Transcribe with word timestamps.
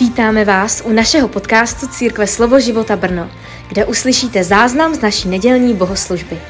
Vítáme 0.00 0.44
vás 0.44 0.82
u 0.84 0.92
našeho 0.92 1.28
podcastu 1.28 1.86
Církve 1.86 2.26
Slovo 2.26 2.60
života 2.60 2.96
Brno, 2.96 3.30
kde 3.68 3.84
uslyšíte 3.84 4.44
záznam 4.44 4.94
z 4.94 5.00
naší 5.00 5.28
nedělní 5.28 5.74
bohoslužby. 5.74 6.40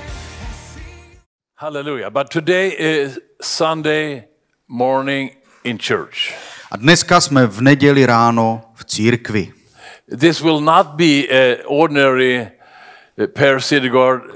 Hallelujah. 1.57 2.13
But 2.13 2.29
today 2.29 2.77
is 2.79 3.19
Sunday 3.43 4.23
morning 4.69 5.33
in 5.65 5.79
church. 5.79 6.17
A 6.71 6.77
dneska 6.77 7.21
jsme 7.21 7.47
v 7.47 7.61
neděli 7.61 8.07
ráno 8.07 8.61
v 8.75 8.85
církvi. 8.85 9.53
This 10.19 10.41
will 10.41 10.61
not 10.61 10.87
be 10.87 11.05
an 11.05 11.57
ordinary 11.67 12.49
uh, 13.19 13.27
Per 13.27 13.63
Cedergaard 13.63 14.23
uh, 14.25 14.35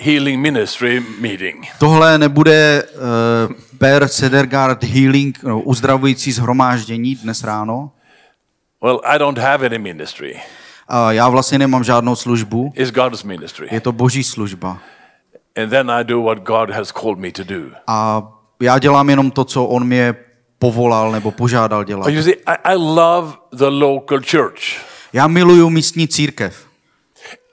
healing 0.00 0.40
ministry 0.40 1.02
meeting. 1.20 1.66
Tohle 1.78 2.18
nebude 2.18 2.82
uh, 2.82 3.78
Per 3.78 4.08
Sedergaard 4.08 4.84
Healing, 4.84 5.42
no, 5.42 5.60
uzdravující 5.60 6.32
zhromáždění 6.32 7.14
dnes 7.14 7.44
ráno. 7.44 7.90
Well, 8.82 9.00
I 9.04 9.18
don't 9.18 9.38
have 9.38 9.66
any 9.66 9.78
ministry. 9.78 10.40
A 10.88 11.12
já 11.12 11.28
vlastně 11.28 11.58
nemám 11.58 11.84
žádnou 11.84 12.16
službu, 12.16 12.72
It's 12.74 12.90
God's 12.90 13.22
ministry. 13.22 13.68
je 13.70 13.80
to 13.80 13.92
boží 13.92 14.24
služba. 14.24 14.78
And 15.62 15.70
then 15.70 15.90
I 15.90 16.04
do 16.04 16.22
what 16.22 16.38
God 16.38 16.70
has 16.70 16.92
called 16.92 17.18
me 17.18 17.32
to 17.32 17.44
do. 17.44 17.60
A 17.86 18.22
já 18.62 18.78
dělám 18.78 19.10
jenom 19.10 19.30
to, 19.30 19.44
co 19.44 19.64
on 19.64 19.84
mě 19.84 20.14
povolal 20.58 21.12
nebo 21.12 21.30
požádal 21.30 21.84
dělat. 21.84 22.08
You 22.08 22.22
see, 22.22 22.34
I, 22.46 22.56
I 22.64 22.76
love 22.76 23.32
the 23.52 23.64
local 23.68 24.18
church. 24.30 24.60
Já 25.12 25.26
miluju 25.26 25.70
místní 25.70 26.08
církev. 26.08 26.66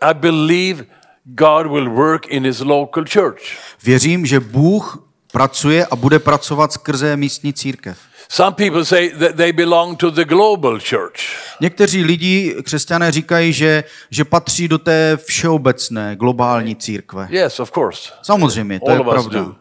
I 0.02 0.13
believe 0.13 0.85
God 1.23 1.67
will 1.67 1.89
work 1.89 2.27
in 2.27 2.43
his 2.45 2.59
local 2.59 3.03
church. 3.13 3.41
Věřím, 3.83 4.25
že 4.25 4.39
Bůh 4.39 5.09
pracuje 5.31 5.85
a 5.85 5.95
bude 5.95 6.19
pracovat 6.19 6.73
skrze 6.73 7.17
místní 7.17 7.53
církev. 7.53 7.97
Some 8.31 8.55
people 8.55 8.85
say 8.85 9.09
that 9.09 9.35
they 9.35 9.51
belong 9.51 9.97
to 9.97 10.11
the 10.11 10.25
global 10.25 10.79
church. 10.79 11.19
Někteří 11.61 12.03
lidi, 12.03 12.55
křesťané, 12.63 13.11
říkají, 13.11 13.53
že, 13.53 13.83
že 14.09 14.25
patří 14.25 14.67
do 14.67 14.77
té 14.77 15.17
všeobecné 15.25 16.16
globální 16.16 16.75
církve. 16.75 17.27
Yes, 17.30 17.59
of 17.59 17.71
course. 17.71 18.11
Samozřejmě, 18.21 18.80
to 18.80 18.86
All 18.86 18.97
je 18.97 19.03
pravda. 19.03 19.39
do. 19.39 19.55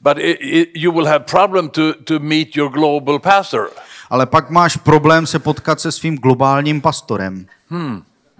But 0.00 0.18
it, 0.18 0.38
it, 0.40 0.68
you 0.74 0.92
will 0.92 1.06
have 1.06 1.18
problem 1.24 1.68
to, 1.68 1.94
to 1.94 2.18
meet 2.18 2.56
your 2.56 2.70
global 2.70 3.18
pastor. 3.18 3.70
Ale 4.10 4.26
pak 4.26 4.50
máš 4.50 4.76
problém 4.76 5.26
se 5.26 5.38
potkat 5.38 5.80
se 5.80 5.92
svým 5.92 6.16
globálním 6.18 6.80
pastorem. 6.80 7.46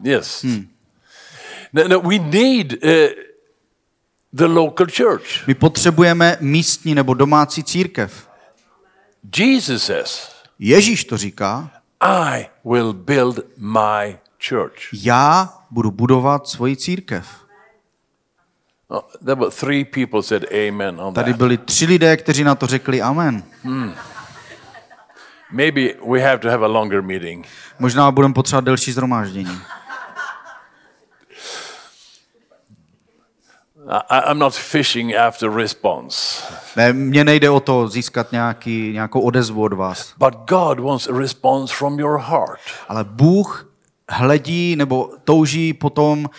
Yes. 0.02 0.44
No, 1.72 1.88
no, 1.88 2.00
we 2.00 2.18
need 2.18 2.72
uh, 2.72 2.88
the 4.32 4.44
local 4.46 4.86
church. 4.96 5.46
My 5.46 5.54
potřebujeme 5.54 6.36
místní 6.40 6.94
nebo 6.94 7.14
domácí 7.14 7.64
církev. 7.64 8.25
Jesus 9.36 9.84
says, 9.84 10.30
Ježíš 10.58 11.04
to 11.04 11.16
říká, 11.16 11.70
I 12.00 12.46
will 12.64 12.92
build 12.92 13.40
my 13.56 14.18
church. 14.48 14.74
já 14.92 15.54
budu 15.70 15.90
budovat 15.90 16.48
svoji 16.48 16.76
církev. 16.76 17.26
Oh, 18.88 19.00
there 19.24 19.34
were 19.34 19.50
three 19.50 19.84
people 19.84 20.22
said 20.22 20.44
amen 20.68 21.00
on 21.00 21.14
Tady 21.14 21.32
byli 21.34 21.58
tři 21.58 21.86
lidé, 21.86 22.16
kteří 22.16 22.44
na 22.44 22.54
to 22.54 22.66
řekli 22.66 23.02
amen. 23.02 23.42
Maybe 25.52 25.80
we 26.10 26.20
have 26.20 26.38
to 26.38 26.50
have 26.50 26.64
a 26.64 26.68
longer 26.68 27.02
meeting. 27.02 27.46
Možná 27.78 28.10
budeme 28.10 28.34
potřebovat 28.34 28.64
delší 28.64 28.92
zhromáždění. 28.92 29.58
I'm 34.10 34.38
not 34.38 34.54
fishing 34.54 35.14
after 35.14 35.50
response. 35.50 36.42
Ne, 36.76 36.92
mně 36.92 37.24
nejde 37.24 37.50
o 37.50 37.60
to 37.60 37.88
získat 37.88 38.32
nějaký, 38.32 38.92
nějakou 38.92 39.20
odezvu 39.20 39.62
od 39.62 39.72
vás. 39.72 40.14
But 40.18 40.34
God 40.34 40.80
wants 40.80 41.08
a 41.08 41.18
response 41.18 41.74
from 41.74 41.98
your 41.98 42.18
heart. 42.18 42.60
Ale 42.88 43.04
Bůh 43.04 43.72
hledí 44.08 44.76
nebo 44.76 45.10
touží 45.24 45.72
potom 45.72 46.18
uh, 46.18 46.30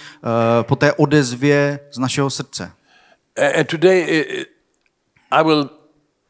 po 0.61 0.75
té 0.75 0.93
odezvě 0.93 1.79
z 1.91 1.97
našeho 1.97 2.29
srdce. 2.29 2.71
And 3.59 3.67
today 3.67 4.25
I 5.31 5.43
will 5.43 5.69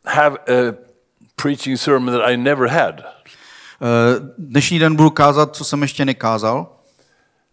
have 0.05 0.37
a 0.37 0.73
preaching 1.35 1.79
sermon 1.79 2.13
that 2.13 2.29
I 2.29 2.37
never 2.37 2.67
had. 2.67 2.95
Uh, 2.99 3.05
dnešní 4.37 4.79
den 4.79 4.95
budu 4.95 5.09
kázat, 5.09 5.55
co 5.55 5.63
jsem 5.63 5.81
ještě 5.81 6.05
nekázal. 6.05 6.76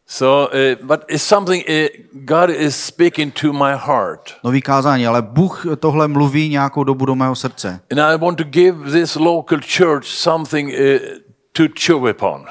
So, 0.07 0.51
uh, 0.53 0.87
but 0.87 1.05
it's 1.09 1.25
something 1.25 1.65
uh, 1.69 1.89
God 2.13 2.51
is 2.51 2.77
speaking 2.77 3.33
to 3.41 3.53
my 3.53 3.73
heart. 3.77 4.35
Nový 4.45 4.63
kázání, 4.63 5.07
ale 5.07 5.23
Bůh 5.23 5.67
tohle 5.79 6.09
mluví 6.09 6.49
nějakou 6.49 6.85
dobu 6.85 7.05
do 7.05 7.15
mého 7.15 7.35
srdce. 7.37 7.81
And 7.91 8.01
I 8.01 8.19
want 8.19 8.39
to 8.39 8.45
give 8.45 8.91
this 8.93 9.15
local 9.17 9.59
church 9.79 10.05
something 10.07 10.69
uh, 10.69 10.99
to 11.53 11.63
chew 11.81 12.11
upon. 12.11 12.45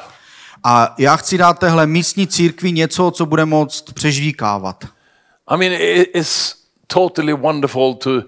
A 0.63 0.95
já 0.97 1.15
chci 1.15 1.37
dát 1.37 1.59
téhle 1.59 1.87
místní 1.87 2.27
církvi 2.27 2.71
něco, 2.71 3.11
co 3.11 3.25
bude 3.25 3.45
moct 3.45 3.93
přežvíkávat. 3.93 4.83
I 5.47 5.57
mean, 5.57 5.73
it- 5.73 6.09
it's 6.15 6.55
totally 6.87 7.33
wonderful 7.33 7.93
to 7.93 8.21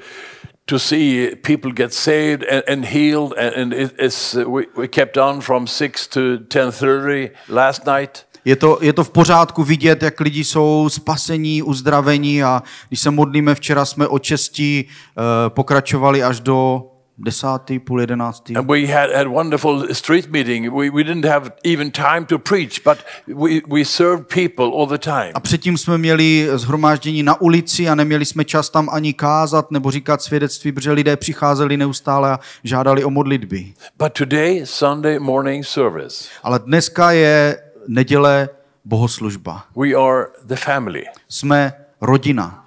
to 0.68 0.80
see 0.80 1.30
people 1.36 1.72
get 1.72 1.94
saved 1.94 2.44
and, 2.52 2.64
and 2.68 2.86
healed, 2.86 3.34
and, 3.38 3.54
and 3.58 3.74
it, 3.74 3.94
it's 4.00 4.34
we, 4.34 4.64
we 4.78 4.88
kept 4.88 5.18
on 5.18 5.42
from 5.42 5.68
six 5.68 6.08
to 6.08 6.20
ten 6.48 6.72
thirty 6.72 7.30
last 7.50 7.86
night. 7.86 8.26
Je 8.46 8.56
to, 8.56 8.78
je 8.82 8.94
to 8.94 9.04
v 9.04 9.10
pořádku 9.10 9.64
vidět, 9.64 10.04
jak 10.04 10.20
lidi 10.20 10.44
jsou 10.44 10.90
spasení, 10.90 11.64
uzdravení 11.64 12.44
a 12.44 12.64
když 12.88 13.00
se 13.00 13.12
modlíme, 13.12 13.56
včera 13.56 13.86
jsme 13.86 14.08
od 14.08 14.24
čestí 14.24 14.86
uh, 14.86 15.24
pokračovali 15.50 16.24
až 16.24 16.40
do 16.40 16.84
desátý, 17.18 17.80
půl 17.80 18.02
jedenáctý. 18.02 18.56
And 18.56 18.68
we 18.68 18.86
had, 18.86 19.12
had 19.16 19.28
wonderful 19.28 19.88
street 19.92 20.30
meeting. 20.30 20.74
We, 20.74 20.90
we 20.90 21.04
didn't 21.04 21.26
have 21.26 21.52
even 21.64 21.92
time 21.92 22.26
to 22.26 22.40
preach, 22.40 22.84
but 22.84 22.98
we, 23.28 23.62
we 23.68 23.86
served 23.86 24.28
people 24.28 24.66
all 24.66 24.88
the 24.88 24.98
time. 24.98 25.32
A 25.34 25.40
předtím 25.40 25.78
jsme 25.78 25.98
měli 25.98 26.50
zhromáždění 26.56 27.24
na 27.24 27.42
ulici 27.42 27.90
a 27.90 27.96
neměli 27.96 28.26
jsme 28.26 28.46
čas 28.46 28.70
tam 28.70 28.90
ani 28.92 29.14
kázat 29.14 29.72
nebo 29.72 29.92
říkat 29.92 30.22
svědectví, 30.22 30.72
protože 30.72 30.92
lidé 30.92 31.18
přicházeli 31.18 31.78
neustále 31.78 32.32
a 32.32 32.40
žádali 32.64 33.04
o 33.04 33.10
modlitby. 33.10 33.74
But 33.98 34.14
today, 34.14 34.62
Sunday 34.64 35.20
morning 35.20 35.66
service, 35.66 36.26
Ale 36.44 36.60
dneska 36.60 37.12
je 37.12 37.58
neděle 37.88 38.50
bohoslužba. 38.86 39.66
we 39.78 39.94
are 39.94 40.26
the 40.44 40.56
family. 40.56 41.04
Jsme 41.30 41.74
rodina. 42.02 42.66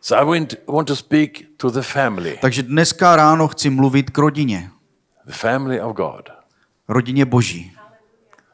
So 0.00 0.22
I 0.22 0.40
want, 0.66 0.86
to 0.88 0.96
speak 0.96 1.42
to 1.56 1.70
the 1.70 1.80
family, 1.82 2.38
Takže 2.40 2.62
dneska 2.62 3.16
ráno 3.16 3.48
chci 3.48 3.70
mluvit 3.70 4.10
k 4.10 4.18
rodině. 4.18 4.70
the 5.26 5.32
family 5.32 5.80
of 5.80 5.96
God. 5.96 6.28
Rodině 6.88 7.24
boží. 7.24 7.72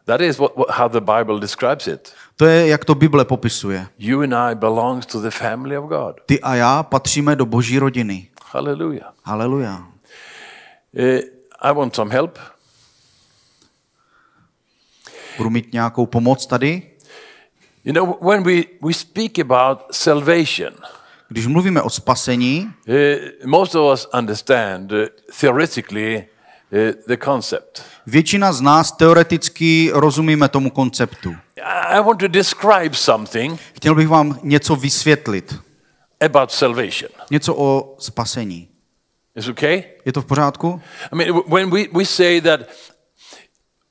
That 0.05 0.21
is 0.21 0.39
what, 0.39 0.57
what, 0.57 0.71
how 0.71 0.89
the 0.89 1.01
Bible 1.01 1.41
describes 1.41 1.87
it. 1.87 2.13
To 2.37 2.47
je, 2.47 2.67
jak 2.69 2.85
to 2.85 2.95
Bible 2.95 3.25
popisuje. 3.25 3.87
You 3.99 4.21
and 4.21 4.35
I 4.35 4.55
belongs 4.55 5.07
to 5.07 5.21
the 5.21 5.31
family 5.31 5.79
of 5.79 5.85
God. 5.89 6.21
Ty 6.27 6.41
a 6.41 6.55
já 6.55 6.83
patříme 6.83 7.37
do 7.37 7.47
boží 7.47 7.79
rodiny. 7.79 8.29
Hallelujah. 8.53 9.13
Haleluja. 9.25 9.87
Uh, 10.93 11.21
I 11.61 11.73
want 11.75 11.95
some 11.95 12.13
help. 12.15 12.39
Budu 15.37 15.51
mít 15.51 15.73
nějakou 15.73 16.07
pomoc 16.07 16.47
tady. 16.47 16.83
You 17.85 17.93
know, 17.93 18.15
when 18.31 18.43
we, 18.43 18.63
we 18.83 18.95
speak 18.95 19.39
about 19.39 19.79
salvation, 19.93 20.73
Když 21.29 21.47
mluvíme 21.47 21.83
o 21.83 21.91
spasení, 21.91 22.73
uh, 22.89 22.95
most 23.51 23.75
of 23.75 23.93
us 23.95 24.09
understand 24.19 24.93
uh, 24.93 24.99
theoretically 25.41 26.17
uh, 26.73 26.79
the 27.09 27.17
concept. 27.25 27.83
většina 28.07 28.53
z 28.53 28.61
nás 28.61 28.93
teoreticky 28.93 29.91
rozumíme 29.95 30.49
tomu 30.49 30.71
konceptu. 30.71 31.35
I 31.89 32.03
want 32.03 32.21
to 32.21 32.29
describe 32.29 32.97
something 32.97 33.61
Chtěl 33.77 33.95
bych 33.95 34.09
vám 34.09 34.39
něco 34.43 34.77
vysvětlit. 34.77 35.55
about 36.21 36.51
salvation. 36.53 37.11
Něco 37.31 37.55
o 37.57 37.97
spasení. 37.99 38.69
Is 39.37 39.49
okay? 39.49 39.83
Je 40.05 40.13
to 40.13 40.23
v 40.23 40.25
pořádku? 40.25 40.81
I 41.13 41.17
mean, 41.17 41.41
when 41.49 41.71
we, 41.71 41.85
we 41.93 42.05
say 42.05 42.41
that 42.41 42.61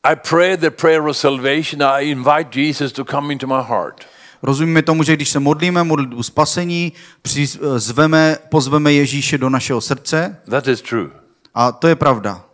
I 0.06 0.16
pray 0.30 0.58
the 0.58 0.70
prayer 0.72 1.08
of 1.08 1.18
salvation, 1.18 1.82
I 1.82 2.02
invite 2.12 2.50
Jesus 2.62 2.92
to 2.92 3.06
come 3.06 3.34
into 3.34 3.48
my 3.48 3.64
heart. 3.64 4.06
Rozumíme 4.42 4.82
tomu, 4.82 5.04
že 5.04 5.16
když 5.16 5.30
se 5.30 5.40
modlíme 5.40 5.84
modlitbu 5.84 6.24
spasení, 6.24 6.94
přiz- 7.22 7.60
zveme, 7.78 8.38
pozveme 8.50 8.94
Ježíše 8.94 9.38
do 9.38 9.50
našeho 9.50 9.82
srdce 9.82 10.42
That 10.50 10.68
is 10.68 10.82
true. 10.82 11.10
a 11.54 11.72
to 11.72 11.88
je 11.88 11.96
pravda. 11.96 12.46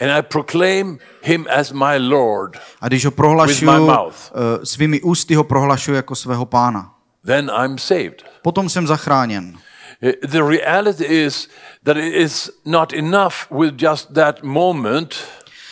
And 0.00 0.10
I 0.10 0.22
proclaim 0.22 0.98
him 1.22 1.46
as 1.58 1.72
my 1.72 1.98
Lord. 1.98 2.58
A 2.80 2.88
když 2.88 3.04
ho 3.04 3.10
prohlašuju, 3.10 3.70
my 3.72 3.80
mouth. 3.80 4.32
eh, 4.34 4.66
svými 4.66 5.00
ústy 5.00 5.34
ho 5.34 5.44
prohlašuju 5.44 5.94
jako 5.96 6.14
svého 6.14 6.46
pána. 6.46 6.94
Then 7.26 7.50
I'm 7.64 7.78
saved. 7.78 8.22
Potom 8.42 8.68
jsem 8.68 8.86
zachráněn. 8.86 9.58
Uh, 10.02 10.10
The 10.30 10.42
reality 10.42 11.04
is 11.04 11.48
that 11.84 11.96
it 11.96 12.14
is 12.14 12.50
not 12.64 12.92
enough 12.92 13.34
with 13.60 13.82
just 13.82 14.12
that 14.14 14.42
moment. 14.42 15.14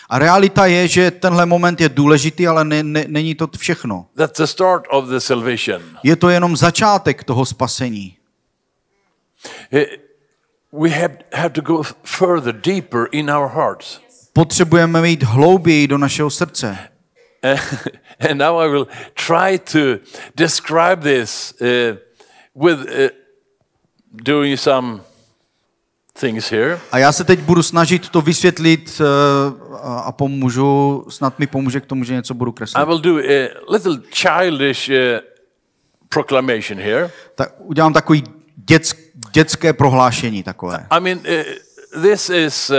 A 0.08 0.18
realita 0.18 0.66
je, 0.66 0.88
že 0.88 1.10
tenhle 1.10 1.46
moment 1.46 1.80
je 1.80 1.88
důležitý, 1.88 2.46
ale 2.46 2.64
ne, 2.64 2.82
ne, 2.82 3.04
není 3.08 3.34
to 3.34 3.48
všechno. 3.58 4.06
That's 4.16 4.38
the 4.38 4.44
start 4.44 4.84
of 4.90 5.08
the 5.08 5.18
salvation. 5.18 5.82
Je 6.02 6.16
to 6.16 6.28
jenom 6.28 6.56
začátek 6.56 7.24
toho 7.24 7.46
spasení. 7.46 8.16
Uh, 9.72 9.80
We 10.72 10.90
have, 10.90 11.18
have 11.32 11.50
to 11.50 11.60
go 11.62 11.82
further, 12.04 12.52
deeper 12.52 13.08
in 13.12 13.30
our 13.30 13.48
hearts. 13.48 14.00
potřebujeme 14.32 15.08
jít 15.08 15.22
hlouběji 15.22 15.86
do 15.88 15.98
našeho 15.98 16.30
srdce. 16.30 16.78
and 18.30 18.38
now 18.38 18.60
I 18.60 18.68
will 18.68 18.86
try 19.14 19.58
to 19.58 20.04
describe 20.36 20.96
this 21.02 21.54
uh, 21.60 21.96
with 22.54 22.78
uh, 22.80 23.08
doing 24.24 24.60
some 24.60 25.00
things 26.20 26.50
here. 26.50 26.80
A 26.92 26.98
já 26.98 27.12
se 27.12 27.24
teď 27.24 27.40
budu 27.40 27.62
snažit 27.62 28.08
to 28.08 28.20
vysvětlit 28.20 29.00
eh, 29.00 29.04
a- 29.82 30.12
pomůžu, 30.12 31.04
snad 31.08 31.38
mi 31.38 31.46
pomůže 31.46 31.80
k 31.80 31.86
tomu, 31.86 32.04
že 32.04 32.14
něco 32.14 32.34
budu 32.34 32.50
I 32.50 32.54
kreslit. 32.54 32.86
will 32.86 32.98
do 33.00 33.16
a 33.18 33.48
little 33.72 33.98
childish 34.14 34.88
uh, 34.88 34.94
proclamation 36.08 36.80
here. 36.80 37.10
Tak 37.34 37.52
udělám 37.58 37.92
takový 37.92 38.24
děc, 38.56 38.94
dětské 39.32 39.72
prohlášení 39.72 40.42
takové. 40.42 40.86
I 40.90 41.00
mean, 41.00 41.18
uh, 41.18 42.02
this 42.02 42.30
is. 42.30 42.70
Uh, 42.70 42.76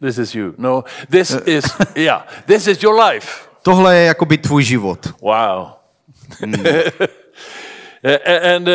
this 0.00 0.18
is 0.18 0.34
you. 0.34 0.54
No, 0.58 0.84
this 1.10 1.36
is, 1.46 1.64
yeah, 1.94 2.22
this 2.46 2.66
is 2.66 2.82
your 2.82 3.00
life. 3.00 3.28
Tohle 3.62 3.96
je 3.96 4.04
jakoby 4.06 4.38
tvůj 4.38 4.62
život. 4.64 5.08
Wow. 5.20 5.66
Uh, 6.42 6.54
and 8.54 8.68
uh, 8.68 8.74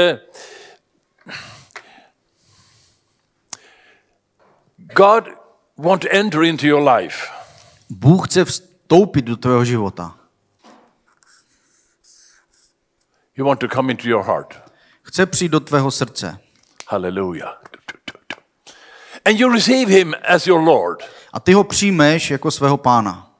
God 4.93 5.29
want 5.77 6.01
to 6.01 6.07
enter 6.11 6.43
into 6.43 6.67
your 6.67 6.89
life. 6.89 7.17
Bůh 7.89 8.27
chce 8.27 8.45
vstoupit 8.45 9.25
do 9.25 9.37
tvého 9.37 9.65
života. 9.65 10.15
He 13.37 13.43
want 13.43 13.59
to 13.59 13.67
come 13.67 13.91
into 13.91 14.09
your 14.09 14.23
heart. 14.23 14.71
Chce 15.01 15.25
přijít 15.25 15.51
do 15.51 15.59
tvého 15.59 15.91
srdce. 15.91 16.39
Hallelujah. 16.87 17.61
And 19.25 19.39
you 19.39 19.53
receive 19.53 19.91
him 19.91 20.15
as 20.27 20.47
your 20.47 20.61
Lord. 20.61 21.03
A 21.33 21.39
ty 21.39 21.53
ho 21.53 21.63
přijmeš 21.63 22.31
jako 22.31 22.51
svého 22.51 22.77
pána. 22.77 23.31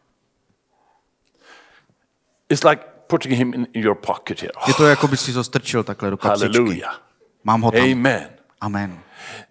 It's 2.50 2.64
like 2.64 2.84
putting 3.08 3.34
him 3.34 3.54
in, 3.54 3.68
your 3.74 3.96
pocket 3.96 4.42
here. 4.42 4.54
Je 4.68 4.74
to, 4.74 4.88
jako 4.88 5.08
by 5.08 5.18
si 5.18 5.34
to 5.34 5.44
strčil 5.44 5.84
takhle 5.84 6.10
do 6.10 6.18
kapsičky. 6.18 6.58
Hallelujah. 6.58 7.02
Mám 7.44 7.62
ho 7.62 7.72
tam. 7.72 7.82
Amen. 7.82 8.30
Amen. 8.62 9.00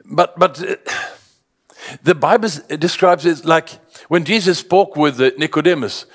But 0.05 0.31
but 0.37 0.59
uh, 0.59 0.67
the 2.03 2.15
Bible 2.15 2.49
describes 2.77 3.25
it 3.25 3.45
like 3.45 3.79
when 4.09 4.25
Jesus 4.25 4.59
spoke 4.59 5.01
with 5.01 5.21
uh, 5.21 5.31
Nicodemus, 5.39 6.07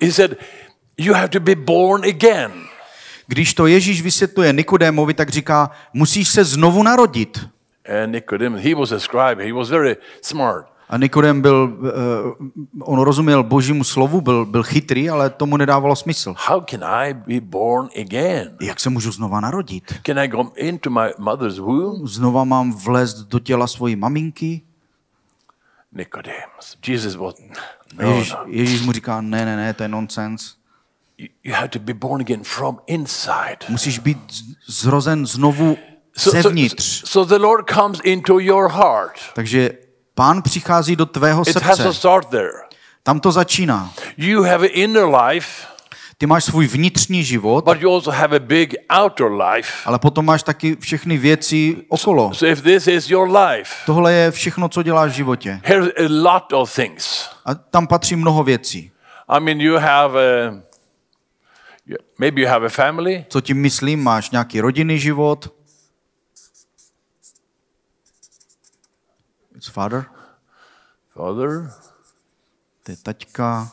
he 0.00 0.12
said, 0.12 0.36
"You 0.96 1.14
have 1.14 1.28
to 1.28 1.40
be 1.40 1.54
born 1.54 2.04
again." 2.04 2.52
Když 3.26 3.54
to 3.54 3.66
Ježíš 3.66 4.02
vysvětluje 4.02 4.52
Nikodémovi, 4.52 5.14
tak 5.14 5.30
říká, 5.30 5.70
musíš 5.92 6.28
se 6.28 6.44
znovu 6.44 6.82
narodit. 6.82 7.46
And 8.02 8.12
Nicodemus, 8.12 8.62
he 8.62 8.74
was 8.74 8.92
a 8.92 8.98
scribe. 8.98 9.44
He 9.44 9.52
was 9.52 9.70
very 9.70 9.96
smart. 10.22 10.66
A 10.88 10.96
Nikodem 10.96 11.42
byl, 11.42 11.78
uh, 11.78 12.88
on 12.94 13.00
rozuměl 13.00 13.42
božímu 13.42 13.84
slovu, 13.84 14.20
byl, 14.20 14.46
byl 14.46 14.62
chytrý, 14.62 15.10
ale 15.10 15.30
tomu 15.30 15.56
nedávalo 15.56 15.96
smysl. 15.96 16.34
How 16.46 16.60
can 16.60 16.84
I 16.84 17.14
be 17.14 17.40
born 17.40 17.88
again? 18.00 18.56
Jak 18.60 18.80
se 18.80 18.90
můžu 18.90 19.12
znova 19.12 19.40
narodit? 19.40 19.94
Can 20.06 20.18
I 20.18 20.28
go 20.28 20.44
into 20.56 20.90
my 20.90 21.10
mother's 21.18 21.58
womb? 21.58 22.06
Znova 22.08 22.44
mám 22.44 22.72
vlézt 22.72 23.28
do 23.28 23.38
těla 23.38 23.66
svojí 23.66 23.96
maminky? 23.96 24.62
Nicodemus. 25.92 26.76
Jesus 26.86 27.14
was 27.14 27.34
no, 27.94 28.10
Ježíš, 28.16 28.32
no. 28.32 28.38
Ježíš 28.46 28.80
mu 28.82 28.92
říká, 28.92 29.20
ne, 29.20 29.44
ne, 29.44 29.56
ne, 29.56 29.74
to 29.74 29.82
je 29.82 29.88
nonsens. 29.88 30.54
You- 31.18 31.28
You 31.44 31.54
have 31.54 31.68
to 31.68 31.78
be 31.78 31.94
born 31.94 32.20
again 32.20 32.44
from 32.44 32.78
inside. 32.86 33.56
Musíš 33.68 33.98
být 33.98 34.18
zrozen 34.66 35.26
znovu 35.26 35.78
So, 36.16 36.30
so, 36.36 36.42
zevnitř. 36.42 37.08
so 37.08 37.36
the 37.38 37.42
Lord 37.44 37.70
comes 37.74 38.00
into 38.04 38.38
your 38.38 38.70
heart. 38.72 39.12
Takže 39.34 39.70
pán 40.14 40.42
přichází 40.42 40.96
do 40.96 41.06
tvého 41.06 41.42
It 41.48 41.56
has 41.62 41.76
to 41.76 41.82
srdce. 41.82 41.98
start 41.98 42.28
there. 42.28 42.52
Tam 43.02 43.20
to 43.20 43.32
začíná. 43.32 43.92
You 44.16 44.42
have 44.42 44.64
an 44.66 44.70
inner 44.72 45.04
life, 45.04 45.66
Ty 46.20 46.26
máš 46.26 46.44
svůj 46.44 46.66
vnitřní 46.66 47.24
život, 47.24 47.64
but 47.64 47.80
you 47.82 47.94
also 47.94 48.10
have 48.10 48.36
a 48.36 48.38
big 48.38 48.74
outer 49.02 49.32
life. 49.32 49.72
ale 49.84 49.98
potom 49.98 50.24
máš 50.24 50.42
taky 50.42 50.76
všechny 50.76 51.18
věci 51.18 51.84
okolo. 51.88 52.34
So 52.34 52.52
if 52.52 52.62
this 52.62 52.86
is 52.86 53.10
your 53.10 53.36
life, 53.36 53.74
Tohle 53.86 54.12
je 54.12 54.30
všechno, 54.30 54.68
co 54.68 54.82
děláš 54.82 55.12
v 55.12 55.14
životě. 55.14 55.60
here's 55.64 55.88
a 55.96 56.08
lot 56.32 56.52
of 56.52 56.74
things. 56.74 57.28
A 57.44 57.54
tam 57.54 57.86
patří 57.86 58.16
mnoho 58.16 58.44
věcí. 58.44 58.92
I 59.28 59.40
mean, 59.40 59.60
you 59.60 59.76
have 59.78 60.20
a, 60.48 60.60
maybe 62.18 62.40
you 62.40 62.48
have 62.48 62.66
a 62.66 62.68
family, 62.68 63.26
Co 63.28 63.40
tím 63.40 63.60
myslím? 63.60 64.02
Máš 64.02 64.30
nějaký 64.30 64.60
rodinný 64.60 64.98
život. 64.98 65.54
It's 69.56 69.68
father. 69.68 70.04
father, 71.08 71.70
To 72.82 72.90
je 72.92 72.96
taťka, 72.96 73.72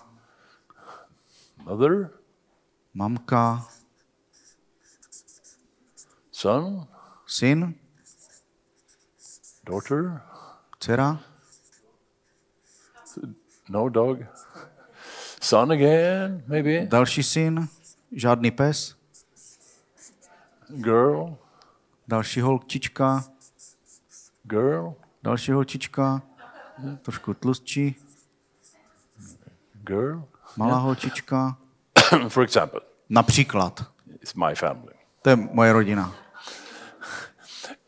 mother, 1.65 2.09
mamka, 2.97 3.63
son, 6.31 6.87
syn, 7.27 7.75
daughter, 9.63 10.21
dcera, 10.79 11.19
no 13.69 13.89
dog, 13.89 14.25
son 15.41 15.71
again, 15.71 16.43
maybe, 16.47 16.87
další 16.87 17.23
syn, 17.23 17.67
žádný 18.11 18.51
pes, 18.51 18.95
girl, 20.69 21.37
další 22.07 22.41
holčička, 22.41 23.23
girl, 24.43 24.93
další 25.23 25.51
holčička, 25.51 26.21
trošku 27.01 27.33
tlustší, 27.33 27.95
girl. 29.85 30.23
malá 30.57 30.77
holčička. 30.77 31.57
For 32.29 32.43
example, 32.43 32.86
Například. 33.09 33.85
it's 34.21 34.33
my 34.35 34.55
family. 34.55 34.93
To 35.21 35.29
je 35.29 35.35
moje 35.35 35.73
rodina. 35.73 36.13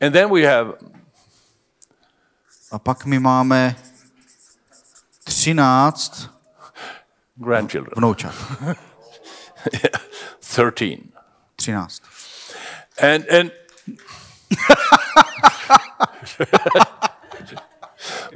And 0.00 0.12
then 0.14 0.30
we 0.30 0.42
have 0.46 0.72
A 2.72 2.78
pak 2.78 3.04
my 3.06 3.18
máme 3.18 3.76
13 5.24 6.30
grandchildren, 7.36 7.92
vnoučat. 7.96 8.34
13. 10.40 11.12
13. 11.56 12.00
And, 13.02 13.24
and 13.30 13.50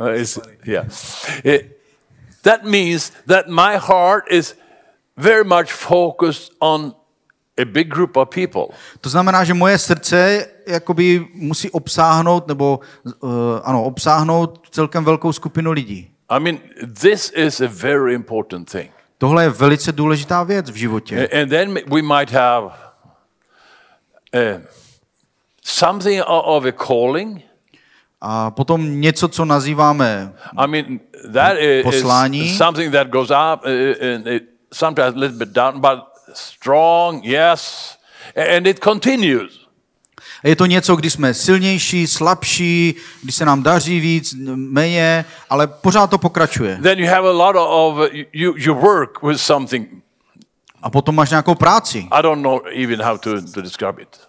Uh, 0.01 0.25
yeah. 0.67 0.85
It- 1.45 1.81
that 2.43 2.65
means 2.65 3.11
that 3.27 3.49
my 3.49 3.77
heart 3.77 4.25
is 4.31 4.55
very 5.17 5.45
much 5.45 5.73
focused 5.73 6.53
on 6.61 6.95
a 7.59 7.65
big 7.65 7.89
group 7.89 8.17
of 8.17 8.29
people. 8.29 8.63
To 9.01 9.09
znamená, 9.09 9.45
že 9.45 9.55
moje 9.55 9.79
srdce 9.79 10.47
jakoby 10.67 11.27
musí 11.35 11.71
obsáhnout, 11.71 12.49
nebo 12.49 12.81
uh, 13.21 13.31
ano, 13.65 13.85
obsáhnout 13.85 14.69
celkem 14.71 15.05
velkou 15.05 15.33
skupinu 15.33 15.73
lidí. 15.73 16.11
I 16.31 16.41
mean, 16.41 16.59
this 17.01 17.33
is 17.37 17.61
a 17.61 17.69
very 17.69 18.15
important 18.15 18.71
thing. 18.71 18.91
Tohle 19.19 19.43
je 19.45 19.49
velice 19.51 19.93
důležitá 19.93 20.43
věc 20.43 20.71
v 20.71 20.75
životě. 20.75 21.29
And 21.43 21.49
then 21.49 21.75
we 21.75 22.03
might 22.03 22.31
have 22.33 22.65
uh, 24.35 24.63
something 25.65 26.23
of 26.27 26.65
a 26.65 26.73
calling. 26.73 27.43
A 28.21 28.51
potom 28.51 29.01
něco, 29.01 29.29
co 29.29 29.45
nazýváme, 29.45 30.33
I 30.57 30.67
mean, 30.67 31.01
that 31.33 31.57
i- 31.59 31.83
Poslání. 31.83 32.51
is 32.51 32.57
something 32.59 32.93
that 32.93 33.09
goes 33.09 33.31
up 33.31 33.65
uh, 33.65 34.15
and 34.15 34.27
it, 34.27 34.43
sometimes 34.75 35.15
a 35.17 35.19
little 35.19 35.39
bit 35.39 35.49
down, 35.49 35.81
but 35.81 36.01
strong, 36.35 37.25
yes, 37.25 37.97
and 38.37 38.67
it 38.67 38.79
continues. 38.85 39.65
je 40.45 40.57
to 40.57 40.67
něco, 40.67 40.97
kdy 40.97 41.11
jsme 41.11 41.35
silnější, 41.35 42.07
slabší, 42.07 42.95
kdy 43.23 43.33
se 43.33 43.45
nám 43.45 43.63
daří 43.63 44.01
víc, 44.01 44.35
méně, 44.55 45.25
ale 45.51 45.67
pořád 45.67 46.11
to 46.11 46.19
pokračuje. 46.19 46.79
Then 46.83 46.99
you 46.99 47.07
have 47.07 47.29
a 47.29 47.33
lot 47.33 47.57
of 47.59 48.11
you. 48.33 48.55
You 48.57 48.75
work 48.75 49.23
with 49.23 49.41
something. 49.41 49.89
A 50.83 50.91
potom 50.91 51.15
máš 51.15 51.31
nějakou 51.31 51.55
práci. 51.55 52.09
I 52.11 52.23
don't 52.23 52.43
know 52.43 52.61
even 52.83 53.03
how 53.03 53.19
to, 53.19 53.53
to 53.53 53.63
describe 53.63 54.03
it. 54.03 54.21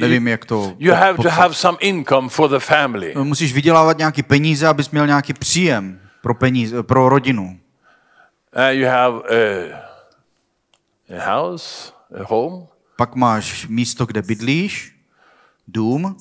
Nevím, 0.00 0.28
jak 0.28 0.44
to 0.44 0.72
You 0.78 0.94
have 0.94 1.22
to 1.22 1.30
have 1.30 1.54
some 1.54 1.78
income 1.80 2.28
for 2.28 2.50
the 2.50 2.58
family. 2.58 3.14
Musíš 3.22 3.52
vydělávat 3.52 3.98
nějaký 3.98 4.22
peníze, 4.22 4.68
abys 4.68 4.90
měl 4.90 5.06
nějaký 5.06 5.32
příjem 5.32 6.00
pro, 6.22 6.34
peníze, 6.34 6.82
pro 6.82 7.08
rodinu. 7.08 7.58
Uh, 8.56 8.62
you 8.68 8.88
have 8.88 9.18
a, 9.30 9.84
a 11.10 11.18
house, 11.18 11.92
a 12.20 12.24
home, 12.24 12.66
Pak 12.96 13.14
máš 13.14 13.66
místo, 13.66 14.06
kde 14.06 14.22
bydlíš, 14.22 14.96
dům, 15.68 16.16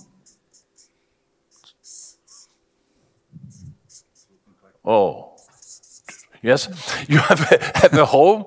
Oh, 4.86 5.36
yes. 6.44 6.70
You 7.08 7.20
have 7.20 7.46
a, 7.46 7.80
have 7.80 8.02
a 8.02 8.06
home, 8.06 8.46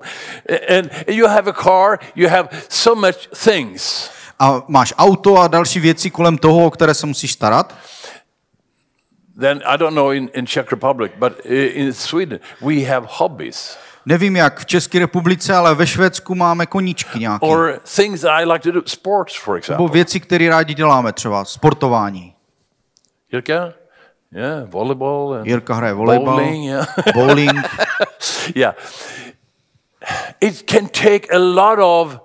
and 0.69 0.91
you 1.07 1.27
have 1.27 1.49
a 1.49 1.53
car. 1.53 1.99
You 2.15 2.29
have 2.29 2.49
so 2.69 3.07
much 3.07 3.27
things. 3.43 4.11
a 4.39 4.63
máš 4.67 4.93
auto 4.97 5.37
a 5.37 5.47
další 5.47 5.79
věci 5.79 6.09
kolem 6.11 6.37
toho, 6.37 6.65
o 6.65 6.71
které 6.71 6.93
se 6.93 7.05
musíš 7.07 7.33
starat. 7.33 7.75
then 9.39 9.61
I 9.65 9.77
don't 9.77 9.93
know 9.93 10.11
in, 10.11 10.29
in 10.33 10.45
Czech 10.45 10.71
Republic, 10.71 11.11
but 11.19 11.39
in 11.45 11.93
Sweden 11.93 12.39
we 12.61 12.83
have 12.83 13.07
hobbies 13.09 13.77
Nevím 14.07 14.35
jak 14.35 14.59
v 14.59 14.65
České 14.65 14.99
republice, 14.99 15.55
ale 15.55 15.75
ve 15.75 15.87
Švédsku 15.87 16.35
máme 16.35 16.65
koníčky 16.65 17.19
nějaké. 17.19 17.45
or 17.45 17.79
things 17.95 18.21
that 18.21 18.31
I 18.31 18.45
like 18.45 18.59
to 18.59 18.71
do, 18.71 18.81
sports, 18.85 19.35
for 19.35 19.53
Nebo 19.53 19.57
example. 19.57 19.87
věci, 19.93 20.19
které 20.19 20.49
rádi 20.49 20.73
děláme, 20.73 21.13
třeba 21.13 21.45
sportování. 21.45 22.33
Jirka? 23.31 23.73
Yeah, 24.31 24.69
volleyball 24.69 25.33
and 25.33 25.47
Jirka 25.47 25.73
hraje 25.73 25.93
volejbal, 25.93 26.35
bowling. 26.37 26.65
Yeah. 26.65 26.87
bowling. 27.13 27.51
yeah. 28.55 28.75
It 30.41 30.71
can 30.71 30.87
take 30.87 31.27
a 31.35 31.37
lot 31.39 31.79
of 31.79 32.19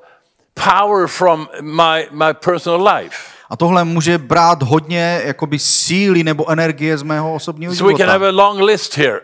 power 0.54 1.06
from 1.08 1.48
my, 1.60 2.08
my 2.10 2.34
personal 2.44 2.88
life. 2.94 3.16
A 3.50 3.56
tohle 3.56 3.84
může 3.84 4.18
brát 4.18 4.62
hodně 4.62 5.20
jakoby 5.24 5.58
síly 5.58 6.24
nebo 6.24 6.50
energie 6.50 6.98
z 6.98 7.02
mého 7.02 7.34
osobního 7.34 7.74
So 7.74 7.92
we 7.92 7.98
can 7.98 8.08
have 8.08 8.26
života. 8.26 8.42
a 8.42 8.48
long 8.48 8.60
list 8.60 8.96
here. 8.96 9.20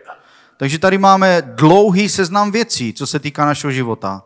Takže 0.58 0.78
tady 0.78 0.98
máme 0.98 1.42
dlouhý 1.42 2.08
seznam 2.08 2.50
věcí, 2.50 2.92
co 2.94 3.06
se 3.06 3.18
týká 3.18 3.46
našeho 3.46 3.70
života. 3.70 4.24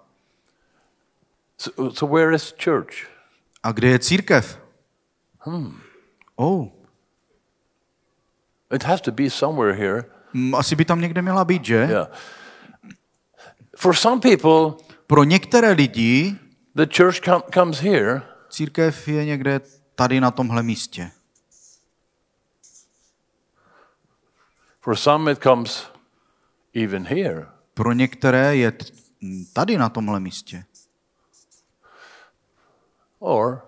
So, 1.58 1.90
so 1.94 2.14
where 2.16 2.34
is 2.36 2.54
church? 2.64 2.94
A 3.62 3.72
kde 3.72 3.88
je 3.88 3.98
církev? 3.98 4.58
Oh, 6.36 6.66
It 8.74 8.82
has 8.82 9.00
to 9.00 9.10
be 9.12 9.30
somewhere 9.30 9.72
here. 9.76 10.04
asi 10.56 10.76
by 10.76 10.84
tam 10.84 11.00
někde 11.00 11.22
měla 11.22 11.44
být, 11.44 11.64
že? 11.64 11.74
Yeah. 11.90 12.08
For 13.76 13.94
some 13.94 14.20
people, 14.20 14.84
Pro 15.06 15.24
některé 15.24 15.72
lidi 15.72 16.36
the 16.74 16.86
church 16.96 17.20
com- 17.20 17.42
comes 17.54 17.78
here, 17.78 18.22
církev 18.50 19.08
je 19.08 19.24
někde 19.24 19.60
tady 19.94 20.20
na 20.20 20.30
tomhle 20.30 20.62
místě. 20.62 21.10
for 24.80 24.96
some, 24.96 25.32
it 25.32 25.42
comes 25.42 25.86
even 26.74 27.04
here. 27.06 27.46
Pro 27.74 27.92
některé 27.92 28.56
je 28.56 28.72
tady 29.52 29.78
na 29.78 29.88
tomhle 29.88 30.20
místě. 30.20 30.64
Or, 33.18 33.62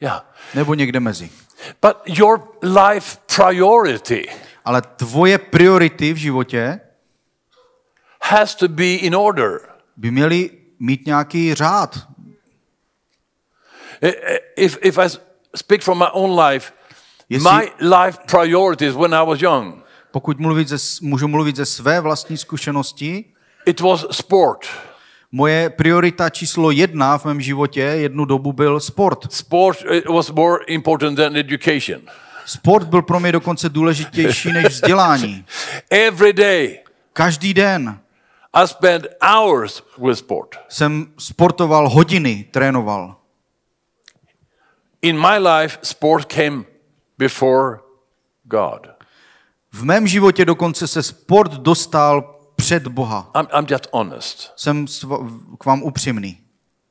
yeah. 0.00 0.34
Nebo 0.54 0.74
někde 0.74 1.00
mezi. 1.00 1.30
But 1.82 1.96
your 2.18 2.58
life 2.62 3.18
priority 3.36 4.26
Ale 4.64 4.82
tvoje 4.82 5.38
priority 5.38 6.12
v 6.12 6.16
životě 6.16 6.80
has 8.22 8.54
to 8.54 8.68
be 8.68 8.84
in 8.84 9.16
order. 9.16 9.60
by 9.96 10.10
měly 10.10 10.50
mít 10.78 11.06
nějaký 11.06 11.54
řád. 11.54 11.98
If, 14.56 14.78
if 14.82 14.98
I 14.98 15.08
speak 15.56 15.82
from 15.82 15.98
my 15.98 16.06
own 16.12 16.40
life, 16.40 16.72
Jestli- 17.28 17.50
my 17.52 17.88
life 17.96 18.18
priorities 18.30 18.94
when 18.94 19.14
I 19.14 19.26
was 19.26 19.40
young, 19.42 19.81
Pokud 20.12 20.38
mluvit 20.40 20.68
ze, 20.68 20.76
můžu 21.06 21.28
mluvit 21.28 21.56
ze 21.56 21.66
své 21.66 22.00
vlastní 22.00 22.36
zkušenosti, 22.38 23.24
it 23.66 23.80
was 23.80 24.06
sport. 24.10 24.66
moje 25.32 25.70
priorita 25.70 26.30
číslo 26.30 26.70
jedna 26.70 27.18
v 27.18 27.24
mém 27.24 27.40
životě 27.40 27.80
jednu 27.80 28.24
dobu 28.24 28.52
byl 28.52 28.80
sport. 28.80 29.32
Sport 29.32 29.78
was 30.14 30.30
more 30.30 30.64
important 30.66 31.16
than 31.16 31.36
education. 31.36 32.00
Sport 32.46 32.88
byl 32.88 33.02
pro 33.02 33.20
mě 33.20 33.32
dokonce 33.32 33.68
důležitější 33.68 34.52
než 34.52 34.64
vzdělání. 34.66 35.44
Every 35.90 36.32
day, 36.32 36.78
Každý 37.12 37.54
den 37.54 37.98
I 38.54 38.68
spent 38.68 39.06
hours 39.22 39.82
with 40.06 40.18
sport. 40.18 40.56
jsem 40.68 41.06
sportoval 41.18 41.88
hodiny, 41.88 42.44
trénoval. 42.50 43.16
In 45.02 45.20
my 45.20 45.38
life, 45.38 45.78
sport 45.82 46.32
came 46.32 46.64
before 47.18 47.78
God. 48.44 48.86
V 49.72 49.84
mém 49.84 50.06
životě 50.06 50.44
dokonce 50.44 50.86
se 50.86 51.02
sport 51.02 51.52
dostal 51.52 52.38
před 52.56 52.88
Boha. 52.88 53.30
I'm, 53.36 53.46
I'm 53.58 53.66
just 53.70 53.88
honest. 53.92 54.52
Jsem 54.56 54.86
k 55.58 55.64
vám 55.64 55.82
upřímný. 55.82 56.38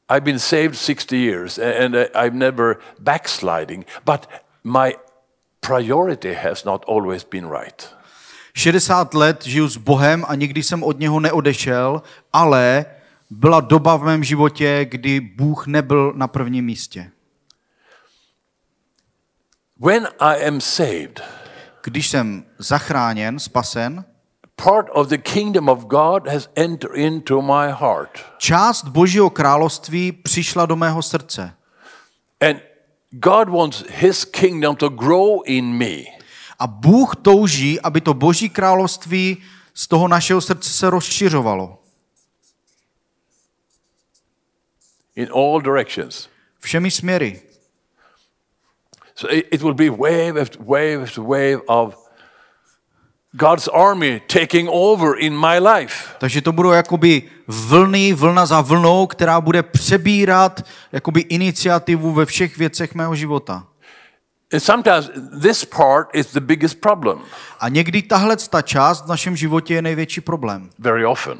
I've 0.09 0.21
been 0.21 0.39
saved 0.39 0.75
60 0.75 1.11
years 1.11 1.57
and 1.57 1.95
uh, 1.95 2.23
I'm 2.25 2.39
never 2.39 2.75
backsliding, 2.99 3.85
but 4.05 4.27
my 4.63 4.95
priority 5.59 6.33
has 6.33 6.63
not 6.63 6.85
always 6.87 7.23
been 7.23 7.49
right. 7.49 7.89
60 8.53 9.13
let 9.13 9.45
žiju 9.45 9.67
s 9.67 9.77
Bohem 9.77 10.25
a 10.27 10.35
nikdy 10.35 10.63
jsem 10.63 10.83
od 10.83 10.99
něho 10.99 11.19
neodešel, 11.19 12.01
ale 12.33 12.85
byla 13.29 13.61
doba 13.61 13.95
v 13.95 14.03
mém 14.03 14.23
životě, 14.23 14.85
kdy 14.85 15.19
Bůh 15.19 15.67
nebyl 15.67 16.13
na 16.15 16.27
prvním 16.27 16.65
místě. 16.65 17.11
When 19.79 20.07
I 20.19 20.47
am 20.47 20.61
saved, 20.61 21.21
Když 21.83 22.09
jsem 22.09 22.45
zachráněn, 22.57 23.39
spasen, 23.39 24.05
part 24.55 24.87
of 24.91 25.07
the 25.07 25.17
kingdom 25.17 25.69
of 25.69 25.79
God 25.79 26.27
has 26.27 26.49
entered 26.55 26.95
into 26.95 27.41
my 27.41 27.71
heart. 27.71 28.25
část 28.37 28.85
Božího 28.85 29.29
království 29.29 30.11
přišla 30.11 30.65
do 30.65 30.75
mého 30.75 31.01
srdce. 31.01 31.53
And 32.49 32.57
God 33.09 33.49
wants 33.49 33.83
his 33.89 34.25
kingdom 34.25 34.75
to 34.75 34.89
grow 34.89 35.39
in 35.45 35.65
me. 35.65 35.97
A 36.59 36.67
Bůh 36.67 37.15
touží, 37.15 37.81
aby 37.81 38.01
to 38.01 38.13
Boží 38.13 38.49
království 38.49 39.37
z 39.73 39.87
toho 39.87 40.07
našeho 40.07 40.41
srdce 40.41 40.69
se 40.69 40.89
rozšiřovalo. 40.89 41.81
in 45.15 45.29
all 45.33 45.61
directions. 45.61 46.29
Všemi 46.59 46.91
směry. 46.91 47.41
So 49.21 49.27
it, 49.29 49.47
it 49.51 49.61
will 49.61 49.73
be 49.73 49.89
wave 49.89 50.41
after 50.41 50.57
wave 50.65 51.03
after 51.03 51.21
wave 51.21 51.61
of 51.67 51.95
God's 53.33 53.67
army 53.67 54.21
taking 54.27 54.67
over 54.71 55.19
in 55.19 55.37
my 55.37 55.59
life. 55.59 55.95
Takže 56.19 56.41
to 56.41 56.51
budou 56.51 56.71
jakoby 56.71 57.23
vlny, 57.47 58.13
vlna 58.13 58.45
za 58.45 58.61
vlnou, 58.61 59.07
která 59.07 59.41
bude 59.41 59.63
přebírat 59.63 60.65
jakoby 60.91 61.21
iniciativu 61.21 62.11
ve 62.11 62.25
všech 62.25 62.57
věcech 62.57 62.95
mého 62.95 63.15
života. 63.15 63.67
And 64.53 64.59
sometimes 64.59 65.09
this 65.41 65.65
part 65.65 66.07
is 66.13 66.33
the 66.33 66.39
biggest 66.39 66.81
problem, 66.81 67.21
A 67.59 67.69
někdy 67.69 68.01
tahle 68.01 68.37
ta 68.49 68.61
část 68.61 69.05
v 69.05 69.09
našem 69.09 69.35
životě 69.35 69.73
je 69.73 69.81
největší 69.81 70.21
problém. 70.21 70.69
very 70.79 71.05
often. 71.05 71.39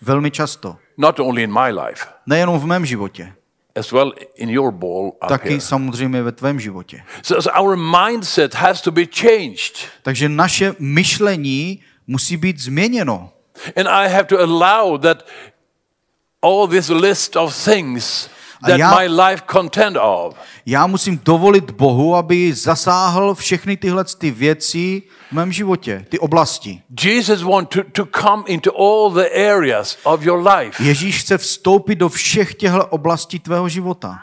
Velmi 0.00 0.30
často. 0.30 0.76
Not 0.98 1.20
only 1.20 1.42
in 1.42 1.52
my 1.52 1.72
life, 1.72 2.06
Nejenom 2.26 2.58
v 2.60 2.66
mém 2.66 2.86
životě, 2.86 3.34
as 3.74 3.92
well 3.92 4.12
in 4.36 4.50
your 4.50 4.72
ball 4.72 5.06
up 5.22 5.28
taky 5.28 5.48
here. 5.48 5.60
samozřejmě 5.60 6.22
ve 6.22 6.32
tvém 6.32 6.60
životě. 6.60 7.02
So, 7.22 7.42
so 7.42 7.60
our 7.60 7.76
mindset 7.76 8.54
has 8.54 8.80
to 8.80 8.90
be 8.90 9.06
changed. 9.06 9.76
Takže 10.02 10.28
naše 10.28 10.74
myšlení 10.78 11.82
musí 12.06 12.36
být 12.36 12.58
změněno. 12.58 13.30
And 13.76 13.88
I 13.88 14.08
have 14.08 14.24
to 14.24 14.40
allow 14.40 15.00
that 15.00 15.26
all 16.42 16.68
this 16.68 16.88
list 16.88 17.36
of 17.36 17.64
things 17.64 18.28
that 18.66 18.78
já- 18.78 18.98
my 18.98 19.08
life 19.08 19.42
content 19.52 19.96
of 20.00 20.34
Já 20.66 20.86
musím 20.86 21.20
dovolit 21.24 21.70
Bohu, 21.70 22.16
aby 22.16 22.52
zasáhl 22.52 23.34
všechny 23.34 23.76
tyhle 23.76 24.04
ty 24.18 24.30
věci 24.30 25.02
v 25.28 25.32
mém 25.32 25.52
životě, 25.52 26.06
ty 26.08 26.18
oblasti. 26.18 26.82
Jesus 27.04 27.42
wants 27.42 27.76
to, 27.76 27.84
to 28.04 28.20
come 28.20 28.42
into 28.46 28.70
all 28.78 29.10
the 29.10 29.50
areas 29.50 29.98
of 30.02 30.22
your 30.22 30.48
life. 30.48 30.84
Ježíš 30.84 31.20
chce 31.20 31.38
vstoupit 31.38 31.94
do 31.94 32.08
všech 32.08 32.54
těchto 32.54 32.86
oblastí 32.86 33.38
tvého 33.38 33.68
života. 33.68 34.18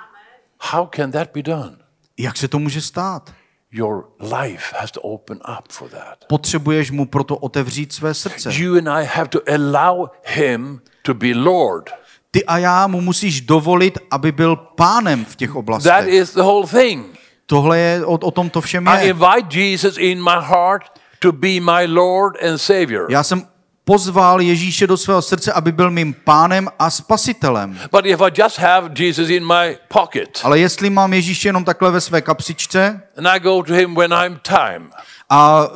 How 0.71 0.87
can 0.95 1.11
that 1.11 1.29
be 1.33 1.43
done? 1.43 1.77
Jak 2.17 2.37
se 2.37 2.47
to 2.47 2.59
může 2.59 2.81
stát? 2.81 3.33
Your 3.71 4.05
life 4.19 4.75
has 4.79 4.91
to 4.91 5.01
open 5.01 5.37
up 5.59 5.71
for 5.71 5.89
that. 5.89 6.25
Potřebuješ 6.27 6.91
mu 6.91 7.05
proto 7.05 7.37
otevřít 7.37 7.93
své 7.93 8.13
srdce. 8.13 8.49
You 8.53 8.77
and 8.77 8.87
I 8.89 9.05
have 9.05 9.27
to 9.27 9.39
allow 9.53 10.07
him 10.23 10.81
to 11.01 11.13
be 11.13 11.27
Lord. 11.35 11.89
Ty 12.37 12.45
a 12.45 12.57
já 12.57 12.87
mu 12.87 13.01
musíš 13.01 13.41
dovolit, 13.41 13.97
aby 14.11 14.31
byl 14.31 14.55
pánem 14.55 15.25
v 15.25 15.35
těch 15.35 15.49
That 15.49 15.57
oblastech. 15.57 16.07
is 16.07 16.33
the 16.33 16.41
whole 16.41 16.67
thing. 16.67 17.05
Tohle 17.45 17.79
je, 17.79 18.05
o, 18.05 18.11
o 18.13 18.31
tom 18.31 18.49
to 18.49 18.61
všem 18.61 18.87
I 18.87 18.97
je. 19.01 19.09
invite 19.09 19.59
Jesus 19.59 19.97
in 19.97 20.23
my 20.23 20.35
heart 20.39 20.83
to 21.19 21.31
be 21.31 21.59
my 21.59 21.85
Lord 21.87 22.43
and 22.43 22.57
Savior. 22.57 23.05
Já 23.09 23.23
jsem 23.23 23.47
pozval 23.85 24.41
Ježíše 24.41 24.87
do 24.87 24.97
svého 24.97 25.21
srdce, 25.21 25.53
aby 25.53 25.71
byl 25.71 25.91
mým 25.91 26.15
pánem 26.23 26.69
a 26.79 26.89
spasitelem. 26.89 27.79
But 27.91 28.05
if 28.05 28.21
I 28.21 28.31
just 28.41 28.59
have 28.59 28.89
Jesus 28.99 29.29
in 29.29 29.47
my 29.47 29.77
pocket 29.87 30.39
Ale 30.43 30.59
jestli 30.59 30.89
mám 30.89 31.13
Ježíše 31.13 31.47
jenom 31.49 31.63
takhle 31.63 31.91
ve 31.91 32.01
své 32.01 32.21
kapsičce 32.21 33.01
and 33.17 33.27
I 33.27 33.39
go 33.39 33.63
to 33.63 33.73
him 33.73 33.95
when 33.95 34.13
I'm 34.25 34.39
time, 34.41 34.89
a 35.29 35.67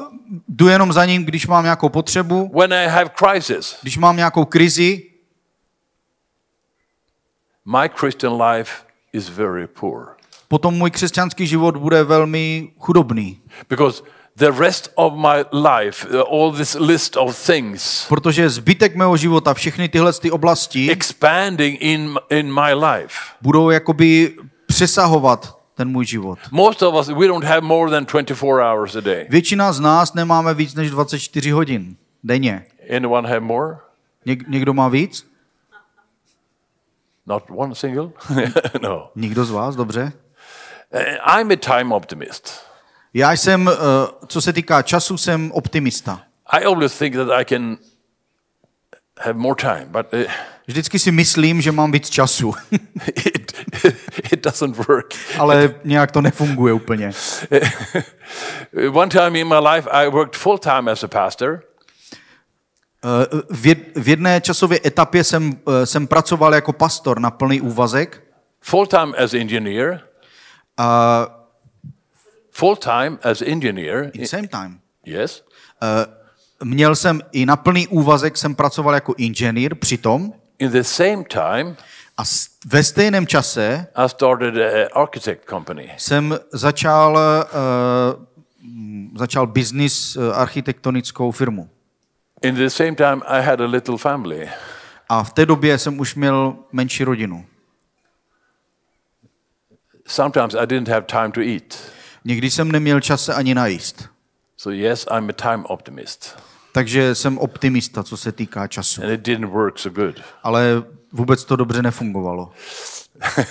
jdu 0.47 0.67
jenom 0.67 0.93
za 0.93 1.05
ním, 1.05 1.25
když 1.25 1.47
mám 1.47 1.63
nějakou 1.63 1.89
potřebu, 1.89 2.51
when 2.59 2.73
I 2.73 2.87
have 2.87 3.09
crisis, 3.25 3.75
když 3.81 3.97
mám 3.97 4.17
nějakou 4.17 4.45
krizi, 4.45 5.03
my 7.65 7.89
Christian 7.95 8.41
life 8.41 8.71
is 9.13 9.29
very 9.29 9.67
poor. 9.67 10.15
potom 10.47 10.73
můj 10.73 10.91
křesťanský 10.91 11.47
život 11.47 11.77
bude 11.77 12.03
velmi 12.03 12.69
chudobný. 12.79 13.41
Because 13.69 14.03
the 14.37 14.51
rest 14.59 14.91
of 14.95 15.13
my 15.13 15.45
life, 15.69 16.07
uh, 16.07 16.21
all 16.31 16.51
this 16.51 16.77
list 16.79 17.17
of 17.17 17.45
things 17.45 18.05
Protože 18.09 18.49
zbytek 18.49 18.95
mého 18.95 19.17
života, 19.17 19.53
všechny 19.53 19.89
tyhle 19.89 20.13
ty 20.13 20.31
oblasti 20.31 20.91
expanding 20.91 21.77
in, 21.81 22.15
in 22.29 22.53
my 22.53 22.73
life. 22.73 23.15
budou 23.41 23.69
jakoby 23.69 24.35
přesahovat 24.67 25.57
ten 25.75 25.89
můj 25.89 26.05
život. 26.05 26.39
Most 26.51 26.81
of 26.83 26.95
us, 26.95 27.07
we 27.07 27.27
don't 27.27 27.43
have 27.45 27.61
more 27.61 27.91
than 27.91 28.05
24 28.05 28.51
hours 28.51 28.95
a 28.95 28.99
day. 29.01 29.25
Většina 29.29 29.73
z 29.73 29.79
nás 29.79 30.13
nemáme 30.13 30.53
víc 30.53 30.75
než 30.75 30.91
24 30.91 31.51
hodin 31.51 31.95
denně. 32.23 32.65
Anyone 32.95 33.27
have 33.29 33.39
more? 33.39 33.77
Něk- 34.27 34.43
někdo 34.47 34.73
má 34.73 34.87
víc? 34.87 35.30
Not 37.25 37.43
one 37.49 37.75
single? 37.75 38.11
no. 38.81 39.11
Nikdo 39.15 39.45
z 39.45 39.51
vás, 39.51 39.75
dobře? 39.75 40.11
Uh, 40.93 41.01
I'm 41.39 41.51
a 41.51 41.55
time 41.55 41.91
optimist. 41.91 42.65
Já 43.13 43.31
jsem, 43.31 43.69
eh, 43.69 43.73
co 44.27 44.41
se 44.41 44.53
týká 44.53 44.81
času, 44.81 45.17
jsem 45.17 45.51
optimista. 45.51 46.21
I 46.47 46.63
always 46.63 46.97
think 46.97 47.15
that 47.15 47.29
I 47.29 47.45
can 47.45 47.77
have 49.19 49.33
more 49.39 49.55
time, 49.55 49.85
but 49.91 50.13
uh, 50.13 50.19
Vždycky 50.67 50.99
si 50.99 51.11
myslím, 51.11 51.61
že 51.61 51.71
mám 51.71 51.91
víc 51.91 52.09
času, 52.09 52.53
it, 53.25 53.53
it 54.31 54.43
doesn't 54.43 54.87
work. 54.87 55.13
ale 55.39 55.75
nějak 55.83 56.11
to 56.11 56.21
nefunguje 56.21 56.73
úplně. 56.73 57.11
One 58.93 59.09
time 59.09 59.35
in 59.35 59.47
my 59.47 59.59
life, 59.73 59.89
I 59.91 60.07
worked 60.09 60.35
full 60.35 60.57
time 60.57 60.91
as 60.91 61.03
a 61.03 61.07
pastor. 61.07 61.63
Eh, 63.05 63.25
V 63.49 63.65
jed- 63.65 64.01
v 64.01 64.07
jedné 64.09 64.41
časové 64.41 64.77
etapě 64.85 65.23
jsem, 65.23 65.53
eh, 65.81 65.85
jsem 65.85 66.07
pracoval 66.07 66.53
jako 66.55 66.73
pastor 66.73 67.19
na 67.19 67.31
plný 67.31 67.61
úvazek 67.61 68.23
full 68.61 68.87
time 68.87 69.13
as 69.23 69.33
engineer, 69.33 70.01
a 70.77 71.27
full 72.51 72.75
time 72.75 73.19
as 73.23 73.41
engineer. 73.41 74.11
in 74.13 74.27
same 74.27 74.47
time. 74.47 74.79
Yes. 75.05 75.43
Eh, 75.83 76.05
Měl 76.63 76.95
jsem 76.95 77.21
i 77.31 77.45
na 77.45 77.55
plný 77.55 77.87
úvazek, 77.87 78.37
jsem 78.37 78.55
pracoval 78.55 78.93
jako 78.93 79.13
inženýr 79.17 79.75
přitom 79.75 80.33
In 80.59 80.71
the 80.71 80.83
same 80.83 81.23
time, 81.23 81.75
a 82.17 82.23
ve 82.65 82.83
stejném 82.83 83.27
čase 83.27 83.87
I 83.95 84.09
started 84.09 84.53
architect 84.93 85.49
company. 85.49 85.91
jsem 85.97 86.39
začal, 86.51 87.17
uh, 87.17 89.17
začal 89.17 89.47
biznis, 89.47 90.15
uh, 90.15 90.37
architektonickou 90.39 91.31
firmu. 91.31 91.69
In 92.41 92.55
the 92.55 92.69
same 92.69 92.95
time, 92.95 93.21
I 93.27 93.41
had 93.41 93.61
a 93.61 93.65
little 93.65 93.97
family. 93.97 94.49
A 95.09 95.23
v 95.23 95.33
té 95.33 95.45
době 95.45 95.77
jsem 95.77 95.99
už 95.99 96.15
měl 96.15 96.55
menší 96.71 97.03
rodinu. 97.03 97.45
Sometimes 100.07 100.53
I 100.53 100.67
didn't 100.67 100.87
have 100.87 101.01
time 101.01 101.31
to 101.31 101.41
eat. 101.41 101.91
Někdy 102.25 102.51
jsem 102.51 102.71
neměl 102.71 103.01
čas 103.01 103.25
se 103.25 103.33
ani 103.33 103.55
najíst. 103.55 104.09
So 104.57 104.81
yes, 104.81 105.07
I'm 105.17 105.29
a 105.29 105.33
time 105.33 105.65
optimist. 105.65 106.39
Takže 106.71 107.15
jsem 107.15 107.37
optimista, 107.37 108.03
co 108.03 108.17
se 108.17 108.31
týká 108.31 108.67
času. 108.67 109.03
And 109.03 109.09
it 109.09 109.21
didn't 109.21 109.49
work 109.49 109.79
so 109.79 110.01
good. 110.03 110.21
Ale 110.43 110.83
vůbec 111.11 111.45
to 111.45 111.55
dobře 111.55 111.81
nefungovalo. 111.81 112.51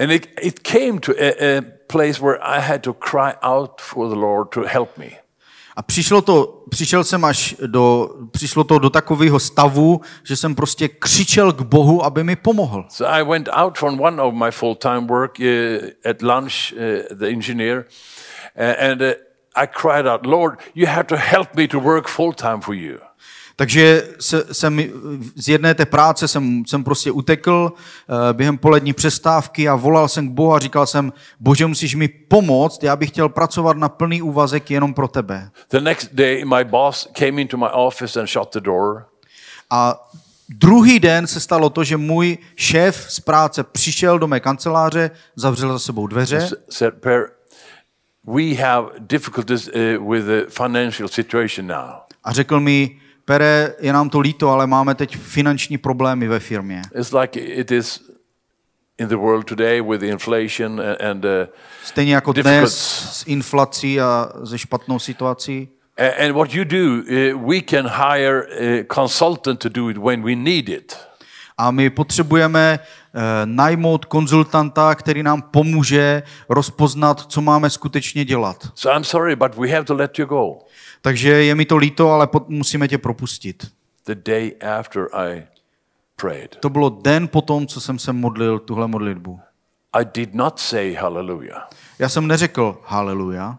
And 0.00 0.10
it, 0.10 0.28
it 0.40 0.60
came 0.60 1.00
to 1.00 1.12
a, 1.12 1.58
a 1.58 1.62
place 1.86 2.20
where 2.22 2.38
I 2.42 2.60
had 2.60 2.82
to 2.82 2.92
cry 2.92 3.32
out 3.42 3.80
for 3.80 4.08
the 4.08 4.14
Lord 4.16 4.48
to 4.48 4.62
help 4.62 4.98
me. 4.98 5.10
A 5.76 5.82
přišlo 5.82 6.22
to, 6.22 6.64
přišel 6.70 7.04
jsem 7.04 7.24
až 7.24 7.54
do, 7.66 8.10
přišlo 8.30 8.64
to 8.64 8.78
do 8.78 8.90
takového 8.90 9.40
stavu, 9.40 10.00
že 10.24 10.36
jsem 10.36 10.54
prostě 10.54 10.88
křičel 10.88 11.52
k 11.52 11.62
Bohu, 11.62 12.04
aby 12.04 12.24
mi 12.24 12.36
pomohl. 12.36 12.86
So 12.88 13.14
I 13.14 13.22
went 13.22 13.48
out 13.52 13.78
from 13.78 14.00
one 14.00 14.22
of 14.22 14.34
my 14.34 14.50
full-time 14.50 15.06
work 15.06 15.40
uh, 15.40 16.10
at 16.10 16.22
lunch, 16.22 16.72
uh, 16.72 17.16
the 17.18 17.26
engineer, 17.26 17.84
uh, 18.56 18.90
and 18.90 19.02
uh, 19.02 19.12
I 19.56 19.66
cried 19.66 20.06
out, 20.06 20.26
Lord, 20.26 20.58
you 20.74 20.86
have 20.86 21.04
to 21.04 21.16
help 21.16 21.54
me 21.54 21.68
to 21.68 21.78
work 21.78 22.08
full-time 22.08 22.60
for 22.60 22.74
you. 22.74 22.98
Takže 23.60 24.08
se, 24.20 24.54
jsem 24.54 24.80
z 25.36 25.48
jedné 25.48 25.74
té 25.74 25.86
práce 25.86 26.28
jsem, 26.28 26.62
jsem 26.66 26.84
prostě 26.84 27.10
utekl 27.10 27.72
eh, 27.72 28.32
během 28.32 28.58
polední 28.58 28.92
přestávky 28.92 29.68
a 29.68 29.74
volal 29.74 30.08
jsem 30.08 30.28
k 30.28 30.32
Bohu 30.32 30.54
a 30.54 30.58
říkal 30.58 30.86
jsem, 30.86 31.12
bože, 31.40 31.66
musíš 31.66 31.94
mi 31.94 32.08
pomoct, 32.08 32.82
já 32.82 32.96
bych 32.96 33.10
chtěl 33.10 33.28
pracovat 33.28 33.76
na 33.76 33.88
plný 33.88 34.22
úvazek 34.22 34.70
jenom 34.70 34.94
pro 34.94 35.08
tebe. 35.08 35.50
The 35.70 35.80
next 35.80 36.08
day, 36.12 36.44
my 36.44 36.64
boss 36.64 37.08
came 37.18 37.40
into 37.40 37.56
my 37.56 37.66
office 37.72 38.20
and 38.20 38.26
shut 38.26 38.52
the 38.52 38.60
door. 38.60 39.06
A 39.70 40.08
druhý 40.48 41.00
den 41.00 41.26
se 41.26 41.40
stalo 41.40 41.70
to, 41.70 41.84
že 41.84 41.96
můj 41.96 42.38
šéf 42.56 43.06
z 43.08 43.20
práce 43.20 43.64
přišel 43.64 44.18
do 44.18 44.26
mé 44.26 44.40
kanceláře, 44.40 45.10
zavřel 45.36 45.72
za 45.72 45.78
sebou 45.78 46.06
dveře 46.06 46.48
said, 46.70 46.94
we 48.26 48.54
have 48.54 48.84
difficulties 49.06 49.68
uh, 49.68 50.10
with 50.10 50.24
the 50.26 50.46
financial 50.48 51.08
situation 51.08 51.66
now. 51.66 51.90
a 52.24 52.32
řekl 52.32 52.60
mi, 52.60 53.00
Pere, 53.30 53.74
je 53.80 53.92
nám 53.92 54.10
to 54.10 54.20
líto, 54.20 54.50
ale 54.50 54.66
máme 54.66 54.94
teď 54.94 55.16
finanční 55.16 55.78
problémy 55.78 56.28
ve 56.28 56.40
firmě. 56.40 56.82
It's 57.00 57.12
like 57.12 57.40
it 57.40 57.70
is 57.70 58.00
in 58.98 59.08
the 59.08 59.16
world 59.16 59.46
today 59.46 59.82
with 59.82 60.00
the 60.00 60.06
inflation 60.06 60.80
and, 61.10 61.24
uh, 61.24 61.30
Stejně 61.84 62.14
jako 62.14 62.32
dnes 62.32 62.74
s 63.12 63.26
inflací 63.26 64.00
a 64.00 64.28
ze 64.42 64.58
špatnou 64.58 64.98
situací. 64.98 65.68
a- 65.98 66.24
and 66.24 66.32
what 66.32 66.54
you 66.54 66.64
do, 66.64 66.78
uh, 66.78 67.48
we 67.50 67.60
can 67.60 67.86
hire 67.88 68.42
a 68.42 68.94
consultant 68.94 69.58
to 69.60 69.68
do 69.68 69.90
it 69.90 69.96
when 69.96 70.22
we 70.22 70.36
need 70.36 70.68
it. 70.68 70.96
A 71.58 71.70
my 71.70 71.90
potřebujeme 71.90 72.78
eh, 73.14 73.20
najmout 73.44 74.04
konzultanta, 74.04 74.94
který 74.94 75.22
nám 75.22 75.42
pomůže 75.42 76.22
rozpoznat, 76.48 77.20
co 77.20 77.40
máme 77.40 77.70
skutečně 77.70 78.24
dělat. 78.24 78.68
So 78.74 78.96
I'm 78.96 79.04
sorry, 79.04 79.36
but 79.36 79.56
we 79.56 79.68
have 79.68 79.84
to 79.84 79.94
let 79.94 80.18
you 80.18 80.26
go. 80.26 80.58
Takže 81.02 81.28
je 81.28 81.54
mi 81.54 81.64
to 81.64 81.76
líto, 81.76 82.10
ale 82.10 82.28
musíme 82.48 82.88
tě 82.88 82.98
propustit. 82.98 83.70
The 84.06 84.14
day 84.14 84.52
after 84.78 85.08
I 85.12 85.42
prayed, 86.16 86.56
To 86.60 86.68
bylo 86.68 86.88
den 87.02 87.28
potom, 87.28 87.66
co 87.66 87.80
jsem 87.80 87.98
se 87.98 88.12
modlil 88.12 88.58
tuhle 88.58 88.88
modlitbu. 88.88 89.40
I 89.92 90.04
did 90.14 90.34
not 90.34 90.58
say 90.60 90.94
hallelujah 90.94 91.68
Já 91.98 92.08
jsem 92.08 92.26
neřekl 92.26 92.80
haleluja, 92.84 93.58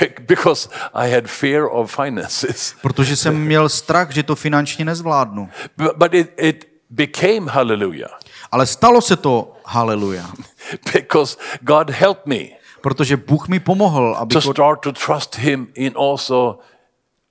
Be- 0.00 0.14
because 0.20 0.68
I 0.94 1.12
had 1.12 1.24
fear 1.26 1.68
of 1.70 1.96
finances. 1.96 2.74
protože 2.82 3.16
jsem 3.16 3.44
měl 3.44 3.68
strach, 3.68 4.10
že 4.10 4.22
to 4.22 4.36
finančně 4.36 4.84
nezvládnu. 4.84 5.48
But, 5.96 6.14
it, 6.14 6.32
it 6.36 6.68
became 6.90 7.50
hallelujah 7.50 8.20
Ale 8.52 8.66
stalo 8.66 9.00
se 9.00 9.16
to 9.16 9.56
haleluja, 9.64 10.30
because 10.94 11.36
God 11.60 11.90
helped 11.90 12.26
me 12.26 12.63
protože 12.84 13.16
Bůh 13.16 13.48
mi 13.48 13.60
pomohl, 13.60 14.16
aby 14.18 14.32
to 14.32 14.40
start 14.40 14.80
to 14.80 14.92
trust 14.92 15.38
Him 15.38 15.68
in 15.74 15.92
also 15.96 16.58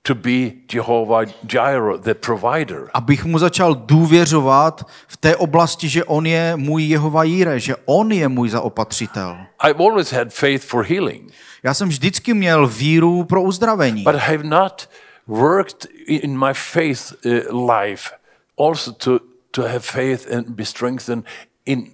to 0.02 0.16
be 0.16 0.52
Jehovah 0.74 1.28
Jireh, 1.54 2.02
the 2.02 2.14
provider. 2.14 2.90
abych 2.94 3.26
mu 3.26 3.40
začal 3.40 3.76
důvěřovat 3.76 4.88
v 5.08 5.18
té 5.18 5.36
oblasti, 5.36 5.90
že 5.90 6.04
on 6.04 6.26
je 6.26 6.54
můj 6.56 6.84
Jehova 6.84 7.24
Jíre, 7.24 7.60
že 7.60 7.76
on 7.86 8.12
je 8.12 8.28
můj 8.28 8.50
zaopatřitel. 8.50 9.38
I've 9.70 9.84
always 9.84 10.12
had 10.12 10.34
faith 10.34 10.66
for 10.66 10.86
healing, 10.86 11.32
Já 11.64 11.74
jsem 11.74 11.90
vždycky 11.90 12.34
měl 12.34 12.68
víru 12.68 13.24
pro 13.24 13.42
uzdravení, 13.42 14.04
but 14.04 14.16
I 14.16 14.20
have 14.20 14.44
not 14.44 14.90
worked 15.28 15.88
in 16.08 16.40
my 16.40 16.54
faith 16.54 17.14
uh, 17.26 17.70
life 17.72 18.10
also 18.58 18.92
to, 18.92 19.20
to 19.52 19.62
have 19.62 19.80
faith 19.80 20.34
and 20.34 20.50
be 20.50 20.66
strengthened 20.66 21.26
in 21.66 21.88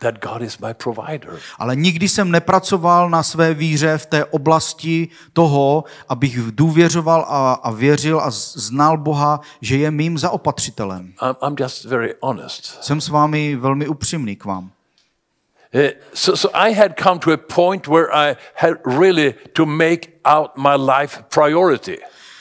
that 0.00 0.14
God 0.24 0.42
is 0.42 0.58
my 0.58 0.74
provider. 0.74 1.38
ale 1.58 1.76
nikdy 1.76 2.08
jsem 2.08 2.30
nepracoval 2.30 3.10
na 3.10 3.22
své 3.22 3.54
víře 3.54 3.98
v 3.98 4.06
té 4.06 4.24
oblasti 4.24 5.08
toho, 5.32 5.84
abych 6.08 6.38
důvěřoval 6.50 7.26
a, 7.28 7.52
a 7.52 7.70
věřil 7.70 8.20
a 8.20 8.30
znal 8.30 8.98
Boha, 8.98 9.40
že 9.60 9.76
je 9.76 9.90
mým 9.90 10.18
zaopatřitelem. 10.18 11.12
I'm, 11.22 11.36
I'm 11.48 11.56
just 11.58 11.84
very 11.84 12.14
honest. 12.20 12.84
Jsem 12.84 13.00
s 13.00 13.08
vámi 13.08 13.56
velmi 13.56 13.88
upřímný 13.88 14.36
k 14.36 14.44
vám. 14.44 14.70
So, 16.14 16.36
so 16.36 16.58
I 16.58 16.74
had 16.74 16.92
come 17.02 17.18
to 17.18 17.32
a 17.32 17.36
point 17.36 17.86
where 17.86 18.08
I 18.12 18.36
had 18.54 18.78
really 18.98 19.34
to 19.52 19.66
make 19.66 20.08
out 20.24 20.50
my 20.56 20.92
life 20.92 21.24
priority. 21.34 21.98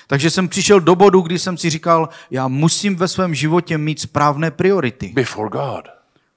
Takže 0.08 0.30
jsem 0.30 0.48
přišel 0.48 0.80
do 0.80 0.96
bodu, 0.96 1.22
kdy 1.22 1.40
jsem 1.40 1.58
si 1.58 1.70
říkal, 1.70 2.10
já 2.32 2.48
musím 2.48 2.96
ve 2.96 3.08
svém 3.08 3.36
životě 3.36 3.78
mít 3.78 4.00
správné 4.00 4.52
priority. 4.52 5.12
before 5.16 5.50
God. 5.50 5.88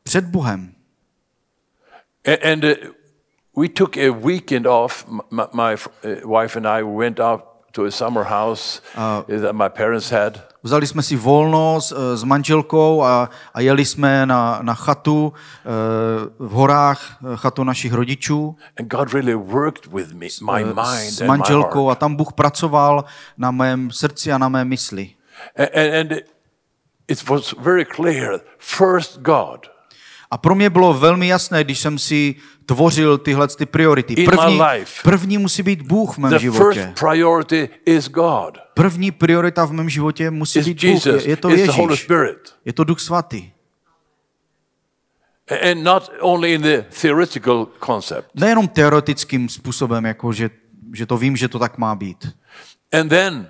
Před 0.03 0.25
Bohem. 0.25 0.78
And, 2.29 2.65
uh, 2.65 2.75
we 3.57 3.69
took 3.69 3.97
a 3.97 4.11
weekend 4.11 4.67
off. 4.67 5.05
My, 5.31 5.47
my 5.53 5.73
uh, 5.75 5.79
wife 6.25 6.57
and 6.57 6.67
I 6.67 6.83
went 6.83 7.19
out 7.21 7.73
to 7.73 7.85
a 7.85 7.91
summer 7.91 8.25
house 8.25 8.81
uh, 8.97 9.23
that 9.29 9.55
my 9.55 9.69
parents 9.69 10.11
had. 10.11 10.49
Vzali 10.63 10.87
jsme 10.87 11.03
si 11.03 11.17
volno 11.17 11.81
s, 11.81 11.93
eh, 11.93 12.17
s 12.17 12.25
manželkou 12.25 13.03
a, 13.03 13.31
a 13.55 13.61
jeli 13.61 13.85
jsme 13.85 14.27
na, 14.27 14.59
na 14.63 14.75
chatu 14.75 15.33
eh, 15.33 15.71
v 16.39 16.51
horách, 16.51 17.17
eh, 17.23 17.37
chatu 17.37 17.65
našich 17.65 17.93
rodičů 17.93 18.57
And 18.81 18.89
God 18.89 19.13
really 19.13 19.35
worked 19.35 19.87
with 19.87 20.13
me, 20.13 20.27
my 20.43 20.65
mind 20.65 20.79
s 20.79 21.21
and 21.21 21.31
my 21.31 21.39
manželkou 21.39 21.85
heart. 21.85 21.99
a 21.99 22.01
tam 22.01 22.17
Bůh 22.17 22.33
pracoval 22.33 23.05
na 23.37 23.51
mém 23.51 23.91
srdci 23.91 24.33
a 24.33 24.39
na 24.39 24.49
mé 24.49 24.65
mysli. 24.65 25.15
And, 25.57 25.95
and 25.95 26.13
it 27.09 27.29
was 27.31 27.55
very 27.59 27.85
clear, 27.85 28.41
first 28.59 29.19
God. 29.19 29.78
A 30.31 30.39
pro 30.39 30.55
mě 30.55 30.71
bylo 30.71 30.95
velmi 30.95 31.29
jasné, 31.29 31.65
když 31.65 31.79
jsem 31.79 31.99
si 31.99 32.35
tvořil 32.67 33.19
tyhle 33.19 33.49
ty 33.49 33.67
priority. 33.67 34.25
První, 34.25 34.61
první 35.03 35.39
musí 35.39 35.63
být 35.63 35.83
Bůh 35.83 36.15
v 36.15 36.19
mém 36.19 36.31
The 36.31 36.39
životě. 36.39 36.81
first 36.83 37.01
priority 37.01 37.69
is 37.87 38.09
God. 38.09 38.59
První 38.75 39.11
priorita 39.11 39.65
v 39.65 39.73
mém 39.73 39.89
životě 39.89 40.31
musí 40.31 40.61
být 40.61 40.85
Bůh. 40.85 41.07
Je, 41.07 41.29
je 41.29 41.37
to 41.37 41.51
It's 41.51 41.67
the 41.67 41.73
Holy 41.73 41.93
Ježíš. 41.93 42.09
Je 42.65 42.73
to 42.73 42.85
Duch 42.85 43.01
Svatý. 43.01 43.51
And 45.71 45.83
not 45.83 46.11
only 46.21 46.55
in 46.55 46.63
the 46.63 46.83
theoretical 47.01 47.69
concept. 47.87 48.29
Nejenom 48.35 48.69
teoretickým 48.69 49.49
způsobem, 49.49 50.05
jako 50.05 50.33
že, 50.33 50.51
že 50.95 51.07
to 51.07 51.17
vím, 51.17 51.37
že 51.37 51.49
to 51.49 51.59
tak 51.59 51.79
má 51.79 51.95
být. 51.95 52.29
And 52.93 53.09
then 53.09 53.49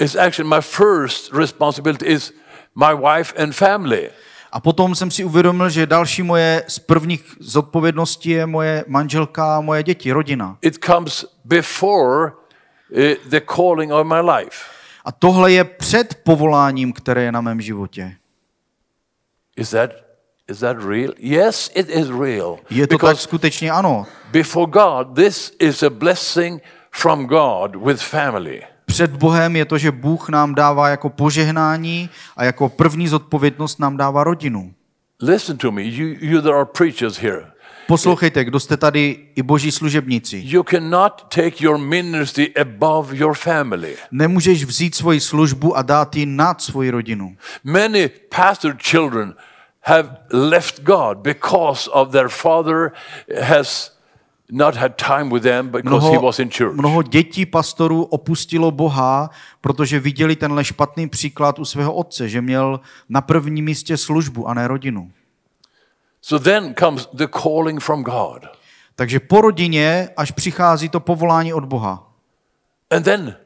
it's 0.00 0.16
actually 0.16 0.48
my 0.56 0.62
first 0.62 1.32
responsibility 1.32 2.06
is 2.06 2.32
my 2.76 2.96
wife 2.96 3.42
and 3.42 3.52
family. 3.52 4.10
A 4.52 4.60
potom 4.60 4.94
jsem 4.94 5.10
si 5.10 5.24
uvědomil, 5.24 5.70
že 5.70 5.86
další 5.86 6.22
moje 6.22 6.64
z 6.68 6.78
prvních 6.78 7.36
zodpovědností 7.40 8.30
je 8.30 8.46
moje 8.46 8.84
manželka 8.88 9.56
a 9.56 9.60
moje 9.60 9.82
děti, 9.82 10.12
rodina. 10.12 10.58
It 10.62 10.84
comes 10.84 11.24
before 11.44 12.32
uh, 12.32 12.98
the 13.30 13.40
calling 13.56 13.92
of 13.92 14.06
my 14.06 14.20
life. 14.20 14.58
A 15.04 15.12
tohle 15.12 15.52
je 15.52 15.64
před 15.64 16.14
povoláním, 16.24 16.92
které 16.92 17.22
je 17.22 17.32
na 17.32 17.40
mém 17.40 17.60
životě. 17.60 18.16
Is 19.56 19.70
that 19.70 19.90
is 20.48 20.58
that 20.58 20.76
real? 20.84 21.12
Yes, 21.18 21.70
it 21.74 21.88
is 21.88 22.08
real. 22.20 22.58
Je 22.70 22.86
to 22.86 22.94
tak 22.98 23.00
Because 23.00 23.22
skutečně 23.22 23.70
ano. 23.72 24.06
before 24.32 24.70
God, 24.70 25.14
this 25.16 25.52
is 25.58 25.82
a 25.82 25.90
blessing 25.90 26.62
from 26.90 27.26
God 27.26 27.76
with 27.76 28.00
family. 28.02 28.62
Před 28.88 29.10
Bohem 29.10 29.56
je 29.56 29.64
to, 29.64 29.78
že 29.78 29.90
Bůh 29.92 30.28
nám 30.28 30.54
dává 30.54 30.88
jako 30.88 31.08
požehnání 31.08 32.10
a 32.36 32.44
jako 32.44 32.68
první 32.68 33.08
zodpovědnost 33.08 33.80
nám 33.80 33.96
dává 33.96 34.24
rodinu. 34.24 34.72
Listen 35.22 35.56
to 35.56 35.72
me, 35.72 35.82
you, 35.82 36.16
you 36.20 36.42
that 36.42 36.54
are 36.54 36.64
preachers 36.64 37.18
here. 37.18 37.44
Poslouchejte, 37.86 38.44
kdo 38.44 38.60
jste 38.60 38.76
tady 38.76 39.16
i 39.34 39.42
boží 39.42 39.72
služebníci. 39.72 40.42
You 40.44 40.62
cannot 40.62 41.34
take 41.34 41.64
your 41.64 41.78
ministry 41.78 42.54
above 42.54 43.16
your 43.16 43.34
family. 43.34 43.96
Nemůžeš 44.10 44.64
vzít 44.64 44.94
svoji 44.94 45.20
službu 45.20 45.76
a 45.76 45.82
dát 45.82 46.16
ji 46.16 46.26
nad 46.26 46.62
svoji 46.62 46.90
rodinu. 46.90 47.36
Many 47.64 48.10
pastor 48.36 48.76
children 48.82 49.34
have 49.82 50.16
left 50.32 50.82
God 50.82 51.18
because 51.18 51.90
of 51.90 52.10
their 52.10 52.28
father 52.28 52.92
has 53.40 53.97
not 54.52 54.76
had 54.76 54.96
time 54.96 55.32
with 55.32 55.42
them 55.42 55.68
because 55.68 56.06
he 56.06 56.10
Mnoho, 56.10 56.26
was 56.26 56.38
in 56.38 56.50
church. 56.50 56.74
mnoho 56.74 57.02
dětí 57.02 57.46
pastorů 57.46 58.04
opustilo 58.04 58.70
Boha, 58.70 59.30
protože 59.60 60.00
viděli 60.00 60.36
tenhle 60.36 60.64
špatný 60.64 61.08
příklad 61.08 61.58
u 61.58 61.64
svého 61.64 61.94
otce, 61.94 62.28
že 62.28 62.40
měl 62.40 62.80
na 63.08 63.20
prvním 63.20 63.64
místě 63.64 63.96
službu 63.96 64.48
a 64.48 64.54
ne 64.54 64.68
rodinu. 64.68 65.12
So 66.22 66.44
then 66.44 66.74
comes 66.78 67.08
the 67.12 67.26
calling 67.42 67.80
from 67.80 68.02
God. 68.04 68.46
Takže 68.96 69.20
po 69.20 69.40
rodině 69.40 70.08
až 70.16 70.30
přichází 70.30 70.88
to 70.88 71.00
povolání 71.00 71.54
od 71.54 71.64
Boha. 71.64 72.12
And 72.90 73.02
then 73.02 73.36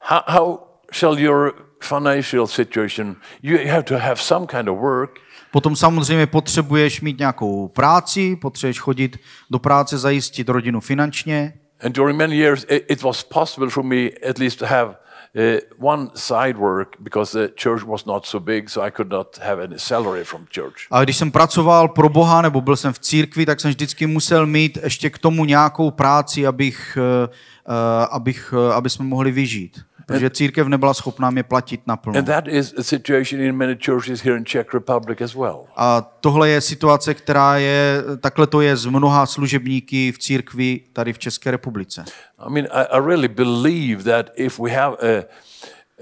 how, 0.00 0.20
how 0.26 0.58
shall 0.92 1.18
your 1.18 1.52
financial 1.80 2.46
situation 2.46 3.16
you 3.42 3.58
have 3.68 3.82
to 3.82 3.98
have 3.98 4.16
some 4.16 4.46
kind 4.46 4.68
of 4.68 4.78
work 4.78 5.10
Potom 5.52 5.76
samozřejmě 5.76 6.26
potřebuješ 6.26 7.00
mít 7.00 7.18
nějakou 7.18 7.68
práci, 7.68 8.36
potřebuješ 8.36 8.80
chodit 8.80 9.16
do 9.50 9.58
práce, 9.58 9.98
zajistit 9.98 10.48
rodinu 10.48 10.80
finančně. 10.80 11.52
And 11.80 11.92
during 11.92 12.18
many 12.18 12.36
years, 12.36 12.66
it, 12.68 13.02
was 13.02 13.22
possible 13.22 13.70
for 13.70 13.84
me 13.84 14.10
at 14.30 14.38
least 14.38 14.58
to 14.58 14.66
have 14.66 14.96
uh, 15.34 15.60
one 15.78 16.08
side 16.14 16.58
work 16.58 16.96
because 17.00 17.32
the 17.32 17.52
church 17.62 17.84
was 17.84 18.04
not 18.04 18.26
so 18.26 18.44
big, 18.44 18.68
so 18.70 18.86
I 18.86 18.90
could 18.90 19.10
not 19.10 19.38
have 19.38 19.62
any 19.62 19.78
salary 19.78 20.24
from 20.24 20.46
church. 20.54 20.74
A 20.90 21.04
když 21.04 21.16
jsem 21.16 21.30
pracoval 21.30 21.88
pro 21.88 22.08
Boha 22.08 22.42
nebo 22.42 22.60
byl 22.60 22.76
jsem 22.76 22.92
v 22.92 22.98
církvi, 22.98 23.46
tak 23.46 23.60
jsem 23.60 23.70
vždycky 23.70 24.06
musel 24.06 24.46
mít 24.46 24.78
ještě 24.82 25.10
k 25.10 25.18
tomu 25.18 25.44
nějakou 25.44 25.90
práci, 25.90 26.46
abych, 26.46 26.98
eh, 27.00 27.28
eh, 27.68 28.06
abych, 28.10 28.54
eh, 28.56 28.74
aby 28.74 28.90
jsme 28.90 29.04
mohli 29.04 29.30
vyžít. 29.30 29.87
Protože 30.08 30.30
církev 30.30 30.66
nebyla 30.66 30.94
schopná 30.94 31.30
mě 31.30 31.42
platit 31.42 31.80
naplno. 31.86 32.18
And 32.18 32.24
that 32.24 32.48
is 32.48 32.74
a 32.78 32.82
situation 32.82 33.40
in 33.40 33.56
many 33.56 33.76
churches 33.86 34.20
here 34.20 34.36
in 34.36 34.44
Czech 34.44 34.74
Republic 34.74 35.20
as 35.20 35.34
well. 35.34 35.66
A 35.76 36.00
tohle 36.20 36.48
je 36.48 36.60
situace, 36.60 37.14
která 37.14 37.56
je, 37.56 38.02
takhle 38.20 38.46
to 38.46 38.60
je 38.60 38.76
z 38.76 38.86
mnoha 38.86 39.26
služebníky 39.26 40.12
v 40.12 40.18
církvi 40.18 40.80
tady 40.92 41.12
v 41.12 41.18
České 41.18 41.50
republice. 41.50 42.04
I 42.46 42.50
mean, 42.50 42.66
I, 42.72 42.82
I 42.82 43.00
really 43.06 43.28
believe 43.28 44.04
that 44.04 44.30
if 44.36 44.58
we 44.58 44.70
have 44.70 44.96
a, 45.02 45.24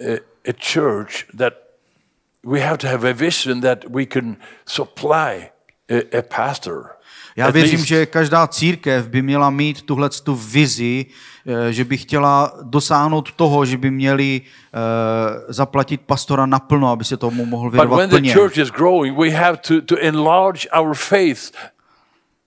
a, 0.01 0.21
a 0.49 0.53
church 0.75 1.37
that 1.37 1.53
we 2.45 2.61
have 2.61 2.79
to 2.79 2.87
have 2.87 3.11
a 3.11 3.13
vision 3.13 3.61
that 3.61 3.85
we 3.91 4.07
can 4.07 4.37
supply 4.67 5.51
a, 5.91 6.19
a 6.19 6.23
pastor. 6.37 6.91
Já 7.37 7.51
věřím, 7.51 7.85
že 7.85 8.07
každá 8.07 8.47
církev 8.47 9.09
by 9.09 9.23
měla 9.23 9.51
mít 9.51 9.83
tuhle 9.83 10.11
tu 10.11 10.35
vizi, 10.35 11.07
že 11.71 11.85
by 11.85 11.97
chtěla 11.97 12.53
dosáhnout 12.63 13.33
toho, 13.33 13.65
že 13.65 13.77
by 13.77 13.91
měli 13.91 14.41
eh, 14.41 14.79
zaplatit 15.49 16.01
pastora 16.01 16.47
naplno, 16.47 16.91
aby 16.91 17.05
se 17.05 17.17
tomu 17.17 17.47
mohl 17.47 17.71
věnovat 17.71 18.11
plně. 18.11 18.35
growing, 18.77 19.19
we 19.19 19.31
have 19.31 19.57
to, 19.57 19.81
to 19.81 19.97
enlarge 20.01 20.69
our 20.71 20.95
faith 20.95 21.53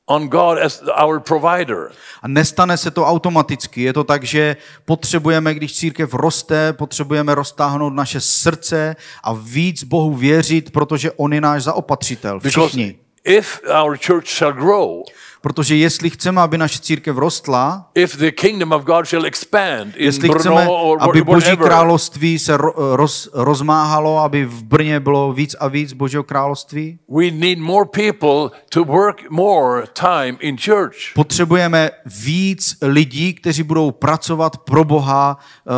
on 0.09 0.27
God 0.27 0.57
as 0.57 0.83
our 1.05 1.19
provider. 1.19 1.91
A 2.21 2.27
nestane 2.27 2.77
se 2.77 2.91
to 2.91 3.05
automaticky. 3.05 3.81
Je 3.81 3.93
to 3.93 4.03
tak, 4.03 4.23
že 4.23 4.55
potřebujeme, 4.85 5.53
když 5.53 5.73
církev 5.73 6.13
roste, 6.13 6.73
potřebujeme 6.73 7.35
roztáhnout 7.35 7.93
naše 7.93 8.21
srdce 8.21 8.95
a 9.23 9.33
víc 9.33 9.83
Bohu 9.83 10.13
věřit, 10.13 10.71
protože 10.71 11.11
On 11.11 11.33
je 11.33 11.41
náš 11.41 11.63
zaopatřitel. 11.63 12.39
Because 12.39 12.67
Všichni. 12.67 12.95
if 13.23 13.61
our 13.83 13.97
church 13.97 14.27
shall 14.27 14.53
grow, 14.53 15.03
Protože 15.41 15.75
jestli 15.75 16.09
chceme, 16.09 16.41
aby 16.41 16.57
naše 16.57 16.79
církev 16.79 17.17
rostla, 17.17 17.89
if 17.95 18.17
the 18.17 18.31
kingdom 18.31 18.71
of 18.71 18.83
God 18.83 19.05
shall 19.05 19.25
expand 19.25 19.95
in 19.95 20.05
jestli 20.05 20.27
Brno 20.29 20.39
chceme, 20.39 20.67
or 20.67 20.97
aby 21.01 21.21
Boží 21.21 21.57
království 21.57 22.39
se 22.39 22.57
ro- 22.57 22.95
roz, 22.95 23.29
rozmáhalo, 23.33 24.19
aby 24.19 24.45
v 24.45 24.63
Brně 24.63 24.99
bylo 24.99 25.33
víc 25.33 25.55
a 25.59 25.67
víc 25.67 25.93
Božího 25.93 26.23
království, 26.23 26.99
we 27.09 27.31
need 27.31 27.59
more 27.59 27.85
people 27.85 28.57
to 28.69 28.83
work 28.83 29.29
more 29.29 29.87
time 29.93 30.37
in 30.39 30.57
church. 30.57 30.95
potřebujeme 31.15 31.91
víc 32.05 32.77
lidí, 32.81 33.33
kteří 33.33 33.63
budou 33.63 33.91
pracovat 33.91 34.57
pro 34.57 34.83
Boha 34.83 35.37
uh, 35.65 35.73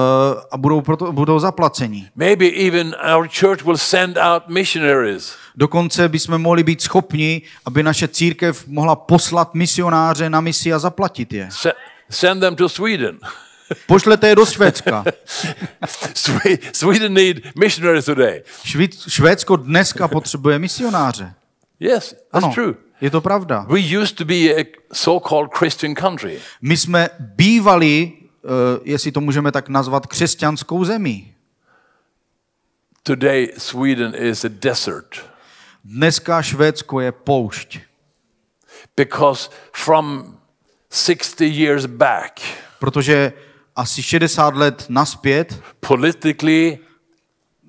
a 0.51 0.57
budou, 0.57 0.81
proto, 0.81 1.11
budou 1.11 1.39
zaplaceni. 1.39 2.07
Maybe 2.15 2.45
even 2.67 2.95
our 3.15 3.27
church 3.39 3.63
will 3.63 3.77
send 3.77 4.17
out 4.17 4.43
missionaries. 4.47 5.35
Dokonce 5.55 6.09
bychom 6.09 6.37
mohli 6.37 6.63
být 6.63 6.81
schopni, 6.81 7.41
aby 7.65 7.83
naše 7.83 8.07
církev 8.07 8.67
mohla 8.67 8.95
poslat 8.95 9.53
misionáře 9.55 10.29
na 10.29 10.41
misi 10.41 10.73
a 10.73 10.79
zaplatit 10.79 11.33
je. 11.33 11.47
Se- 11.51 11.73
Send 12.09 12.39
them 12.39 12.55
to 12.55 12.69
Sweden. 12.69 13.19
Pošlete 13.87 14.27
je 14.27 14.35
do 14.35 14.45
Švédska. 14.45 15.03
Swe- 16.13 16.57
Sweden 16.73 17.13
need 17.13 17.55
missionaries 17.55 18.05
today. 18.05 18.43
Švédsko 19.07 19.55
dneska 19.55 20.07
potřebuje 20.07 20.59
misionáře. 20.59 21.33
Yes, 21.79 22.09
that's 22.09 22.19
Ano, 22.31 22.51
true. 22.53 22.73
je 23.01 23.09
to 23.09 23.21
pravda. 23.21 23.65
We 23.69 23.97
used 24.01 24.15
to 24.15 24.25
be 24.25 24.33
a 24.35 24.65
so-called 24.93 25.49
Christian 25.57 25.93
country. 25.95 26.39
My 26.61 26.77
jsme 26.77 27.09
bývali, 27.19 28.11
uh, 28.43 28.49
jestli 28.83 29.11
to 29.11 29.21
můžeme 29.21 29.51
tak 29.51 29.69
nazvat, 29.69 30.07
křesťanskou 30.07 30.85
zemí. 30.85 31.33
Today, 33.03 33.47
Sweden 33.57 34.13
is 34.17 34.45
a 34.45 34.49
desert 34.49 35.30
Dneska 35.83 36.41
Švédsko 36.41 36.99
je 36.99 37.11
poušť. 37.11 37.79
because 38.97 39.49
from 39.73 40.37
60 40.91 41.41
years 41.47 41.85
back, 41.85 42.39
Protože 42.79 43.33
asi 43.75 44.03
60 44.03 44.55
let 44.55 44.85
naspět 44.89 45.61
politically, 45.79 46.79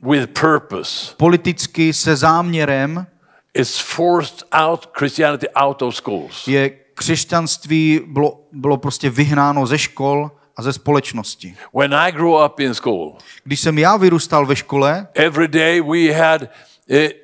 with 0.03 0.31
purpose, 0.40 1.14
politicky 1.16 1.92
se 1.92 2.16
záměrem 2.16 3.07
it's 3.55 3.79
forced 3.79 4.42
out 4.53 4.88
Christianity 4.98 5.46
out 5.55 5.83
of 5.83 5.96
schools. 5.96 6.48
je 6.48 6.70
křesťanství 6.70 8.01
bylo, 8.07 8.40
bylo 8.53 8.77
prostě 8.77 9.11
vyhnáno 9.11 9.66
ze 9.66 9.79
škol 9.79 10.31
a 10.57 10.62
ze 10.62 10.72
společnosti. 10.72 11.57
When 11.79 11.94
I 11.94 12.12
grew 12.12 12.44
up 12.46 12.61
in 12.61 12.75
school, 12.75 13.16
Když 13.44 13.61
jsem 13.61 13.79
já 13.79 13.96
vyrůstal 13.96 14.46
ve 14.46 14.57
škole, 14.57 15.09
every 15.14 15.48
day 15.48 15.81
we 15.81 16.12
had 16.12 16.42
a, 16.90 17.21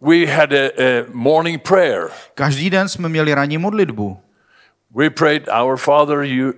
we 0.00 0.26
had 0.26 0.52
a, 0.52 0.70
a 0.78 1.04
morning 1.12 1.62
prayer. 1.62 2.10
každý 2.34 2.70
den 2.70 2.88
jsme 2.88 3.08
měli 3.08 3.34
ranní 3.34 3.58
modlitbu. 3.58 4.20
We 4.94 5.10
prayed, 5.10 5.48
Our 5.62 5.76
Father, 5.76 6.22
you, 6.22 6.52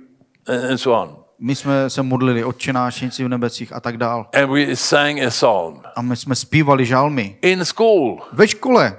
and 0.71 0.79
so 0.79 1.03
on. 1.03 1.17
My 1.39 1.55
jsme 1.55 1.91
se 1.91 2.03
modlili 2.03 2.45
Otče 2.45 2.73
náš, 2.73 3.03
v 3.03 3.29
nebesích 3.29 3.73
a 3.73 3.81
tak 3.81 3.97
dál. 3.97 4.27
And 4.35 4.51
we 4.51 4.77
sang 4.77 5.19
a 5.21 5.31
psalm. 5.31 5.83
A 5.97 6.03
my 6.03 6.17
jsme 6.17 6.35
zpívali 6.35 6.87
žalmy. 6.87 7.37
In 7.43 7.65
school, 7.65 8.23
Ve 8.33 8.49
škole 8.49 8.97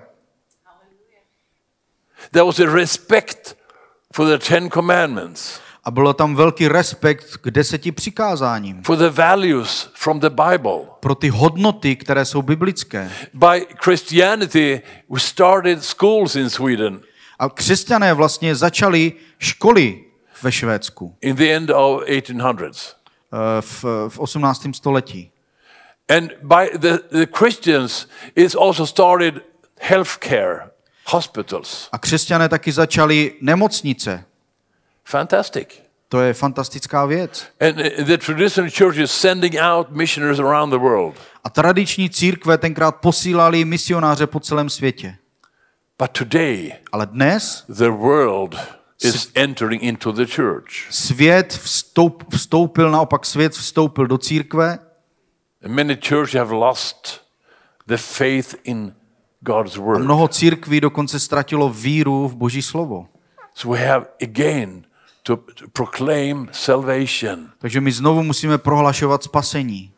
there 2.32 2.46
was 2.46 2.60
a 2.60 2.70
respect 2.70 3.56
for 4.12 4.26
the 4.26 4.38
Ten 4.38 4.70
Commandments, 4.70 5.60
a 5.90 5.92
bylo 5.92 6.14
tam 6.14 6.36
velký 6.36 6.68
respekt 6.68 7.38
k 7.38 7.52
deseti 7.52 7.92
přikázáním. 7.92 8.84
for 8.84 8.98
the 8.98 9.10
values 9.10 9.90
from 9.94 10.20
the 10.20 10.30
Bible. 10.30 10.80
Pro 11.00 11.16
ty 11.16 11.30
hodnoty, 11.30 11.96
které 11.96 12.26
jsou 12.26 12.42
biblické. 12.42 13.12
By 13.34 13.68
Christianity, 13.84 14.82
we 15.10 15.20
started 15.20 15.84
schools 15.84 16.36
in 16.36 16.50
Sweden 16.50 17.02
A 17.40 17.50
křesťané 17.50 18.14
vlastně 18.14 18.56
začali 18.56 19.14
školy 19.40 20.04
ve 20.44 20.52
Švédsku 20.52 21.16
in 21.22 21.36
the 21.36 21.54
end 21.56 21.70
of 21.70 22.04
1800s. 22.04 22.94
eh, 23.34 23.62
v, 23.62 23.84
v 24.10 24.20
18. 24.20 24.68
století. 24.74 25.32
And 26.18 26.32
by 26.44 26.70
the, 26.78 26.98
the 27.12 27.26
Christians, 27.38 28.08
it's 28.36 28.56
also 28.56 28.86
started 28.88 29.42
healthcare 29.82 30.70
hospitals. 31.06 31.90
A 31.92 31.98
křesťané 31.98 32.50
taky 32.50 32.72
začali 32.72 33.34
nemocnice. 33.42 34.26
Fantastic. 35.10 35.68
To 36.10 36.22
je 36.22 36.34
fantastická 36.34 37.06
věc. 37.06 37.48
And 37.60 37.76
the 38.06 38.18
traditional 38.18 38.72
church 38.78 38.98
is 38.98 39.12
sending 39.12 39.56
out 39.62 39.90
missionaries 39.90 40.40
around 40.40 40.70
the 40.70 40.78
world. 40.78 41.16
A 41.44 41.50
tradiční 41.50 42.10
církve 42.10 42.58
tenkrát 42.58 42.92
posílali 42.92 43.66
misionáře 43.66 44.28
po 44.28 44.40
celém 44.40 44.70
světě. 44.70 45.16
But 46.00 46.12
today, 46.12 46.74
Ale 46.92 47.06
dnes 47.06 47.66
the 47.68 47.90
world 47.90 48.56
is 49.04 49.32
entering 49.36 49.84
into 49.84 50.12
the 50.12 50.26
church. 50.36 50.70
svět 50.90 51.54
vstoup, 51.54 52.34
vstoupil, 52.34 52.92
naopak 52.92 53.26
svět 53.26 53.54
vstoupil 53.54 54.08
do 54.08 54.18
církve 54.18 54.80
And 55.66 55.72
many 55.72 55.98
churches 56.08 56.36
have 56.36 56.56
lost 56.56 57.22
the 57.88 57.98
faith 57.98 58.56
in 58.64 58.94
God's 59.40 59.78
a 59.78 59.82
word. 59.82 60.04
mnoho 60.04 60.28
církví 60.28 60.82
dokonce 60.82 61.20
ztratilo 61.20 61.70
víru 61.70 62.28
v 62.28 62.36
Boží 62.36 62.62
slovo. 62.62 63.08
So 63.54 63.78
we 63.78 63.88
have 63.88 64.06
again 64.24 64.89
to, 65.24 65.38
to 65.38 65.68
proclaim 65.74 66.50
salvation. 66.52 67.50
Takže 67.58 67.82
my 67.82 67.92
znovu 67.92 68.24
musíme 68.24 68.58
prohlašovat 68.58 69.24
spasení. 69.24 69.94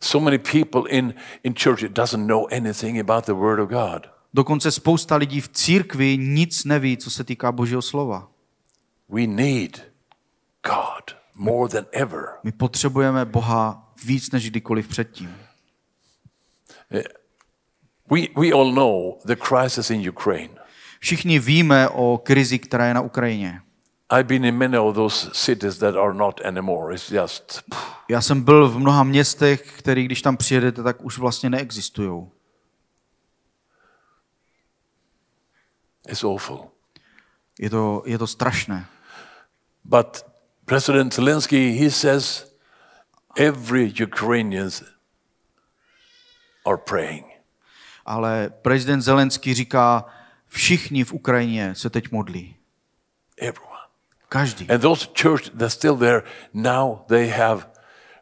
So 0.00 0.24
many 0.24 0.38
people 0.38 0.90
in, 0.90 1.14
in 1.42 1.54
church 1.54 1.82
doesn't 1.82 2.26
know 2.26 2.46
anything 2.52 3.00
about 3.00 3.26
the 3.26 3.32
word 3.32 3.60
of 3.60 3.68
God. 3.68 4.10
Dokonce 4.34 4.70
spousta 4.70 5.16
lidí 5.16 5.40
v 5.40 5.48
církvi 5.48 6.18
nic 6.18 6.64
neví, 6.64 6.96
co 6.96 7.10
se 7.10 7.24
týká 7.24 7.52
Božího 7.52 7.82
slova. 7.82 8.28
We 9.08 9.26
need 9.26 9.82
God 10.62 11.16
more 11.34 11.68
than 11.68 11.86
ever. 11.92 12.24
My 12.42 12.52
potřebujeme 12.52 13.24
Boha 13.24 13.92
víc 14.04 14.30
než 14.30 14.50
kdykoliv 14.50 14.88
předtím. 14.88 15.36
We, 18.10 18.20
we 18.36 18.52
all 18.52 18.72
know 18.72 19.18
the 19.24 19.36
crisis 19.36 19.90
in 19.90 20.08
Ukraine. 20.08 20.61
Všichni 21.02 21.38
víme 21.38 21.88
o 21.88 22.18
krizi, 22.18 22.58
která 22.58 22.86
je 22.86 22.94
na 22.94 23.00
Ukrajině. 23.00 23.62
I've 24.12 24.24
been 24.24 24.44
in 24.44 24.58
many 24.58 24.78
of 24.78 24.94
those 24.94 25.30
cities 25.32 25.78
that 25.78 25.96
are 25.96 26.14
not 26.14 26.40
anymore. 26.44 26.94
It's 26.94 27.10
just, 27.10 27.62
Já 28.08 28.20
jsem 28.20 28.42
byl 28.42 28.68
v 28.68 28.78
mnoha 28.78 29.02
městech, 29.02 29.78
které 29.78 30.02
když 30.02 30.22
tam 30.22 30.36
přijedete, 30.36 30.82
tak 30.82 31.04
už 31.04 31.18
vlastně 31.18 31.50
neexistují. 31.50 32.26
it's 36.08 36.24
awful. 36.24 36.70
Je 37.58 37.70
to, 37.70 38.02
je 38.06 38.18
to 38.18 38.26
strašné. 38.26 38.86
But 39.84 40.26
President 40.64 41.14
Zelensky, 41.14 41.72
he 41.72 41.90
says 41.90 42.54
every 43.36 43.94
Ukrainians 44.04 44.82
are 46.66 46.76
praying. 46.76 47.26
Ale 48.06 48.50
prezident 48.62 49.02
Zelenský 49.02 49.54
říká, 49.54 50.04
všichni 50.52 51.04
v 51.04 51.12
Ukrajině 51.12 51.74
se 51.74 51.90
teď 51.90 52.12
modlí. 52.12 52.56
Everyone. 53.38 53.80
Každý. 54.28 54.70
And 54.70 54.80
those 54.80 55.08
churches 55.22 55.52
that 55.58 55.72
still 55.72 55.96
there, 55.96 56.22
now 56.54 56.98
they 57.08 57.28
have 57.28 57.66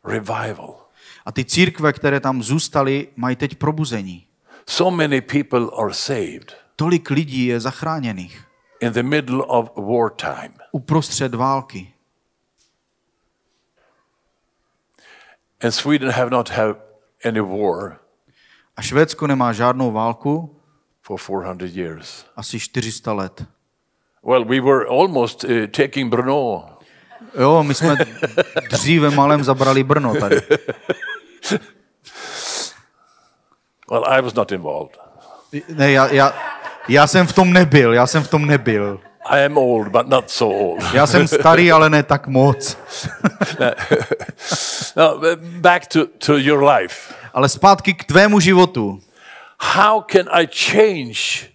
revival. 0.05 0.87
A 1.25 1.33
ty 1.33 1.45
církve, 1.45 1.93
které 1.93 2.21
tam 2.21 2.43
zůstaly, 2.43 3.09
mají 3.17 3.37
teď 3.37 3.55
probuzení. 3.55 4.27
So 4.67 4.97
many 4.97 5.21
people 5.21 5.67
are 5.83 5.95
saved 5.95 6.57
Tolik 6.77 7.11
lidí 7.11 7.47
je 7.47 7.61
zachráněných 7.61 8.47
in 8.81 8.93
the 8.93 9.03
middle 9.03 9.43
of 9.43 9.71
wartime. 9.77 10.55
uprostřed 10.73 11.35
války. 11.35 11.95
And 15.63 15.73
Sweden 15.73 16.11
have 16.11 16.31
not 16.31 16.49
had 16.51 16.77
any 17.25 17.41
war 17.41 18.01
A 18.77 18.83
Švédsko 18.83 19.27
nemá 19.27 19.53
žádnou 19.53 19.93
válku 19.93 20.60
for 21.17 21.43
400 21.45 21.77
years. 21.77 22.25
asi 22.37 22.59
400 22.59 23.13
let. 23.13 23.45
Well, 24.23 24.45
we 24.45 24.61
were 24.61 24.87
almost 24.89 25.45
uh, 25.45 25.67
taking 25.67 26.11
Brno. 26.11 26.69
Jo, 27.39 27.63
my 27.63 27.75
jsme 27.75 27.97
dříve 28.71 29.11
malem 29.11 29.45
zabrali 29.45 29.83
Brno 29.83 30.15
tady. 30.15 30.37
Well, 33.91 34.05
I 34.07 34.21
was 34.23 34.35
not 34.35 34.53
involved. 34.53 34.97
Ne, 35.69 35.93
já, 35.93 36.13
já, 36.13 36.35
já 36.89 37.07
jsem 37.07 37.27
v 37.27 37.33
tom 37.33 37.53
nebyl, 37.53 37.95
já 37.95 38.07
jsem 38.07 38.23
v 38.23 38.29
tom 38.29 38.47
nebyl. 38.47 39.01
I 39.25 39.45
am 39.45 39.59
old, 39.59 39.89
but 39.89 40.09
not 40.09 40.31
so 40.31 40.65
old. 40.65 40.95
Já 40.95 41.07
jsem 41.07 41.29
starý, 41.41 41.73
ale 41.73 41.91
ne 41.91 42.03
tak 42.03 42.27
moc. 42.27 42.77
now, 44.97 45.25
back 45.41 45.87
to, 45.87 46.07
to 46.07 46.37
your 46.39 46.65
life. 46.65 47.15
Ale 47.35 47.49
zpátky 47.49 47.95
k 47.95 48.05
tvému 48.05 48.41
životu. 48.41 49.01
How 49.61 50.03
can 50.13 50.29
I 50.33 50.47
change 50.47 51.51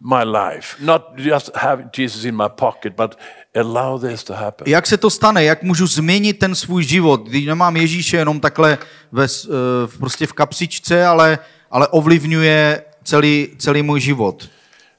my 0.00 0.24
life? 0.24 0.76
Not 0.80 1.02
just 1.16 1.56
have 1.56 1.90
Jesus 1.98 2.24
in 2.24 2.36
my 2.36 2.48
pocket, 2.48 2.94
but 2.96 3.18
allow 3.54 4.00
this 4.00 4.24
to 4.24 4.34
happen. 4.34 4.68
Jak 4.68 4.86
se 4.86 4.96
to 4.96 5.10
stane? 5.10 5.44
Jak 5.44 5.62
můžu 5.62 5.86
změnit 5.86 6.38
ten 6.38 6.54
svůj 6.54 6.84
život, 6.84 7.20
když 7.20 7.46
nemám 7.46 7.76
Ježíše 7.76 8.16
jenom 8.16 8.40
takhle 8.40 8.78
ve, 9.12 9.24
eh, 9.24 9.98
prostě 9.98 10.26
v 10.26 10.32
kapsičce, 10.32 11.06
ale, 11.06 11.38
ale 11.70 11.88
ovlivňuje 11.88 12.84
celý, 13.04 13.48
celý 13.58 13.82
můj 13.82 14.00
život. 14.00 14.48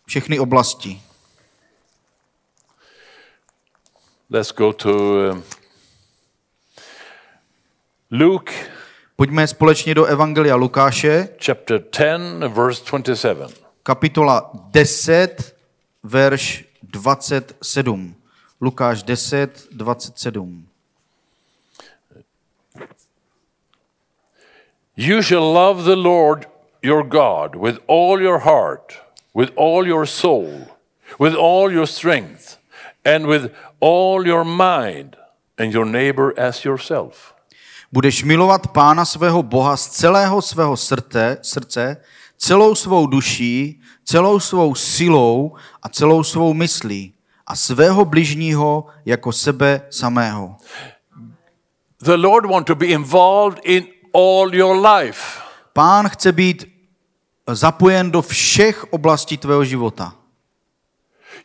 Všechny 0.05 0.39
oblasti. 0.39 1.01
Let's 4.31 4.53
go 4.53 4.73
to 4.73 4.89
um, 4.89 5.43
Luke 8.12 8.53
Pojďme 9.19 9.47
společně 9.47 9.95
do 9.95 10.05
Evangelia 10.05 10.55
Lukáše, 10.55 11.29
chapter 11.45 11.82
10, 11.91 12.47
verse 12.47 12.84
27. 12.91 13.47
kapitola 13.84 14.51
10, 14.53 15.55
verš 16.03 16.65
27. 16.84 18.15
Lukáš 18.62 19.03
10, 19.03 19.51
27. 19.71 20.63
You 24.97 25.21
shall 25.21 25.53
love 25.53 25.84
the 25.84 25.95
Lord 25.95 26.47
your 26.82 27.03
God 27.03 27.55
with 27.55 27.79
all 27.88 28.21
your 28.21 28.39
heart, 28.39 28.93
with 29.34 29.51
all 29.55 29.88
your 29.88 30.05
soul, 30.05 30.51
with 31.19 31.36
all 31.36 31.73
your 31.73 31.88
strength, 31.88 32.58
and 33.05 33.25
with 33.25 33.51
all 33.79 34.27
your 34.27 34.45
mind, 34.45 35.15
and 35.58 35.73
your 35.73 35.86
neighbor 35.86 36.34
as 36.38 36.65
yourself. 36.65 37.38
Budeš 37.91 38.23
milovat 38.23 38.67
Pána 38.67 39.06
svého 39.06 39.43
Boha 39.43 39.78
z 39.78 39.88
celého 39.88 40.41
svého 40.41 40.78
srdce, 40.78 41.38
srdce, 41.41 41.97
celou 42.38 42.75
svou 42.75 43.08
duší, 43.08 43.82
celou 44.04 44.39
svou 44.39 44.75
silou 44.75 45.56
a 45.84 45.89
celou 45.89 46.23
svou 46.23 46.54
myslí 46.54 47.13
a 47.47 47.56
svého 47.56 48.06
bližního 48.06 48.86
jako 49.06 49.32
sebe 49.32 49.82
samého. 49.89 50.58
The 52.02 52.15
Lord 52.15 52.45
want 52.45 52.67
to 52.67 52.75
be 52.75 52.86
involved 52.86 53.60
in 53.63 53.88
all 54.13 54.56
your 54.56 54.88
life. 54.88 55.39
Pán 55.73 56.10
chce 56.10 56.32
být 56.32 56.65
zapojen 57.47 58.12
do 58.12 58.21
všech 58.21 58.93
oblastí 58.93 59.38
tvého 59.38 59.65
života. 59.65 60.15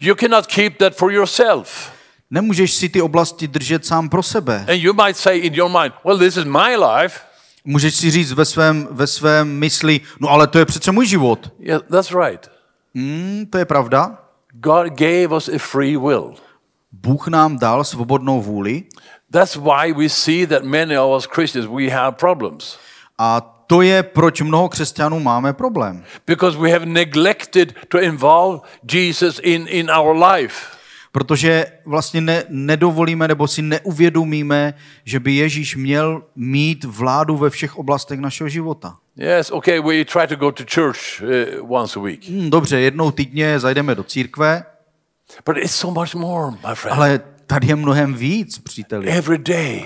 You 0.01 0.15
cannot 0.15 0.47
keep 0.47 0.77
that 0.79 0.95
for 0.95 1.13
yourself. 1.13 1.93
Nemůžeš 2.31 2.73
si 2.73 2.89
ty 2.89 3.03
oblasti 3.03 3.49
držet 3.49 3.87
sám 3.87 4.09
pro 4.09 4.23
sebe. 4.23 4.65
And 4.69 4.83
you 4.83 4.93
might 5.05 5.17
say 5.17 5.39
in 5.39 5.55
your 5.55 5.71
mind, 5.81 5.95
well, 6.05 6.19
this 6.19 6.37
is 6.37 6.45
my 6.45 6.77
life. 6.77 7.21
Můžeš 7.65 7.95
si 7.95 8.11
říct 8.11 8.33
ve 8.33 8.45
svém, 8.45 8.89
ve 8.91 9.07
svém 9.07 9.59
mysli, 9.59 10.01
no 10.21 10.29
ale 10.31 10.47
to 10.47 10.59
je 10.59 10.65
přece 10.65 10.93
můj 10.93 11.07
život. 11.07 11.53
Yeah, 11.59 11.83
that's 11.91 12.11
right. 12.11 12.51
Hmm, 12.95 13.47
to 13.51 13.59
je 13.59 13.65
pravda. 13.65 14.19
God 14.53 14.87
gave 14.87 15.29
us 15.37 15.49
a 15.49 15.59
free 15.59 15.97
will. 15.97 16.35
Bůh 16.93 17.29
nám 17.29 17.59
dal 17.59 17.85
svobodnou 17.85 18.43
vůli 18.43 18.83
That's 19.31 19.57
why 19.57 19.93
we 19.93 20.09
see 20.09 20.47
that 20.47 20.63
many 20.63 20.99
of 20.99 21.17
us 21.19 21.27
Christians, 21.35 21.67
we 21.67 21.89
have 21.91 22.13
problems. 22.13 22.79
a 23.19 23.41
to 23.67 23.83
je, 23.83 24.03
proč 24.03 24.41
mnoho 24.41 24.69
křesťanů 24.69 25.21
máme 25.21 25.53
problém. 25.53 26.05
Because 26.27 26.59
we 26.59 26.71
have 26.73 26.87
neglected 26.87 27.75
to 27.89 28.01
involve 28.01 28.61
Jesus 28.93 29.41
in, 29.43 29.67
in 29.69 29.91
our 29.91 30.25
life. 30.25 30.57
Protože 31.15 31.67
vlastně 31.85 32.21
ne, 32.21 32.43
nedovolíme 32.49 33.29
nebo 33.29 33.49
si 33.49 33.63
neuvědomíme, 33.63 34.75
že 35.05 35.21
by 35.21 35.33
Ježíš 35.35 35.77
měl 35.77 36.23
mít 36.37 36.85
vládu 36.85 37.37
ve 37.37 37.51
všech 37.51 37.79
oblastech 37.79 38.21
našeho 38.21 38.49
života. 38.49 38.97
Yes, 39.17 39.51
okay, 39.51 39.81
we 39.81 40.05
try 40.05 40.27
to 40.29 40.37
go 40.37 40.53
to 40.53 40.65
church 40.75 40.99
uh, 41.23 41.73
once 41.81 41.99
a 42.01 42.03
week. 42.03 42.29
Hm, 42.29 42.51
dobře, 42.51 42.81
jednou 42.81 43.11
týdně 43.11 43.61
zajdeme 43.61 43.95
do 43.95 44.03
církve, 44.05 44.65
But 45.47 45.57
it's 45.57 45.75
so 45.75 46.01
much 46.01 46.15
more, 46.15 46.51
my 46.69 46.75
friend. 46.75 46.99
ale 46.99 47.21
tady 47.47 47.67
je 47.67 47.77
mnohem 47.77 48.15
víc, 48.15 48.59
příteli. 48.59 49.07
Every 49.07 49.39
day, 49.39 49.85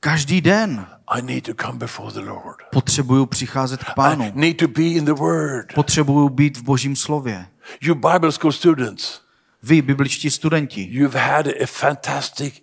Každý 0.00 0.40
den 0.40 0.86
I 1.08 1.22
need 1.22 1.44
to 1.44 1.64
come 1.66 1.78
before 1.78 2.12
the 2.12 2.20
Lord. 2.30 2.56
potřebuju 2.72 3.26
přicházet 3.26 3.84
k 3.84 3.88
I 3.88 3.92
pánu. 3.96 4.32
need 4.34 4.56
to 4.56 4.68
be 4.68 4.82
in 4.82 5.04
the 5.04 5.12
Word. 5.12 5.72
Potřebuju 5.74 6.28
být 6.28 6.56
v 6.58 6.62
božím 6.62 6.96
slově. 6.96 7.46
You 7.80 7.94
Bible 7.94 8.32
school 8.32 8.52
students, 8.52 9.20
Vy, 9.62 9.82
bibličtí 9.82 10.30
studenti, 10.30 10.88
you've 10.90 11.18
had 11.18 11.46
a 11.46 11.66
fantastic 11.66 12.54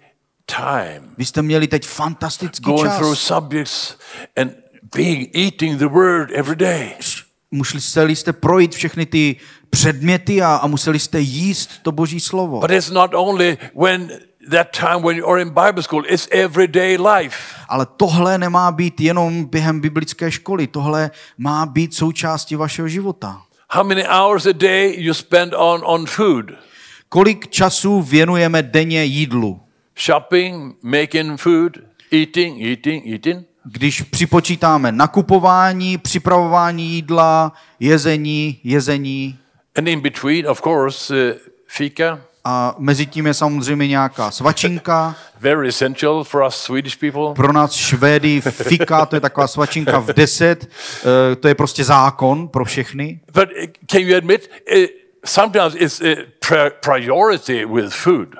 time 0.45 1.15
vy 1.17 1.25
jste 1.25 1.41
měli 1.41 1.67
teď 1.67 1.85
fantastický 1.85 2.63
going 2.63 2.93
through 2.93 3.15
čas. 3.15 3.27
subjects 3.27 3.97
and 4.35 4.51
being 4.95 5.35
eating 5.35 5.79
the 5.79 5.87
Word 5.87 6.31
every 6.33 6.55
day. 6.55 6.89
museli 7.51 8.15
jste 8.15 8.33
projít 8.33 8.75
všechny 8.75 9.05
ty 9.05 9.35
předměty 9.69 10.41
a, 10.41 10.55
a 10.55 10.67
museli 10.67 10.99
jste 10.99 11.19
jíst 11.19 11.69
to 11.81 11.91
boží 11.91 12.19
slovo. 12.19 12.59
But 12.59 12.71
it's 12.71 12.89
not 12.89 13.13
only 13.13 13.57
when 13.81 14.11
that 14.51 14.67
time 14.77 15.01
when 15.01 15.17
you 15.17 15.27
are 15.27 15.41
in 15.41 15.49
Bible 15.49 15.83
school, 15.83 16.03
it's 16.07 16.27
everyday 16.31 16.97
life. 16.97 17.37
Ale 17.69 17.85
tohle 17.97 18.37
nemá 18.37 18.71
být 18.71 19.01
jenom 19.01 19.45
během 19.45 19.79
biblické 19.81 20.31
školy, 20.31 20.67
tohle 20.67 21.11
má 21.37 21.65
být 21.65 21.95
součástí 21.95 22.55
vašeho 22.55 22.87
života. 22.87 23.41
How 23.71 23.83
many 23.83 24.03
hours 24.03 24.45
a 24.45 24.51
day 24.53 24.95
you 24.97 25.13
spend 25.13 25.53
on, 25.57 25.81
on 25.83 26.05
food? 26.05 26.45
Kolik 27.09 27.47
času 27.47 28.01
věnujeme 28.01 28.63
denně 28.63 29.03
jídlu? 29.03 29.61
Shopping, 30.05 30.75
making 30.83 31.39
food, 31.39 31.77
eating, 32.11 32.61
eating, 32.61 33.07
eating. 33.07 33.47
Když 33.63 34.01
připočítáme 34.01 34.91
nakupování, 34.91 35.97
připravování 35.97 36.85
jídla, 36.85 37.53
jezení, 37.79 38.59
jezení 38.63 39.39
And 39.77 39.87
in 39.87 40.01
between, 40.01 40.47
of 40.47 40.61
course, 40.61 41.13
uh, 41.13 41.37
fika, 41.67 42.19
a 42.47 42.75
mezi 42.77 43.05
tím 43.05 43.27
je 43.27 43.33
samozřejmě 43.33 43.87
nějaká 43.87 44.31
svačinka. 44.31 45.15
very 45.39 45.67
essential 45.67 46.23
for 46.23 46.43
us 46.47 46.55
Swedish 46.55 46.95
people. 46.97 47.33
Pro 47.33 47.53
nás 47.53 47.73
Švédy 47.73 48.41
fika, 48.41 49.05
to 49.05 49.15
je 49.15 49.19
taková 49.19 49.47
svačinka 49.47 49.99
v 49.99 50.13
deset, 50.13 50.69
eh, 51.31 51.35
to 51.35 51.47
je 51.47 51.55
prostě 51.55 51.83
zákon 51.83 52.47
pro 52.47 52.65
všechny. 52.65 53.19
But 53.33 53.49
uh, 53.61 53.65
can 53.91 54.01
you 54.01 54.17
admit, 54.17 54.49
uh, 54.75 54.83
sometimes 55.25 55.75
it's 55.77 56.01
pri- 56.01 56.25
priority 56.81 57.65
with 57.65 57.93
food. 57.93 58.35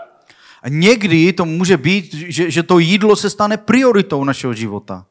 A 0.63 0.69
někdy 0.69 1.33
to 1.33 1.45
může 1.45 1.77
být, 1.77 2.13
že, 2.13 2.51
že 2.51 2.63
to 2.63 2.79
jídlo 2.79 3.15
se 3.15 3.29
stane 3.29 3.57
prioritou 3.57 4.23
našeho 4.23 4.53
života. 4.53 5.05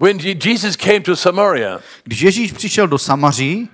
When 0.00 0.18
Je- 0.20 0.36
Jesus 0.48 0.76
came 0.76 1.00
to 1.00 1.16
Samaria, 1.16 1.80
Když 2.04 2.20
Ježíš 2.20 2.52
přišel 2.52 2.88
do 2.88 2.98
Samaří, 2.98 3.68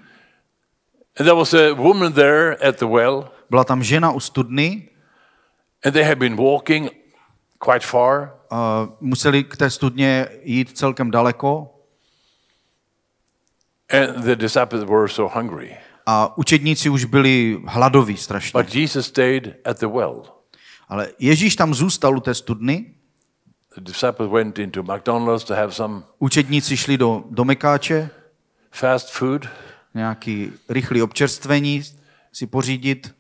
there 1.15 1.35
was 1.35 1.55
a 1.55 1.73
woman 1.75 2.13
there 2.13 2.57
at 2.69 2.79
the 2.79 2.85
well, 2.85 3.31
byla 3.51 3.65
tam 3.65 3.83
žena 3.83 4.11
u 4.11 4.21
studny, 4.21 4.89
and 5.85 5.93
they 5.95 6.03
had 6.05 6.19
been 6.19 6.37
walking 6.37 6.91
quite 7.59 7.87
far, 7.87 8.33
a 8.51 8.89
museli 9.01 9.45
k 9.45 9.57
té 9.57 9.71
studně 9.71 10.29
jít 10.43 10.79
celkem 10.79 11.11
daleko 11.11 11.73
and 13.89 14.25
the 14.25 14.37
disciples 14.37 14.85
were 14.85 15.09
so 15.09 15.41
hungry. 15.41 15.77
A 16.07 16.38
učedníci 16.38 16.88
už 16.88 17.05
byli 17.05 17.61
hladoví 17.66 18.16
strašně. 18.16 18.62
But 18.62 18.75
Jesus 18.75 19.07
stayed 19.07 19.55
at 19.64 19.79
the 19.79 19.87
well. 19.87 20.23
Ale 20.88 21.09
Ježíš 21.19 21.57
tam 21.57 21.75
zůstal 21.75 22.16
u 22.16 22.21
té 22.21 22.35
studny, 22.35 22.92
The 23.75 23.81
disciples 23.83 24.31
went 24.33 24.59
into 24.59 24.83
McDonald's 24.83 25.45
to 25.45 25.55
have 25.55 25.73
some 25.73 26.03
učedníci 26.19 26.77
šli 26.77 26.99
do, 26.99 27.25
do 27.31 27.45
Mekáče, 27.45 28.11
fast 28.71 29.11
food, 29.11 29.49
nějaký 29.95 30.53
rychlý 30.69 31.03
občerstvení 31.03 31.83
si 32.33 32.47
pořídit. 32.47 33.14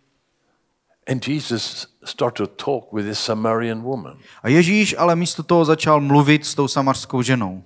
and 1.08 1.28
Jesus 1.28 1.86
started 2.04 2.48
to 2.48 2.64
talk 2.64 2.92
with 2.92 3.06
this 3.06 3.20
Samaritan 3.20 3.82
woman. 3.82 4.18
A 4.42 4.48
Ježíš 4.48 4.94
ale 4.98 5.16
místo 5.16 5.42
toho 5.42 5.64
začal 5.64 6.00
mluvit 6.00 6.46
s 6.46 6.54
tou 6.54 6.68
samarskou 6.68 7.22
ženou. 7.22 7.64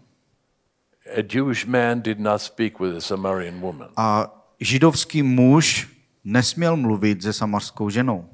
A 1.16 1.22
Jewish 1.32 1.66
man 1.66 2.02
did 2.02 2.18
not 2.18 2.42
speak 2.42 2.80
with 2.80 2.96
a 2.96 3.00
Samaritan 3.00 3.60
woman, 3.60 3.88
A 3.96 4.39
židovský 4.60 5.22
muž 5.22 5.88
nesměl 6.24 6.76
mluvit 6.76 7.22
se 7.22 7.32
samarskou 7.32 7.90
ženou. 7.90 8.28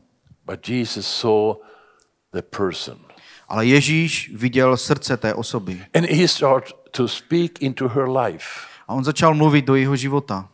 but 0.47 0.69
Jesus 0.69 1.07
saw 1.21 1.55
the 2.33 2.43
person. 2.43 2.99
Ale 3.49 3.67
Ježíš 3.67 4.31
viděl 4.35 4.77
srdce 4.77 5.17
té 5.17 5.35
osoby. 5.35 5.87
And 5.95 6.05
he 6.05 6.29
started 6.29 6.75
to 6.91 7.09
speak 7.09 7.63
into 7.63 7.89
her 7.89 8.09
life. 8.09 8.49
A 8.89 8.95
on 8.95 9.05
začal 9.05 9.35
mluvit 9.35 9.65
do 9.65 9.75
jeho 9.75 9.97
života. 9.97 10.49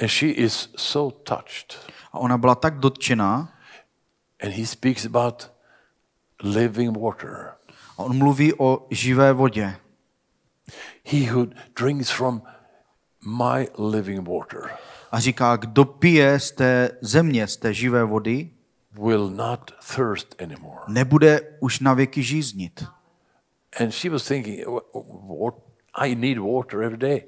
And 0.00 0.08
she 0.08 0.26
is 0.30 0.68
so 0.76 1.16
touched. 1.24 1.92
A 2.12 2.18
ona 2.18 2.38
byla 2.38 2.54
tak 2.54 2.78
dotčená 2.78 3.54
And 4.42 4.52
he 4.52 4.66
speaks 4.66 5.04
about 5.06 5.50
living 6.42 6.96
water. 6.98 7.52
a 7.98 8.02
on 8.02 8.18
mluví 8.18 8.52
o 8.58 8.86
živé 8.90 9.32
vodě. 9.32 9.76
He 11.04 11.32
who 11.32 11.46
drinks 11.76 12.10
from 12.10 12.42
my 13.26 13.68
living 13.78 14.28
water 14.28 14.70
A 15.12 15.20
říká, 15.20 15.56
kdo 15.56 15.84
pije 15.84 16.40
z 16.40 16.52
té 16.52 16.90
země, 17.00 17.46
z 17.46 17.56
té 17.56 17.74
živé 17.74 18.04
vody, 18.04 18.50
will 18.92 19.30
not 19.30 19.70
thirst 19.96 20.42
anymore. 20.42 20.80
nebude 20.88 21.40
už 21.60 21.80
na 21.80 21.94
věky 21.94 22.22
žíznit. 22.22 22.84
And 23.80 23.90
she 23.90 24.10
was 24.10 24.28
thinking, 24.28 24.66
"Wha- 24.66 25.44
what? 25.44 25.54
I 25.94 26.14
need 26.14 26.38
water 26.38 26.82
every 26.82 26.98
day. 26.98 27.22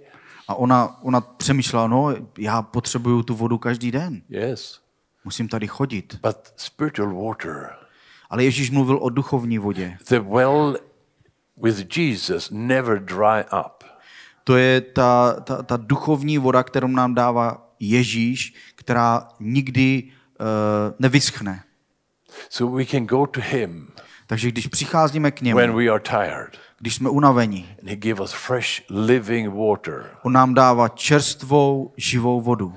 A 0.48 0.54
ona, 0.54 1.02
ona 1.02 1.20
přemýšlela, 1.20 1.86
no, 1.86 2.14
já 2.38 2.62
potřebuju 2.62 3.22
tu 3.22 3.34
vodu 3.34 3.58
každý 3.58 3.90
den. 3.90 4.22
Yes. 4.28 4.80
Musím 5.24 5.48
tady 5.48 5.66
chodit. 5.66 6.18
But 6.22 6.36
spiritual 6.56 7.14
water, 7.26 7.70
Ale 8.30 8.44
Ježíš 8.44 8.70
mluvil 8.70 8.98
o 9.02 9.08
duchovní 9.08 9.58
vodě. 9.58 9.98
the 10.08 10.18
well 10.20 10.76
with 11.62 11.96
Jesus 11.96 12.50
never 12.50 12.98
dry 13.04 13.44
up. 13.60 13.75
To 14.46 14.56
je 14.56 14.80
ta, 14.80 15.40
ta, 15.40 15.62
ta 15.62 15.76
duchovní 15.76 16.38
voda, 16.38 16.62
kterou 16.62 16.86
nám 16.88 17.14
dává 17.14 17.70
Ježíš, 17.80 18.54
která 18.74 19.28
nikdy 19.40 20.02
uh, 20.40 20.46
nevyschne. 20.98 21.62
So 22.50 22.76
we 22.76 22.84
can 22.86 23.06
go 23.06 23.26
to 23.26 23.40
him 23.44 23.88
Takže 24.26 24.48
když 24.48 24.66
přicházíme 24.66 25.30
k 25.30 25.40
němu, 25.40 25.58
when 25.58 25.76
we 25.76 25.88
are 25.88 26.00
tired. 26.00 26.58
když 26.78 26.94
jsme 26.94 27.10
unavení, 27.10 27.68
And 27.80 27.88
he 27.88 27.96
gives 27.96 28.20
us 28.20 28.32
fresh 28.32 28.82
living 28.90 29.54
water. 29.54 30.10
on 30.22 30.32
nám 30.32 30.54
dává 30.54 30.88
čerstvou, 30.88 31.92
živou 31.96 32.40
vodu. 32.40 32.74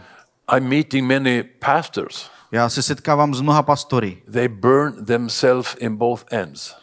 I'm 0.56 0.70
meeting 0.70 1.08
many 1.08 1.44
pastors. 1.44 2.30
Já 2.52 2.70
se 2.70 2.84
setkávám 2.84 3.34
s 3.36 3.42
mnoha 3.42 3.64
pastory 3.64 4.18
They 4.32 4.48
burn 4.48 5.06
themselves 5.06 5.76
in 5.80 5.96
both 5.96 6.24
ends. 6.32 6.76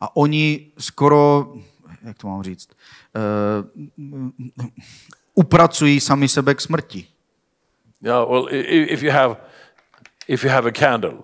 a 0.00 0.16
oni 0.16 0.72
skoro, 0.78 1.52
jak 2.02 2.18
to 2.18 2.26
mám 2.28 2.42
říct, 2.42 2.68
uh, 3.16 4.30
upracují 5.34 6.00
sami 6.00 6.28
sebe 6.28 6.54
k 6.54 6.60
smrti. 6.60 7.06
Yeah, 8.02 8.28
well, 8.28 8.46
if 8.50 9.02
you 9.02 9.12
have, 9.12 9.36
if 10.28 10.44
you 10.44 10.50
have 10.50 10.68
a 10.68 10.72
candle, 10.72 11.14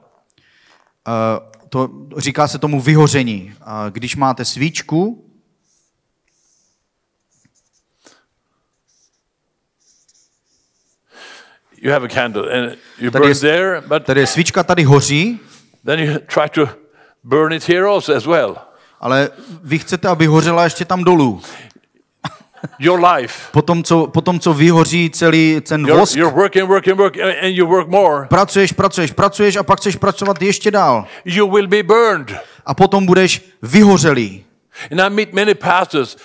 Uh, 1.09 1.51
to, 1.69 1.91
říká 2.17 2.49
se 2.49 2.59
tomu 2.59 2.81
vyhoření. 2.81 3.55
A 3.61 3.89
když 3.89 4.17
máte 4.17 4.45
svíčku, 4.45 5.25
you 11.77 11.91
have 11.93 12.05
a 12.05 12.09
candle 12.09 12.43
and 12.53 12.79
you 12.99 13.11
Tady 13.11 13.23
burn 13.23 13.29
je- 13.29 13.35
there, 13.41 13.81
but 13.81 14.05
tady 14.05 14.21
je 14.21 14.27
svíčka 14.27 14.63
tady 14.65 14.83
hoří, 14.83 15.41
then 15.85 16.01
you 16.01 16.19
try 16.19 16.49
to 16.51 16.69
burn 17.25 17.53
it 17.53 17.69
here 17.69 17.87
also 17.87 18.15
as 18.15 18.27
well. 18.27 18.57
ale 19.01 19.31
vy 19.63 19.79
chcete, 19.79 20.09
aby 20.09 20.27
hořela 20.27 20.65
ještě 20.65 20.85
tam 20.85 21.05
dolů. 21.05 21.41
Your 22.79 23.05
life. 23.07 23.35
Potom, 23.53 23.83
co, 23.83 24.07
potom, 24.07 24.41
co 24.41 24.55
vyhoří 24.55 25.11
celý 25.11 25.61
ten 25.61 25.87
vosk, 25.87 26.17
you're 26.17 26.37
working, 26.37 26.69
working, 26.69 26.99
working, 26.99 27.25
and 27.25 27.57
you 27.57 27.67
work 27.67 27.89
more. 27.89 28.27
pracuješ, 28.27 28.73
pracuješ, 28.73 29.13
pracuješ 29.13 29.57
a 29.57 29.63
pak 29.63 29.79
chceš 29.79 29.97
pracovat 29.97 30.43
ještě 30.43 30.71
dál. 30.71 31.05
You 31.25 31.51
will 31.51 31.67
be 31.67 31.83
burned. 31.83 32.33
A 32.67 32.75
potom 32.75 33.07
budeš 33.07 33.43
vyhořelý. 33.63 34.45
And 34.91 35.01
I 35.01 35.11
meet 35.11 35.33
many 35.33 35.55
pastors, 35.55 36.17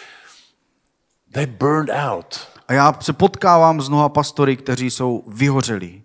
they 1.34 1.46
burned 1.46 1.90
out 1.90 2.48
A 2.68 2.74
já 2.74 2.94
se 3.02 3.14
potkávám 3.14 3.82
s 3.82 3.90
mnoha 3.90 4.10
pastory, 4.10 4.56
kteří 4.58 4.92
jsou 4.92 5.24
vyhořelí. 5.28 6.02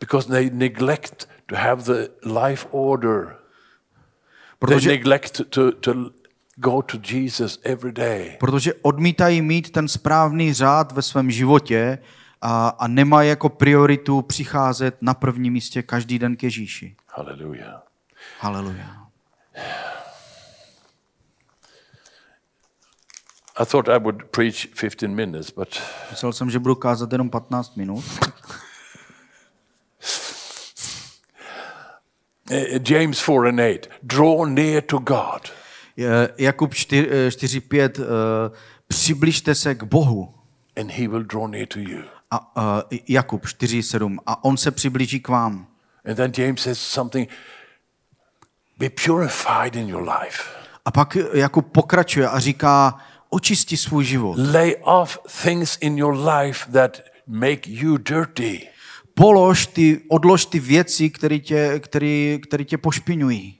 because 0.00 0.28
they 0.28 0.50
neglect 0.50 1.26
to 1.46 1.56
have 1.56 1.82
the 1.84 2.08
life 2.22 2.66
order. 2.70 3.26
They 3.26 3.34
Protože, 4.58 4.90
neglect 4.90 5.30
to, 5.30 5.44
to, 5.44 5.72
to 5.72 6.10
go 6.60 6.82
to 6.82 6.98
Jesus 7.10 7.58
every 7.62 7.92
day. 7.92 8.36
protože 8.40 8.74
odmítají 8.74 9.42
mít 9.42 9.70
ten 9.70 9.88
správný 9.88 10.52
řád 10.52 10.92
ve 10.92 11.02
svém 11.02 11.30
životě 11.30 11.98
a, 12.42 12.68
a 12.68 12.88
nemají 12.88 13.28
jako 13.28 13.48
prioritu 13.48 14.22
přicházet 14.22 14.96
na 15.02 15.14
prvním 15.14 15.52
místě 15.52 15.82
každý 15.82 16.18
den 16.18 16.36
k 16.36 16.42
Ježíši. 16.42 16.96
Hallelujah. 17.08 17.82
Haleluja. 18.40 19.08
I 23.60 23.66
thought 23.66 23.88
I 23.88 23.98
would 23.98 24.22
preach 24.30 24.66
15 24.80 25.14
minutes, 25.14 25.50
but 25.50 25.80
Myslel 26.10 26.32
jsem, 26.32 26.50
že 26.50 26.58
budu 26.58 26.74
kázat 26.74 27.12
jenom 27.12 27.30
15 27.30 27.76
minut. 27.76 28.04
uh, 32.50 32.56
James 32.90 33.18
4 33.18 33.48
and 33.48 33.60
8 33.60 33.78
draw 34.02 34.46
near 34.46 34.82
to 34.82 34.98
God. 34.98 35.52
Je- 35.98 36.28
Jakub 36.38 36.74
4.5 36.74 38.00
přibližte 38.88 39.54
se 39.54 39.74
k 39.74 39.82
Bohu. 39.82 40.34
and 40.80 40.90
he 40.90 41.08
will 41.08 41.22
draw 41.24 41.48
near 41.48 41.66
to 41.66 41.78
you. 41.78 42.02
A, 42.30 42.56
uh, 42.56 42.98
Jakub 43.08 43.46
4.7 43.46 44.18
a 44.26 44.44
on 44.44 44.56
se 44.56 44.70
přiblíží 44.70 45.20
k 45.20 45.28
vám. 45.28 45.66
And 46.08 46.14
then 46.16 46.32
James 46.36 46.60
says 46.62 46.78
something 46.78 47.28
be 48.78 48.90
purified 48.90 49.76
in 49.76 49.88
your 49.88 50.02
life. 50.02 50.42
A 50.84 50.90
pak 50.90 51.16
jako 51.34 51.62
pokračuje 51.62 52.28
a 52.28 52.38
říká, 52.38 52.98
očisti 53.30 53.76
svůj 53.76 54.04
život. 54.04 54.38
Lay 54.52 54.76
off 54.82 55.18
things 55.42 55.78
in 55.80 55.98
your 55.98 56.16
life 56.28 56.72
that 56.72 57.00
make 57.26 57.60
you 57.66 57.96
dirty. 57.96 58.68
Polož 59.14 59.66
ty, 59.66 60.00
odlož 60.08 60.44
ty 60.46 60.58
věci, 60.60 61.10
které 61.10 61.38
tě, 61.38 61.80
který, 61.80 62.40
který 62.42 62.64
tě 62.64 62.78
pošpiňují. 62.78 63.58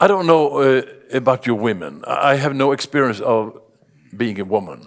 I 0.00 0.06
don't 0.08 0.26
know 0.26 0.58
uh, 0.60 0.82
about 1.16 1.46
you 1.46 1.56
women. 1.56 2.02
I 2.06 2.36
have 2.36 2.54
no 2.54 2.72
experience 2.72 3.20
of 3.24 3.54
being 4.12 4.40
a 4.40 4.44
woman. 4.44 4.80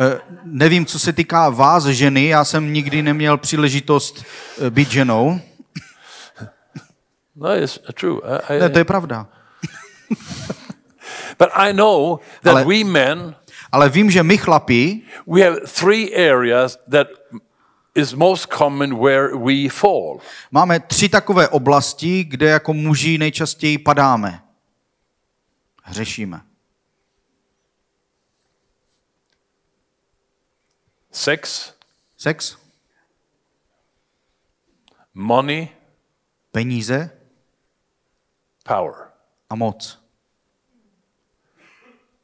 Eh, 0.00 0.20
Nevím, 0.44 0.86
co 0.86 0.98
se 0.98 1.12
týká 1.12 1.48
vás, 1.48 1.84
ženy, 1.84 2.26
já 2.26 2.44
jsem 2.44 2.72
nikdy 2.72 3.02
neměl 3.02 3.36
příležitost 3.38 4.24
eh, 4.66 4.70
být 4.70 4.90
ženou. 4.90 5.40
No, 7.36 7.56
it's 7.56 7.78
true. 7.94 8.20
I, 8.48 8.56
I, 8.56 8.60
Ne, 8.60 8.68
to 8.68 8.78
je 8.78 8.84
pravda. 8.84 9.26
but 11.38 11.48
I 11.54 11.72
know 11.72 12.18
that 12.42 12.50
Ale- 12.54 12.64
we 12.64 12.84
men, 12.84 13.34
Ale 13.72 13.88
vím, 13.88 14.10
že 14.10 14.22
my 14.22 14.38
chlapi 14.38 15.02
we 15.26 15.40
have 15.42 15.56
three 15.80 16.14
areas 16.30 16.78
that 16.90 17.08
is 17.94 18.14
most 18.14 18.46
common 18.46 18.98
where 18.98 19.36
we 19.36 19.68
fall. 19.68 20.20
máme 20.50 20.80
tři 20.80 21.08
takové 21.08 21.48
oblasti, 21.48 22.24
kde 22.24 22.46
jako 22.48 22.72
muži 22.72 23.18
nejčastěji 23.18 23.78
padáme. 23.78 24.44
Hřešíme. 25.82 26.40
Sex, 31.12 31.74
Sex, 32.16 32.56
money, 35.14 35.68
peníze 36.52 37.10
power. 38.64 38.94
a 39.50 39.54
moc. 39.54 39.98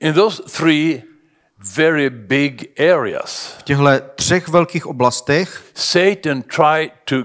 In 0.01 0.15
those 0.15 0.43
three 0.43 1.10
very 1.75 2.11
big 2.11 2.81
areas, 2.81 3.55
V 3.59 3.63
těchto 3.63 3.85
třech 4.15 4.49
velkých 4.49 4.87
oblastech 4.87 5.65
Satan 5.75 6.43
tried 6.43 6.93
to 7.05 7.17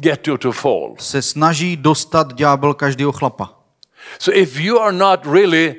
get 0.00 0.26
you 0.26 0.36
to 0.36 0.52
fall. 0.52 0.94
se 0.98 1.22
snaží 1.22 1.76
dostat 1.76 2.32
ďábel 2.32 2.74
každého 2.74 3.12
chlapa. 3.12 3.54
So 4.18 4.40
if 4.40 4.60
you 4.60 4.78
are 4.78 4.92
not 4.92 5.26
really 5.26 5.74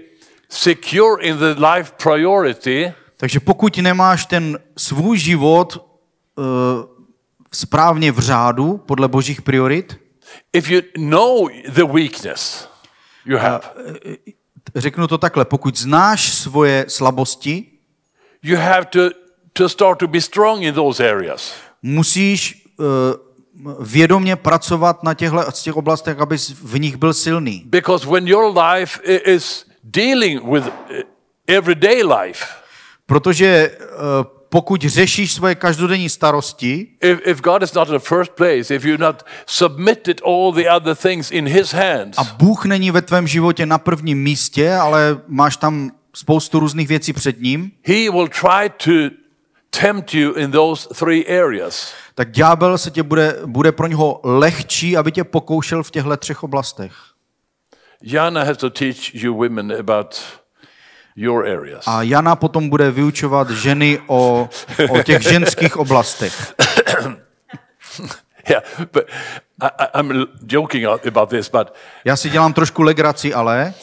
secure 0.49 1.23
in 1.23 1.37
the 1.37 1.65
life 1.65 1.91
priority, 2.03 2.93
Takže 3.17 3.39
pokud 3.39 3.77
nemáš 3.77 4.25
ten 4.25 4.59
svůj 4.77 5.17
život 5.17 5.99
uh, 6.35 6.45
správně 7.53 8.11
v 8.11 8.19
řádu, 8.19 8.77
podle 8.77 9.07
božích 9.07 9.41
priorit, 9.41 9.99
if 10.53 10.69
you 10.69 10.81
know 10.97 11.49
the 11.69 11.83
weakness 11.83 12.67
you 13.25 13.37
have, 13.37 13.61
řeknu 14.75 15.07
to 15.07 15.17
takhle, 15.17 15.45
pokud 15.45 15.77
znáš 15.77 16.33
svoje 16.33 16.85
slabosti, 16.87 17.65
you 18.43 18.57
have 18.57 18.85
to, 18.85 18.99
to 19.53 19.69
start 19.69 19.99
to 19.99 20.07
be 20.07 20.21
strong 20.21 20.61
in 20.61 20.73
those 20.73 21.11
areas. 21.11 21.53
musíš 21.81 22.67
uh, 22.77 22.85
vědomě 23.79 24.35
pracovat 24.35 25.03
na 25.03 25.13
těchto 25.13 25.51
z 25.51 25.63
těch 25.63 25.75
oblastech, 25.75 26.19
abys 26.19 26.49
v 26.49 26.79
nich 26.79 26.97
byl 26.97 27.13
silný. 27.13 27.63
Because 27.65 28.07
when 28.07 28.27
your 28.27 28.57
life 28.57 29.03
is 29.03 29.65
dealing 29.83 30.43
with 30.43 30.67
uh, 30.67 30.71
everyday 31.47 32.03
life, 32.03 32.45
Protože 33.09 33.71
uh, 33.79 34.38
pokud 34.49 34.81
řešíš 34.81 35.33
svoje 35.33 35.55
každodenní 35.55 36.09
starosti, 36.09 36.87
if, 37.01 37.19
if 37.25 37.41
God 37.41 37.63
is 37.63 37.73
not 37.73 37.87
in 37.87 37.93
the 37.93 37.99
first 37.99 38.31
place, 38.31 38.75
if 38.75 38.85
you're 38.85 39.03
not 39.03 39.23
submitted 39.45 40.21
all 40.25 40.53
the 40.53 40.69
other 40.69 40.95
things 40.95 41.31
in 41.31 41.47
His 41.47 41.73
hands, 41.73 42.17
a 42.17 42.23
Bůh 42.23 42.65
není 42.65 42.91
ve 42.91 43.01
tvém 43.01 43.27
životě 43.27 43.65
na 43.65 43.77
prvním 43.77 44.23
místě, 44.23 44.73
ale 44.73 45.21
máš 45.27 45.57
tam 45.57 45.91
spoustu 46.15 46.59
různých 46.59 46.87
věcí 46.87 47.13
před 47.13 47.41
ním, 47.41 47.71
He 47.83 48.11
will 48.11 48.27
try 48.27 48.69
to 48.69 49.15
tempt 49.69 50.13
you 50.13 50.33
in 50.33 50.51
those 50.51 50.89
three 50.99 51.39
areas. 51.39 51.93
tak 52.15 52.31
ďábel 52.31 52.77
se 52.77 52.91
tě 52.91 53.03
bude, 53.03 53.35
bude 53.45 53.71
pro 53.71 53.87
něho 53.87 54.19
lehčí, 54.23 54.97
aby 54.97 55.11
tě 55.11 55.23
pokoušel 55.23 55.83
v 55.83 55.91
těchto 55.91 56.17
třech 56.17 56.43
oblastech. 56.43 56.93
Jana 58.03 58.43
has 58.43 58.57
to 58.57 58.69
teach 58.69 59.15
you 59.15 59.33
women 59.33 59.73
about 59.79 60.38
your 61.15 61.47
areas. 61.47 61.87
A 61.87 62.01
Jana 62.01 62.35
potom 62.35 62.69
bude 62.69 62.91
vyučovat 62.91 63.49
ženy 63.49 63.99
o, 64.07 64.49
o 64.89 65.03
těch 65.03 65.21
ženských 65.21 65.77
oblastech. 65.77 66.53
Yeah, 68.49 68.63
but 68.91 69.03
I, 69.61 69.99
I'm 69.99 70.25
joking 70.47 70.85
about 70.85 71.29
this, 71.29 71.49
but 71.49 71.73
Já 72.05 72.15
si 72.15 72.29
dělám 72.29 72.53
trošku 72.53 72.81
legraci, 72.81 73.33
ale 73.33 73.73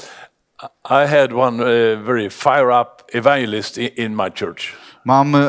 I 0.85 1.07
had 1.07 1.33
one 1.33 1.63
uh, 1.65 2.03
very 2.07 2.29
fire 2.29 2.81
up 2.81 3.03
evangelist 3.13 3.79
in, 3.79 3.91
in 3.97 4.17
my 4.17 4.31
church. 4.39 4.75
mám, 5.05 5.35
uh, 5.35 5.41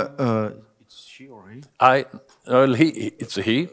I, 1.79 2.05
well, 2.47 2.73
he, 2.73 2.85
it's 2.85 3.37
he. 3.37 3.67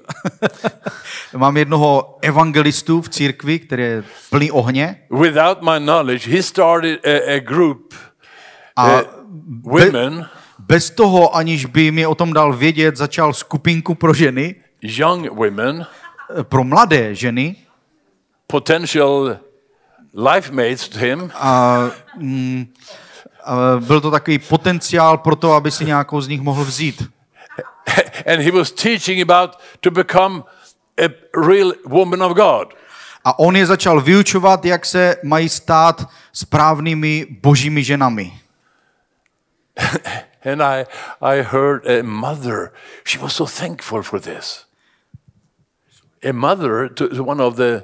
mám 1.36 1.56
jednoho 1.56 2.18
evangelistu 2.22 3.02
v 3.02 3.08
církvi, 3.08 3.58
který 3.58 3.82
je 3.82 4.04
plný 4.30 4.50
ohně. 4.50 5.00
Without 5.10 5.62
my 5.62 5.78
knowledge, 5.78 6.30
he 6.30 6.42
started 6.42 7.06
a, 7.06 7.34
a 7.34 7.40
group, 7.40 7.94
a 8.76 9.02
uh, 9.02 9.08
women, 9.62 10.28
bez 10.58 10.90
toho, 10.90 11.36
aniž 11.36 11.64
by 11.66 11.90
mi 11.90 12.06
o 12.06 12.14
tom 12.14 12.32
dal 12.32 12.52
vědět, 12.52 12.96
začal 12.96 13.32
skupinku 13.32 13.94
pro 13.94 14.14
ženy, 14.14 14.54
young 14.82 15.30
women, 15.30 15.86
eh, 16.40 16.44
pro 16.44 16.64
mladé 16.64 17.14
ženy. 17.14 17.56
Potential 18.46 19.36
life 20.14 20.52
mates 20.52 20.88
to 20.88 20.98
him, 20.98 21.30
a, 21.34 21.80
mm, 22.18 22.66
a 23.44 23.56
byl 23.80 24.00
to 24.00 24.10
takový 24.10 24.38
potenciál 24.38 25.18
pro 25.18 25.36
to, 25.36 25.52
aby 25.52 25.70
si 25.70 25.84
nějakou 25.84 26.20
z 26.20 26.28
nich 26.28 26.40
mohl 26.40 26.64
vzít. 26.64 27.02
and 28.26 28.42
he 28.42 28.50
was 28.50 28.72
teaching 28.72 29.20
about 29.20 29.60
to 29.80 29.90
become 29.90 30.44
a 30.98 31.08
real 31.34 31.72
woman 31.86 32.22
of 32.22 32.36
God. 32.36 32.74
A 33.24 33.38
on 33.38 33.56
je 33.56 33.66
začal 33.66 34.00
vyučovat, 34.00 34.64
jak 34.64 34.86
se 34.86 35.16
mají 35.22 35.48
stát 35.48 36.08
správnými 36.32 37.26
božími 37.40 37.84
ženami. 37.84 38.32
And 40.44 40.62
I, 40.62 40.86
I 41.22 41.42
heard 41.42 41.86
a 41.86 42.02
mother, 42.02 42.72
she 43.04 43.18
was 43.18 43.34
so 43.34 43.46
thankful 43.46 44.02
for 44.02 44.20
this. 44.20 44.66
A 46.22 46.32
mother 46.32 46.88
to, 46.88 47.08
to 47.08 47.24
one 47.24 47.40
of 47.40 47.56
the 47.56 47.82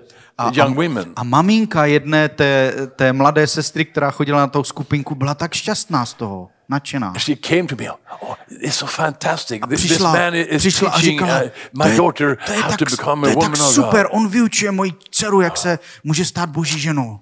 young 0.54 0.76
women. 0.76 1.12
A 1.16 1.22
maminka 1.22 1.86
jedné 1.86 2.28
té, 2.28 2.72
té 2.96 3.12
mladé 3.12 3.46
sestry, 3.46 3.84
která 3.84 4.10
chodila 4.10 4.38
na 4.38 4.46
tou 4.46 4.64
skupinku, 4.64 5.14
byla 5.14 5.34
tak 5.34 5.54
šťastná 5.54 6.06
z 6.06 6.14
toho, 6.14 6.48
nadšená. 6.68 7.14
She 7.18 7.36
came 7.36 7.62
to 7.62 7.76
me, 7.76 7.90
oh, 8.20 8.34
it's 8.60 8.76
so 8.76 8.92
fantastic. 8.92 9.62
This, 9.68 9.80
this 9.80 9.90
Přišla, 9.90 10.12
man 10.12 10.34
is 10.34 10.62
přišla 10.62 10.88
a 10.88 10.92
teaching 10.92 11.20
říkala, 11.20 11.42
uh, 11.42 11.84
my 11.84 11.96
daughter 11.96 12.38
to 12.46 12.52
je 12.52 12.58
how 12.58 12.70
tak, 12.70 12.78
to 12.78 12.84
become 12.84 13.22
to 13.22 13.26
a 13.26 13.30
je 13.30 13.34
woman 13.34 13.50
tak 13.50 13.60
super, 13.60 14.08
on 14.10 14.28
vyučuje 14.28 14.70
moji 14.70 14.92
dceru, 15.10 15.40
jak 15.40 15.56
se 15.56 15.78
může 16.04 16.24
stát 16.24 16.48
boží 16.50 16.80
ženou. 16.80 17.20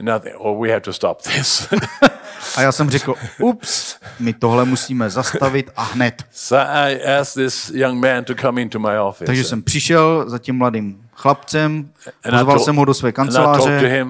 Nothing. 0.00 0.34
Oh, 0.38 0.62
we 0.62 0.68
have 0.68 0.80
to 0.80 0.92
stop 0.92 1.22
this. 1.22 1.68
A 2.56 2.62
já 2.62 2.72
jsem 2.72 2.90
řekl, 2.90 3.14
ups, 3.38 3.96
my 4.20 4.32
tohle 4.32 4.64
musíme 4.64 5.10
zastavit 5.10 5.70
a 5.76 5.82
hned. 5.82 6.24
so 6.30 6.70
I 6.70 7.04
asked 7.04 7.44
this 7.44 7.70
young 7.74 8.04
man 8.04 8.24
to 8.24 8.34
come 8.34 8.62
into 8.62 8.78
my 8.78 8.98
office. 9.00 9.26
Takže 9.26 9.44
jsem 9.44 9.62
přišel 9.62 10.24
za 10.26 10.38
tím 10.38 10.56
mladým 10.56 11.01
chlapcem, 11.22 11.90
I 12.24 12.30
pozval 12.30 12.58
jsem 12.58 12.76
ho 12.76 12.84
do 12.84 12.94
své 12.94 13.08
I 13.08 13.12
kanceláře 13.12 14.06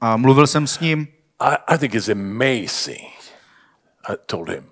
a 0.00 0.16
mluvil 0.16 0.46
jsem 0.46 0.66
s 0.66 0.80
ním. 0.80 1.08
I, 1.40 1.74
I 1.74 1.78
think 1.78 1.94
it's 1.94 2.08
amazing. 2.08 3.12
I 4.08 4.12
told 4.26 4.48
him, 4.48 4.64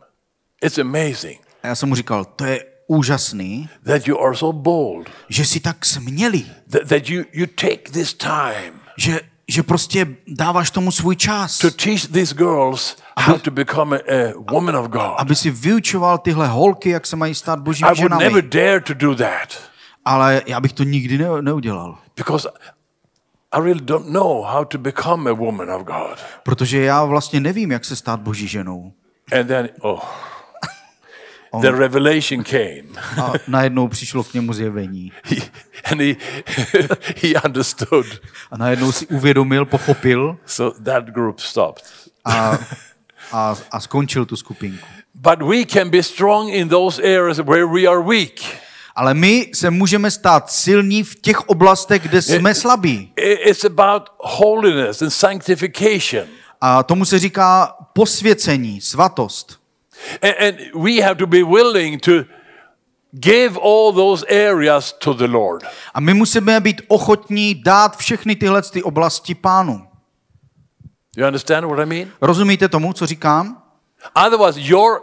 it's 0.63 0.79
amazing 0.79 1.41
A 1.63 1.67
já 1.67 1.75
jsem 1.75 1.89
mu 1.89 1.95
říkal, 1.95 2.25
to 2.25 2.45
je 2.45 2.65
úžasný, 2.87 3.69
that 3.85 4.09
you 4.09 4.19
are 4.19 4.37
so 4.37 4.59
bold, 4.59 5.11
že 5.29 5.45
si 5.45 5.61
tak 5.61 5.85
smělý, 5.85 6.51
that, 6.71 6.89
that 6.89 7.09
you, 7.09 7.25
you 7.33 7.47
take 7.47 7.91
this 7.93 8.15
time 8.15 8.81
že, 8.97 9.21
že 9.49 9.63
prostě 9.63 10.07
dáváš 10.29 10.71
tomu 10.71 10.93
svůj 10.93 11.17
čas, 11.17 11.59
to 11.59 11.71
teach 11.71 12.07
these 12.07 12.35
girls 12.35 12.97
how 13.19 13.39
to 13.39 13.51
become 13.51 13.99
a, 13.99 14.01
a 14.01 14.33
woman 14.51 14.77
of 14.77 14.87
God. 14.89 15.15
aby 15.19 15.35
si 15.35 15.51
vyučoval 15.51 16.19
tyhle 16.19 16.47
holky, 16.49 16.91
jak 16.91 17.07
se 17.07 17.17
mají 17.17 17.35
stát 17.35 17.59
I 17.59 17.63
božími 17.63 17.89
would 17.89 17.99
ženami. 17.99 18.25
never 18.25 18.43
dare 18.43 18.81
to 18.81 18.95
do 18.95 19.15
that 19.15 19.70
Ale 20.11 20.43
já 20.47 20.61
bych 20.61 20.73
to 20.73 20.83
nikdy 20.83 21.19
ne, 21.19 21.43
neudělal, 21.43 21.99
because 22.17 22.49
I 23.53 23.61
really 23.61 23.81
don't 23.81 24.09
know 24.09 24.45
how 24.45 24.65
to 24.65 24.79
become 24.79 25.31
a 25.31 25.35
woman 25.35 25.71
of 25.71 25.83
God. 25.83 26.19
protože 26.43 26.81
já 26.81 27.05
vlastně 27.05 27.41
nevím, 27.41 27.71
jak 27.73 27.85
se 27.85 27.97
stát 27.97 28.21
boží 28.21 28.49
ženou. 28.49 28.93
And 29.39 29.47
then, 29.47 29.69
oh, 29.81 30.01
the 31.61 31.71
revelation 31.71 32.45
came. 32.45 33.01
A 33.23 33.33
najednou 33.49 33.89
přišlo 33.89 34.25
k 34.25 34.35
němu 34.35 34.53
zjevení. 34.53 35.13
He, 35.23 35.37
and 35.91 36.01
he, 36.01 36.15
he 37.23 37.43
understood. 37.45 38.07
A 38.51 38.57
najednou 38.57 38.93
si 38.93 39.07
uvědomil, 39.07 39.65
pochopil 39.65 40.39
So 40.47 40.83
that 40.85 41.05
group 41.05 41.41
stopped. 41.41 41.85
a, 42.25 42.59
a, 43.33 43.55
a 43.71 43.81
skončil 43.81 44.27
tu 44.27 44.37
skupinku. 44.37 44.87
But 45.15 45.43
we 45.43 45.65
can 45.65 45.91
be 45.91 46.03
strong 46.03 46.49
in 46.49 46.69
those 46.69 47.03
areas 47.03 47.39
where 47.39 47.67
we 47.67 47.87
are 47.87 48.03
weak. 48.03 48.41
Ale 48.95 49.15
my 49.15 49.51
se 49.55 49.71
můžeme 49.71 50.11
stát 50.11 50.51
silní 50.51 51.03
v 51.03 51.21
těch 51.21 51.49
oblastech, 51.49 52.03
kde 52.03 52.23
jsme 52.23 52.55
slabí. 52.55 53.13
It's 53.17 53.65
about 53.65 54.03
holiness 54.19 55.03
and 55.03 55.11
sanctification. 55.11 56.27
A 56.61 56.83
tomu 56.83 57.05
se 57.05 57.19
říká 57.19 57.77
posvěcení, 57.93 58.81
svatost. 58.81 59.61
And 60.23 60.57
we 60.75 61.03
have 61.03 61.15
to 61.15 61.27
be 61.27 61.45
willing 61.45 62.03
to 62.03 62.13
give 63.13 63.59
all 63.61 63.93
those 63.93 64.27
areas 64.27 64.93
to 64.93 65.15
the 65.15 65.27
Lord. 65.27 65.65
A 65.95 66.01
my 66.01 66.15
musíme 66.15 66.61
být 66.61 66.83
ochotní 66.89 67.55
dát 67.55 67.97
všechny 67.97 68.37
tyhle 68.37 68.63
ty 68.63 68.83
oblasti 68.83 69.35
pánu. 69.35 69.87
You 71.17 71.27
understand 71.27 71.67
what 71.67 71.79
I 71.79 71.87
mean? 71.87 72.09
Rozumíte 72.21 72.69
tomu, 72.69 72.93
co 72.93 73.07
říkám? 73.07 73.63
Otherwise, 74.27 74.61
your 74.61 75.03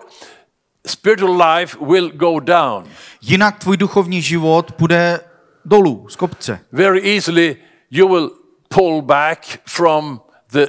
spiritual 0.87 1.41
life 1.41 1.77
will 1.81 2.11
go 2.11 2.39
down. 2.39 2.89
Jinak 3.21 3.59
tvůj 3.59 3.77
duchovní 3.77 4.21
život 4.21 4.71
půjde 4.71 5.19
dolů 5.65 6.05
z 6.09 6.15
kopce. 6.15 6.59
Very 6.71 7.15
easily, 7.15 7.55
you 7.91 8.07
will 8.07 8.31
pull 8.69 9.01
back 9.01 9.59
from 9.65 10.21
the 10.51 10.67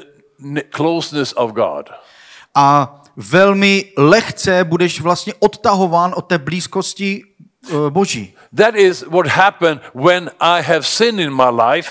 closeness 0.70 1.32
of 1.36 1.52
God. 1.52 1.90
A 2.54 2.94
velmi 3.16 3.92
lehce 3.96 4.64
budeš 4.64 5.00
vlastně 5.00 5.34
odtahován 5.38 6.14
od 6.16 6.22
té 6.22 6.38
blízkosti 6.38 7.24
eh, 7.24 7.90
Boží. 7.90 8.34
That 8.56 8.74
is 8.74 9.02
what 9.02 9.26
happened 9.26 9.80
when 9.94 10.30
I 10.40 10.62
have 10.62 10.82
sin 10.82 11.20
in 11.20 11.36
my 11.36 11.62
life. 11.62 11.90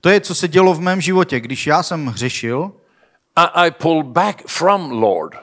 To 0.00 0.08
je, 0.08 0.20
co 0.20 0.34
se 0.34 0.48
dělo 0.48 0.74
v 0.74 0.80
mém 0.80 1.00
životě. 1.00 1.40
Když 1.40 1.66
já 1.66 1.82
jsem 1.82 2.06
hřešil, 2.06 2.72
I, 3.36 3.66
I 3.66 3.70
pull 3.70 4.02
back 4.02 4.42
from 4.46 4.90
Lord. 4.90 5.34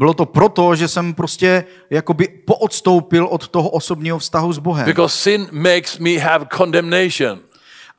Bylo 0.00 0.14
to 0.14 0.26
proto, 0.26 0.74
že 0.74 0.88
jsem 0.88 1.14
prostě 1.14 1.64
jakoby 1.90 2.28
poodstoupil 2.28 3.26
od 3.26 3.48
toho 3.48 3.68
osobního 3.68 4.18
vztahu 4.18 4.52
s 4.52 4.58
Bohem. 4.58 4.86
Because 4.86 5.16
sin 5.16 5.48
makes 5.52 5.98
me 5.98 6.18
have 6.18 6.46
condemnation. 6.56 7.38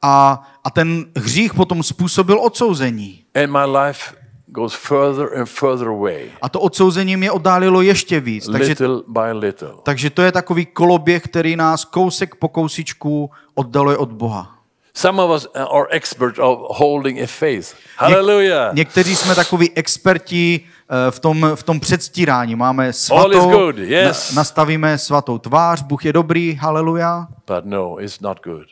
A, 0.02 0.44
a 0.64 0.70
ten 0.72 1.06
hřích 1.16 1.54
potom 1.54 1.84
způsobil 1.84 2.40
odsouzení. 2.40 3.24
And 3.36 3.52
my 3.52 3.78
life 3.78 4.16
goes 4.48 4.74
further 4.74 5.40
and 5.40 5.46
further 5.46 5.88
away. 5.88 6.30
A 6.42 6.50
to 6.50 6.60
odsouzení 6.60 7.18
mě 7.18 7.32
oddálilo 7.32 7.82
ještě 7.82 8.20
víc. 8.20 8.46
Takže, 8.52 8.70
Little 8.70 9.02
by 9.08 9.32
little. 9.34 9.74
takže 9.84 10.10
to 10.10 10.22
je 10.22 10.32
takový 10.32 10.66
koloběh, 10.66 11.24
který 11.24 11.56
nás 11.56 11.86
kousek 11.86 12.36
po 12.36 12.48
kousíčku 12.48 13.30
oddaluje 13.56 13.98
od 13.98 14.12
Boha. 14.12 14.56
Some 14.94 15.24
of 15.24 15.32
us 15.32 15.48
are 15.56 15.86
experts 15.90 16.40
of 16.40 16.60
holding 16.78 17.20
a 17.22 17.28
faith. 17.28 17.76
Hallelujah. 17.98 18.74
Někteří 18.74 19.16
jsme 19.16 19.36
takoví 19.36 19.72
experti 19.76 20.62
v 21.10 21.20
tom, 21.20 21.52
v 21.56 21.64
tom 21.64 21.80
předstírání. 21.80 22.56
Máme 22.56 22.84
All 22.84 22.90
is 22.90 22.98
svatou, 22.98 23.50
good, 23.52 23.78
yes. 23.78 24.32
na, 24.32 24.36
nastavíme 24.40 24.98
svatou 24.98 25.38
tvář, 25.38 25.82
Bůh 25.82 26.06
je 26.06 26.14
dobrý, 26.14 26.54
haleluja, 26.56 27.28
But 27.48 27.66
no, 27.66 28.02
it's 28.04 28.20
not 28.20 28.44
good. 28.44 28.68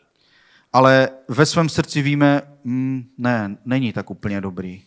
ale 0.74 1.10
ve 1.28 1.46
svém 1.46 1.70
srdci 1.70 2.02
víme, 2.02 2.42
mm, 2.64 3.04
ne, 3.18 3.58
není 3.66 3.94
tak 3.94 4.10
úplně 4.10 4.42
dobrý. 4.42 4.84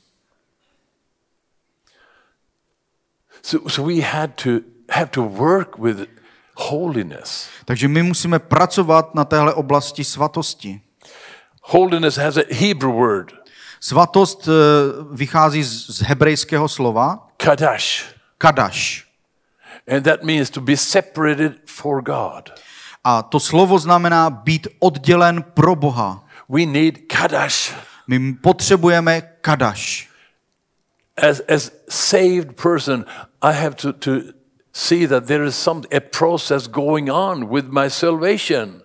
So, 3.43 3.71
so 3.71 3.95
we 3.95 4.01
had 4.03 4.31
to 4.43 4.51
have 4.91 5.07
to 5.11 5.23
work 5.23 5.79
with 5.79 6.09
holiness. 6.57 7.49
Takže 7.65 7.89
my 7.89 8.03
musíme 8.03 8.39
pracovat 8.39 9.15
na 9.15 9.25
téhle 9.25 9.55
oblasti 9.55 10.05
svatosti. 10.05 10.81
Holiness 11.63 12.17
has 12.17 12.37
a 12.37 12.43
Hebrew 12.51 12.93
word, 12.93 13.33
Svatost 13.83 14.49
eh, 14.49 14.53
vychází 15.11 15.63
z, 15.63 16.03
hebrejského 16.03 16.69
slova 16.69 17.29
kadash. 17.37 18.05
kadaš. 18.39 19.09
And 19.89 20.05
that 20.05 20.23
means 20.23 20.51
to 20.51 20.61
be 20.61 20.77
separated 20.77 21.53
for 21.67 22.03
God. 22.03 22.53
A 23.05 23.23
to 23.23 23.41
slovo 23.41 23.79
znamená 23.79 24.31
být 24.31 24.69
oddělen 24.79 25.43
pro 25.43 25.75
Boha. 25.75 26.25
We 26.49 26.67
need 26.67 26.99
kadash. 27.07 27.75
My 28.07 28.33
potřebujeme 28.33 29.21
kadaš. 29.21 30.09
As 31.17 31.41
as 31.49 31.71
saved 31.89 32.57
person, 32.63 33.05
I 33.43 33.53
have 33.53 33.75
to, 33.75 33.93
to 33.93 34.11
see 34.73 35.07
that 35.07 35.27
there 35.27 35.45
is 35.45 35.57
some 35.57 35.83
a 35.97 36.01
process 36.01 36.67
going 36.67 37.11
on 37.11 37.49
with 37.49 37.67
my 37.67 37.91
salvation. 37.91 38.83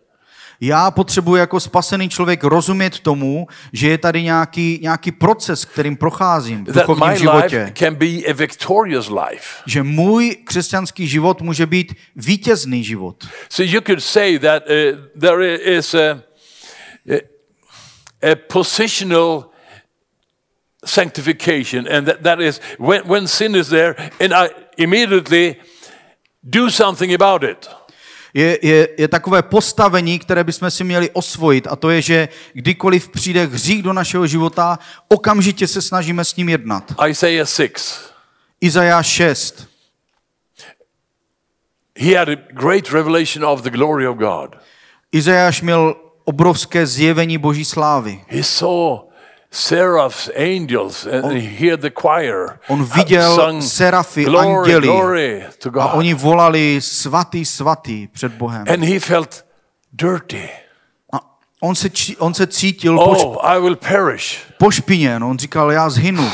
Já 0.62 0.91
potřebuji 0.91 1.36
jako 1.36 1.60
spasený 1.60 2.10
člověk 2.10 2.43
rozumět 2.43 2.99
tomu, 2.99 3.47
že 3.74 3.89
je 3.89 3.97
tady 3.97 4.24
nějaký, 4.24 4.80
nějaký 4.82 5.12
proces, 5.12 5.66
kterým 5.66 5.97
procházím 5.97 6.66
v 6.66 6.72
duchovním 6.72 7.18
životě. 7.18 7.74
can 7.74 7.95
be 7.95 8.05
a 8.05 8.34
victorious 8.34 9.10
life. 9.10 9.64
Že 9.66 9.84
můj 9.84 10.36
křesťanský 10.43 11.08
život 11.08 11.41
může 11.41 11.66
být 11.66 11.95
vítězný 12.16 12.84
život. 12.84 13.28
So 13.49 13.72
you 13.76 13.82
could 13.82 14.03
say 14.03 14.39
that 14.39 14.64
uh, 14.70 15.20
there 15.20 15.55
is 15.55 15.93
a, 15.93 16.24
a, 17.10 17.22
a 18.32 18.36
positional 18.36 19.49
sanctification, 20.86 21.88
and 21.91 22.05
that, 22.05 22.22
that 22.24 22.39
is 22.39 22.62
when, 22.80 23.01
when 23.05 23.28
sin 23.28 23.55
is 23.55 23.70
there, 23.70 23.95
and 24.20 24.34
I 24.34 24.49
immediately 24.78 25.55
do 26.43 26.70
something 26.70 27.14
about 27.14 27.43
it. 27.43 27.70
Je, 28.34 28.59
je, 28.61 28.89
je 28.97 29.07
takové 29.07 29.41
postavení, 29.41 30.19
které 30.19 30.43
bychom 30.43 30.71
si 30.71 30.84
měli 30.84 31.09
osvojit 31.09 31.67
a 31.67 31.75
to 31.75 31.89
je, 31.89 32.01
že 32.01 32.30
kdykoliv 32.53 33.09
přijde 33.09 33.45
hřích 33.45 33.84
do 33.84 33.93
našeho 33.93 34.28
života, 34.28 34.80
okamžitě 35.07 35.67
se 35.67 35.82
snažíme 35.82 36.25
s 36.25 36.36
ním 36.36 36.49
jednat. 36.49 36.93
Isaiah 37.07 37.49
6. 37.49 38.13
Izajáš 38.61 39.07
6. 39.07 39.67
He 41.99 42.17
had 42.17 42.30
a 42.30 42.36
great 42.53 42.89
revelation 42.89 43.45
of 43.45 43.61
the 43.61 43.69
glory 43.69 44.07
of 44.07 44.17
God. 44.17 44.55
Izajáš 45.11 45.61
měl 45.61 45.95
obrovské 46.23 46.88
zjevení 46.88 47.38
boží 47.38 47.65
slávy. 47.65 48.23
He 48.28 48.43
saw 48.43 49.07
seraphs, 49.58 50.30
angels, 50.36 51.05
and 51.08 51.32
he 51.32 51.68
heard 51.70 51.82
the 51.82 51.89
choir. 52.01 52.60
on 52.68 52.84
viděl 52.84 53.36
sung, 53.36 53.64
serafy, 53.64 54.24
glory, 54.26 54.47
anděli. 54.74 54.88
glory 54.88 55.45
to 55.60 55.70
A 55.70 55.72
God. 55.72 55.91
oni 55.93 56.14
volali 56.14 56.80
svatý, 56.82 57.45
svatý 57.45 58.08
před 58.08 58.32
Bohem. 58.34 58.66
and 58.74 58.84
he 58.84 58.99
felt 58.99 59.45
dirty. 59.93 60.49
A 61.14 61.20
on 61.62 61.76
se, 61.76 61.89
on 62.20 62.34
se 62.34 62.47
cítil 62.47 62.97
poš, 62.97 63.18
Oh, 63.24 63.38
I 63.45 63.60
will 63.60 63.76
perish. 63.76 64.39
pošpiněn. 64.58 65.24
On 65.24 65.38
říkal, 65.39 65.72
já 65.72 65.89
zhynu. 65.89 66.30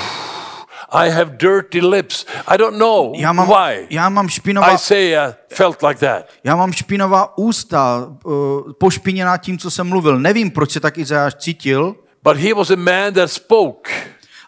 I 0.95 1.09
have 1.09 1.31
dirty 1.37 1.81
lips. 1.81 2.25
I 2.47 2.57
don't 2.57 2.77
know 2.77 3.13
Já 3.15 3.33
mám, 3.33 3.47
why. 3.47 3.87
já 3.89 4.09
mám, 4.09 4.29
špinavá, 4.29 4.73
Isaiah 4.73 5.35
felt 5.53 5.81
like 5.83 5.99
that. 5.99 6.25
já 6.43 6.55
mám 6.55 6.73
špinavá 6.73 7.37
ústa, 7.37 8.07
uh, 8.25 8.33
pošpiněná 8.79 9.37
tím, 9.37 9.57
co 9.57 9.71
jsem 9.71 9.87
mluvil. 9.89 10.19
Nevím, 10.19 10.51
proč 10.51 10.71
se 10.71 10.79
tak 10.79 10.97
Izajáš 10.97 11.35
cítil, 11.35 11.95
But 12.23 12.37
he 12.37 12.53
was 12.53 12.71
a 12.71 12.75
man 12.75 13.13
that 13.13 13.31
spoke. 13.31 13.89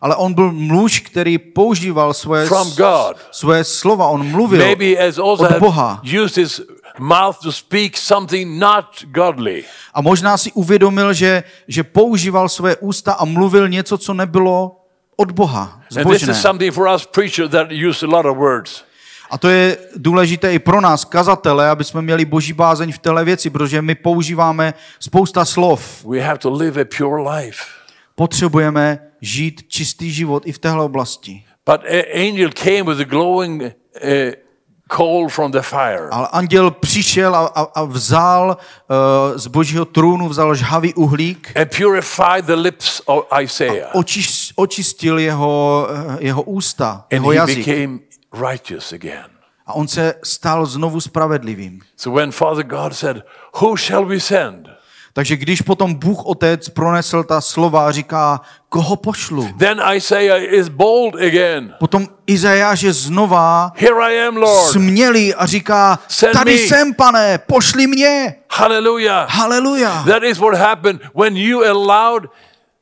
ale 0.02 0.16
on 0.16 0.34
byl 0.34 0.52
muž, 0.52 1.00
který 1.00 1.38
používal 1.38 2.14
svoje, 2.14 2.46
From 2.46 2.72
God. 2.72 3.18
svoje 3.32 3.64
slova. 3.64 4.08
On 4.08 4.28
mluvil 4.28 4.60
Maybe 4.60 4.98
also 4.98 5.24
od 5.44 5.58
Boha. 5.60 6.02
used 6.24 6.38
his 6.38 6.62
mouth 7.00 7.38
to 7.44 7.52
speak 7.52 7.98
something 7.98 8.60
not 8.60 8.86
godly. 9.06 9.64
A 9.94 10.02
možná 10.02 10.38
si 10.38 10.52
uvědomil, 10.52 11.14
že, 11.14 11.44
že 11.68 11.84
používal 11.84 12.50
svoje 12.50 12.76
ústa 12.78 13.14
a 13.14 13.26
mluvil 13.26 13.70
něco, 13.70 13.98
co 13.98 14.14
nebylo 14.14 14.82
od 15.18 15.32
Boha, 15.32 15.62
And 15.62 15.82
this 15.90 15.98
zbožné. 16.02 16.32
is 16.32 16.42
something 16.42 16.74
for 16.74 16.88
us 16.96 17.06
preachers 17.06 17.52
that 17.52 17.68
use 17.72 18.06
a 18.06 18.10
lot 18.10 18.26
of 18.26 18.38
words. 18.38 18.84
A 19.30 19.38
to 19.38 19.50
je 19.50 19.78
důležité 19.96 20.54
i 20.54 20.60
pro 20.60 20.82
nás, 20.82 21.06
kazatele, 21.06 21.70
aby 21.70 21.84
jsme 21.84 22.02
měli 22.02 22.26
boží 22.26 22.54
bázeň 22.54 22.92
v 22.92 22.98
téhle 23.00 23.24
věci, 23.26 23.50
protože 23.50 23.82
my 23.82 23.96
používáme 23.96 24.74
spousta 25.00 25.46
slov. 25.46 26.06
We 26.06 26.20
have 26.22 26.38
to 26.38 26.54
live 26.54 26.82
a 26.82 26.86
pure 26.98 27.22
life. 27.30 27.62
Potřebujeme 28.16 29.00
žít 29.22 29.64
čistý 29.68 30.12
život 30.12 30.44
i 30.46 30.52
v 30.52 30.60
téhle 30.60 30.84
oblasti. 30.84 31.44
But 31.66 31.82
an 31.82 32.04
angel 32.30 32.50
came 32.64 32.84
with 32.84 33.00
a 33.00 33.04
glowing 33.10 33.62
uh, 33.64 33.70
coal 34.98 35.30
from 35.30 35.52
the 35.52 35.62
fire. 35.62 36.10
Ale 36.12 36.28
anděl 36.32 36.72
přišel 36.72 37.36
a, 37.36 37.46
a, 37.46 37.62
a 37.62 37.84
vzal 37.84 38.58
uh, 39.30 39.38
z 39.38 39.48
božího 39.48 39.86
trůnu, 39.86 40.30
vzal 40.30 40.56
žhavý 40.56 40.94
uhlík, 40.94 41.52
and 41.62 41.76
purified 41.78 42.46
the 42.46 42.54
lips 42.54 43.02
of 43.06 43.26
Isaiah. 43.42 43.90
očiš, 43.96 44.54
očistil 44.56 45.20
jeho, 45.20 45.88
eh, 45.90 46.18
jeho 46.20 46.42
ústa, 46.42 46.92
And 46.92 47.08
jeho 47.12 47.30
he 47.30 47.36
jazyk. 47.36 47.58
became 47.68 48.00
righteous 48.40 48.94
again. 48.94 49.26
A 49.68 49.74
on 49.74 49.88
se 49.88 50.14
stal 50.24 50.66
znovu 50.66 51.02
spravedlivým. 51.02 51.80
So 51.98 52.20
when 52.20 52.32
Father 52.32 52.64
God 52.64 52.94
said, 52.94 53.24
Who 53.62 53.78
shall 53.78 54.06
we 54.06 54.20
send? 54.20 54.68
Takže 55.14 55.36
když 55.36 55.62
potom 55.62 55.94
Bůh 55.94 56.26
Otec 56.26 56.70
pronesl 56.70 57.24
ta 57.24 57.42
slova 57.42 57.88
a 57.88 57.92
říká, 57.92 58.42
koho 58.70 58.96
pošlu? 58.96 59.50
Then 59.60 59.82
Isaiah 59.96 60.42
is 60.54 60.68
bold 60.68 61.16
again. 61.16 61.74
Potom 61.80 62.08
Izajáš 62.28 62.82
je 62.82 62.94
znova 62.94 63.72
Here 63.76 63.96
I 64.14 64.28
am, 64.28 64.38
Lord. 64.38 64.72
smělý 64.72 65.36
a 65.36 65.46
říká, 65.46 66.00
Send 66.08 66.34
tady 66.34 66.52
me. 66.52 66.58
jsem, 66.58 66.94
pane, 66.94 67.38
pošli 67.38 67.88
mě. 67.88 68.36
Hallelujah. 68.52 69.30
Haleluja. 69.30 70.04
That 70.08 70.24
is 70.24 70.38
what 70.38 70.54
happened 70.54 71.02
when 71.20 71.38
you 71.38 71.64
allowed 71.64 72.30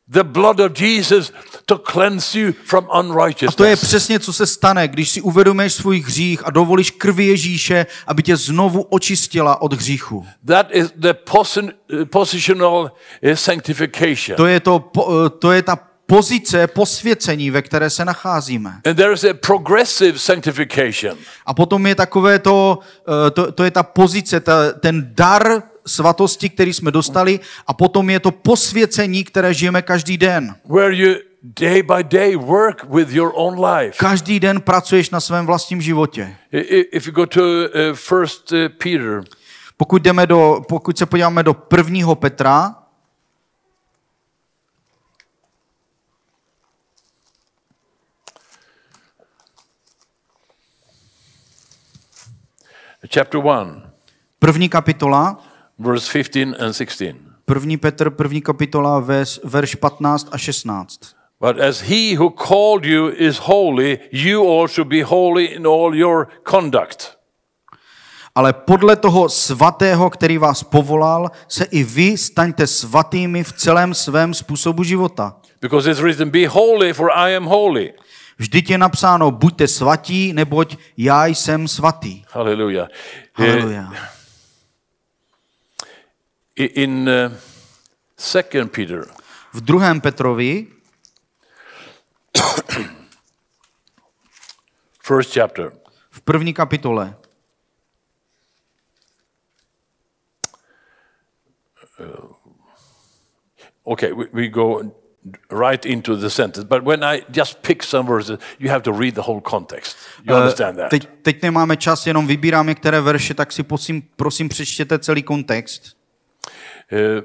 the 0.08 0.24
blood 0.24 0.60
of 0.60 0.82
Jesus 0.82 1.32
to 1.66 1.78
cleanse 1.78 2.40
you 2.40 2.54
from 2.66 2.86
A 2.86 2.88
to 2.88 2.98
je 2.98 3.10
unrighteousness. 3.10 3.82
přesně, 3.82 4.20
co 4.20 4.34
se 4.34 4.46
stane, 4.48 4.88
když 4.88 5.10
si 5.10 5.22
uvědomíš 5.22 5.74
svůj 5.74 6.00
hřích 6.02 6.48
a 6.48 6.52
dovolíš 6.52 6.92
krvi 6.92 7.26
Ježíše, 7.26 7.86
aby 8.08 8.24
tě 8.24 8.38
znovu 8.38 8.82
očistila 8.82 9.62
od 9.62 9.74
hříchu. 9.74 10.26
That 10.46 10.68
is 10.72 10.88
the 10.96 11.14
posi- 11.14 11.72
positional 12.10 12.92
uh, 13.24 13.34
sanctification. 13.34 14.38
To 14.38 14.46
je, 14.46 14.60
to, 14.60 14.80
po- 14.80 15.30
to 15.30 15.52
je 15.52 15.62
ta 15.62 15.80
pozice 16.06 16.68
posvěcení, 16.68 17.52
ve 17.52 17.62
které 17.62 17.90
se 17.90 18.06
nacházíme. 18.06 18.82
And 18.86 18.96
there 18.96 19.14
is 19.14 19.24
a 19.24 19.34
progressive 19.34 20.20
sanctification. 20.20 21.18
A 21.46 21.54
potom 21.54 21.88
je 21.88 21.96
takové 21.96 22.40
to, 22.40 22.80
eh, 23.28 23.32
to, 23.32 23.52
to 23.52 23.64
je 23.64 23.72
ta 23.72 23.84
pozice, 23.84 24.40
ta, 24.40 24.72
ten 24.72 25.08
dar 25.16 25.64
svatosti, 25.88 26.50
který 26.50 26.74
jsme 26.74 26.92
dostali 26.92 27.40
a 27.68 27.74
potom 27.74 28.10
je 28.10 28.20
to 28.20 28.32
posvěcení, 28.32 29.24
které 29.24 29.54
žijeme 29.54 29.82
každý 29.82 30.18
den. 30.18 30.56
where 30.70 30.96
you 30.96 31.16
day 31.44 31.82
by 31.82 32.04
day 32.04 32.36
work 32.36 32.84
with 32.90 33.10
your 33.10 33.32
own 33.36 33.66
life. 33.66 33.98
Každý 33.98 34.40
den 34.40 34.62
pracuješ 34.62 35.10
na 35.10 35.20
svém 35.20 35.46
vlastním 35.46 35.82
životě. 35.82 36.36
If 36.92 37.08
you 37.08 37.14
go 37.14 37.26
to 37.26 37.42
uh, 37.42 37.68
First 37.94 38.52
uh, 38.52 38.58
Peter, 38.84 39.24
Pokud, 39.78 40.02
jdeme 40.02 40.28
do, 40.28 40.62
pokud 40.70 40.98
se 40.98 41.06
podíváme 41.06 41.44
do 41.44 41.54
prvního 41.54 42.16
Petra, 42.16 42.76
chapter 53.14 53.42
one, 53.44 53.92
první 54.40 54.70
kapitola, 54.70 55.44
verse 55.80 56.12
fifteen 56.12 56.56
and 56.60 56.74
sixteen. 56.74 57.18
první 57.46 57.78
Petr, 57.78 58.10
první 58.10 58.42
kapitola, 58.42 59.00
vers, 59.00 59.40
verš 59.44 59.76
15 59.76 60.28
a 60.32 60.38
16. 60.38 61.00
But 61.42 61.60
as 61.60 61.82
he 61.82 62.16
who 62.18 62.30
called 62.30 62.86
you 62.86 63.12
is 63.18 63.38
holy, 63.38 64.00
you 64.12 64.62
also 64.62 64.84
be 64.84 65.04
holy 65.04 65.46
in 65.46 65.68
all 65.68 65.96
your 65.96 66.28
conduct. 66.50 67.18
Ale 68.36 68.54
podle 68.54 68.96
toho 68.96 69.30
svatého, 69.30 70.10
který 70.10 70.38
vás 70.38 70.64
povolal, 70.64 71.32
se 71.48 71.64
i 71.64 71.84
vy 71.84 72.18
staňte 72.18 72.68
svatými 72.68 73.44
v 73.44 73.54
celém 73.54 73.94
svém 73.94 74.34
způsobu 74.34 74.84
života. 74.84 75.36
Because 75.62 75.92
it's 75.92 76.02
written, 76.02 76.30
Be 76.30 76.48
holy, 76.48 76.94
for 76.94 77.12
I 77.12 77.36
am 77.36 77.46
holy. 77.46 77.94
Vždyť 78.38 78.70
je 78.70 78.78
napsáno, 78.78 79.32
buďte 79.32 79.68
svatí, 79.68 80.34
neboť 80.34 80.78
já 80.98 81.26
jsem 81.26 81.68
svatý. 81.68 82.24
Hallelujah. 82.32 82.88
Uh, 83.40 83.46
Haleluja. 83.46 83.94
In 86.56 87.10
uh, 87.10 87.32
Second 88.18 88.72
Peter, 88.72 89.06
V 89.54 89.62
druhém 89.62 90.02
Petrovi, 90.02 90.68
first 95.04 95.34
chapter, 95.34 95.72
v 96.12 96.22
první 96.22 96.54
kapitole, 96.54 97.16
okay, 103.84 104.14
we, 104.14 104.26
we 104.34 104.48
go 104.48 104.82
right 105.50 105.86
into 105.86 106.16
the 106.16 106.30
sentence. 106.30 106.68
But 106.68 106.84
when 106.84 107.04
I 107.04 107.24
just 107.30 107.62
pick 107.62 107.84
some 107.84 108.08
verses, 108.08 108.40
you 108.60 108.70
have 108.70 108.84
to 108.84 108.92
read 108.92 109.16
the 109.16 109.22
whole 109.22 109.42
context. 109.42 109.98
You 110.24 110.36
understand 110.36 110.78
that? 110.78 110.90
teď, 110.90 111.10
teď 111.22 111.42
nemáme 111.42 111.78
čas, 111.78 112.08
jenom 112.08 112.28
vybírám 112.28 112.68
některé 112.68 113.02
verše, 113.02 113.34
tak 113.34 113.52
si 113.52 113.64
prosím, 113.64 114.02
prosím 114.16 114.50
přečtěte 114.50 115.00
celý 115.00 115.24
kontext. 115.24 116.03
Uh, 116.92 117.24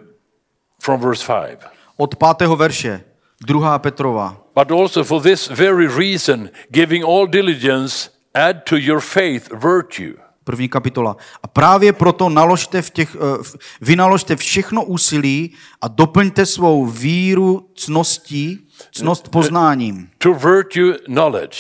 from 0.83 1.01
verse 1.01 1.27
5. 1.27 1.59
Od 1.97 2.17
pátého 2.17 2.57
verše, 2.57 3.05
druhá 3.47 3.79
Petrova. 3.79 4.37
But 4.55 4.71
also 4.71 5.05
for 5.05 5.23
this 5.23 5.49
very 5.49 5.87
reason, 5.87 6.51
giving 6.71 7.05
all 7.05 7.27
diligence, 7.27 8.11
add 8.35 8.57
to 8.69 8.77
your 8.77 9.01
faith 9.01 9.49
virtue. 9.53 10.15
První 10.45 10.69
kapitola. 10.69 11.17
A 11.43 11.47
právě 11.47 11.93
proto 11.93 12.29
naložte 12.29 12.83
v 12.83 12.91
těch, 12.91 13.17
eh, 13.17 13.59
vynaložte 13.81 14.37
všechno 14.37 14.85
úsilí 14.85 15.55
a 15.81 15.89
doplňte 15.89 16.47
svou 16.47 16.87
víru 16.87 17.69
cností, 17.75 18.69
cnost 18.93 19.29
poznáním. 19.29 20.11
To 20.19 20.35
virtue, 20.35 20.99
knowledge. 21.05 21.59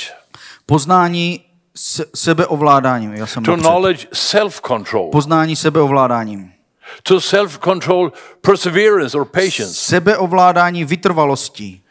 Poznání 0.66 1.40
se, 1.76 2.04
sebeovládáním. 2.14 3.14
Já 3.14 3.26
jsem 3.26 3.42
To 3.44 3.56
knowledge, 3.56 4.06
self 4.12 4.60
control. 4.66 5.10
Poznání 5.10 5.56
sebeovládáním. 5.56 6.52
To 7.02 7.20
self 7.20 7.58
control, 7.58 8.12
perseverance 8.40 9.18
or 9.18 9.24
patience. 9.24 9.74
Sebeovládání 9.74 10.84
vytrvalostí. 10.84 11.82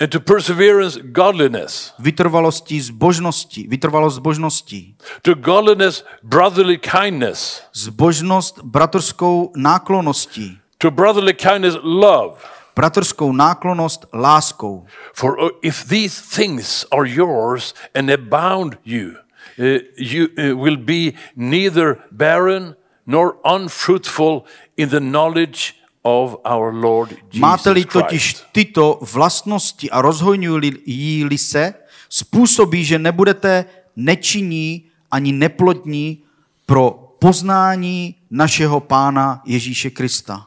And 0.00 0.12
to 0.12 0.20
perseverance, 0.20 1.00
godliness. 1.02 1.94
Vytrvalostí 1.98 2.80
zbožností. 2.80 3.68
Vytrvalost 3.68 4.16
zbožností. 4.16 4.96
To 5.22 5.34
godliness, 5.34 6.04
brotherly 6.22 6.78
kindness. 6.78 7.62
Zbožnost 7.74 8.62
bratrskou 8.62 9.52
náklonností. 9.56 10.58
To 10.78 10.90
brotherly 10.90 11.34
kindness, 11.34 11.76
love. 11.82 12.38
Bratrskou 12.76 13.32
náklonnost 13.32 14.06
láskou. 14.12 14.86
For 15.12 15.38
uh, 15.40 15.50
if 15.62 15.88
these 15.88 16.22
things 16.36 16.86
are 16.92 17.08
yours 17.08 17.74
and 17.94 18.10
abound 18.10 18.78
you, 18.84 19.18
uh, 19.58 19.82
you 19.96 20.28
uh, 20.38 20.54
will 20.54 20.76
be 20.76 21.14
neither 21.34 21.98
barren 22.12 22.76
nor 23.08 23.40
unfruitful 23.56 24.44
in 24.76 24.88
the 24.88 25.00
knowledge 25.00 25.74
of 26.02 26.36
our 26.44 26.72
Lord 26.74 27.10
Jesus 27.10 27.40
Máte-li 27.40 27.84
totiž 27.84 28.36
tyto 28.52 28.98
vlastnosti 29.00 29.90
a 29.90 30.02
rozhojňují-li 30.02 31.38
se, 31.38 31.74
způsobí, 32.08 32.84
že 32.84 32.98
nebudete 32.98 33.64
nečinní 33.96 34.84
ani 35.10 35.32
neplodní 35.32 36.22
pro 36.66 36.90
poznání 37.18 38.14
našeho 38.30 38.80
Pána 38.80 39.42
Ježíše 39.44 39.90
Krista. 39.90 40.46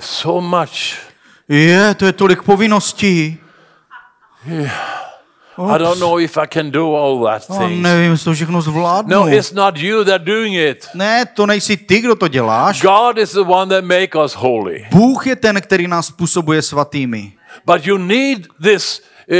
So 0.00 0.40
much. 0.40 1.10
Je, 1.48 1.94
to 1.94 2.06
je 2.06 2.12
tolik 2.12 2.42
povinností. 2.42 3.38
I 5.68 5.78
don't 5.78 5.98
know 5.98 6.18
if 6.20 6.38
I 6.38 6.46
can 6.46 6.70
do 6.70 6.94
all 6.96 7.24
that 7.24 7.48
No, 7.48 7.58
things. 7.58 7.82
nevím, 7.82 8.10
jestli 8.12 8.24
to 8.24 8.34
všechno 8.34 8.62
zvládnu. 8.62 9.14
No, 9.16 9.28
it's 9.28 9.52
not 9.52 9.76
you 9.78 10.04
that 10.04 10.22
doing 10.22 10.54
it. 10.56 10.88
Ne, 10.94 11.26
to 11.26 11.46
nejsi 11.46 11.76
ty, 11.76 12.00
kdo 12.00 12.14
to 12.14 12.28
děláš. 12.28 12.82
God 12.82 13.18
is 13.18 13.32
the 13.32 13.40
one 13.40 13.74
that 13.74 13.84
make 13.84 14.18
us 14.24 14.32
holy. 14.34 14.86
Bůh 14.90 15.26
je 15.26 15.36
ten, 15.36 15.60
který 15.60 15.86
nás 15.88 16.06
způsobuje 16.06 16.62
svatými. 16.62 17.32
But 17.66 17.86
you 17.86 17.98
need 17.98 18.38
this 18.62 19.02
uh, 19.30 19.36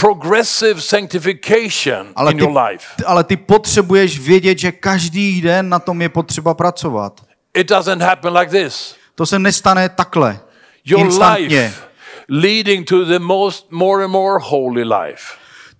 progressive 0.00 0.80
sanctification 0.80 2.06
Ale 2.16 2.32
in 2.32 2.38
ty, 2.38 2.44
your 2.44 2.58
life. 2.58 2.86
ale 3.06 3.24
ty 3.24 3.36
potřebuješ 3.36 4.18
vědět, 4.18 4.58
že 4.58 4.72
každý 4.72 5.40
den 5.40 5.68
na 5.68 5.78
tom 5.78 6.02
je 6.02 6.08
potřeba 6.08 6.54
pracovat. 6.54 7.20
It 7.54 7.68
doesn't 7.68 8.02
happen 8.02 8.36
like 8.36 8.64
this. 8.64 8.94
To 9.14 9.26
se 9.26 9.38
nestane 9.38 9.88
takhle. 9.88 10.40
Your 10.84 11.00
instantně. 11.00 11.62
life 11.62 11.80
leading 12.28 12.88
to 12.88 13.04
the 13.04 13.18
most 13.18 13.66
more 13.72 14.04
and 14.04 14.10
more 14.10 14.38
holy 14.42 14.84
life. 14.84 15.24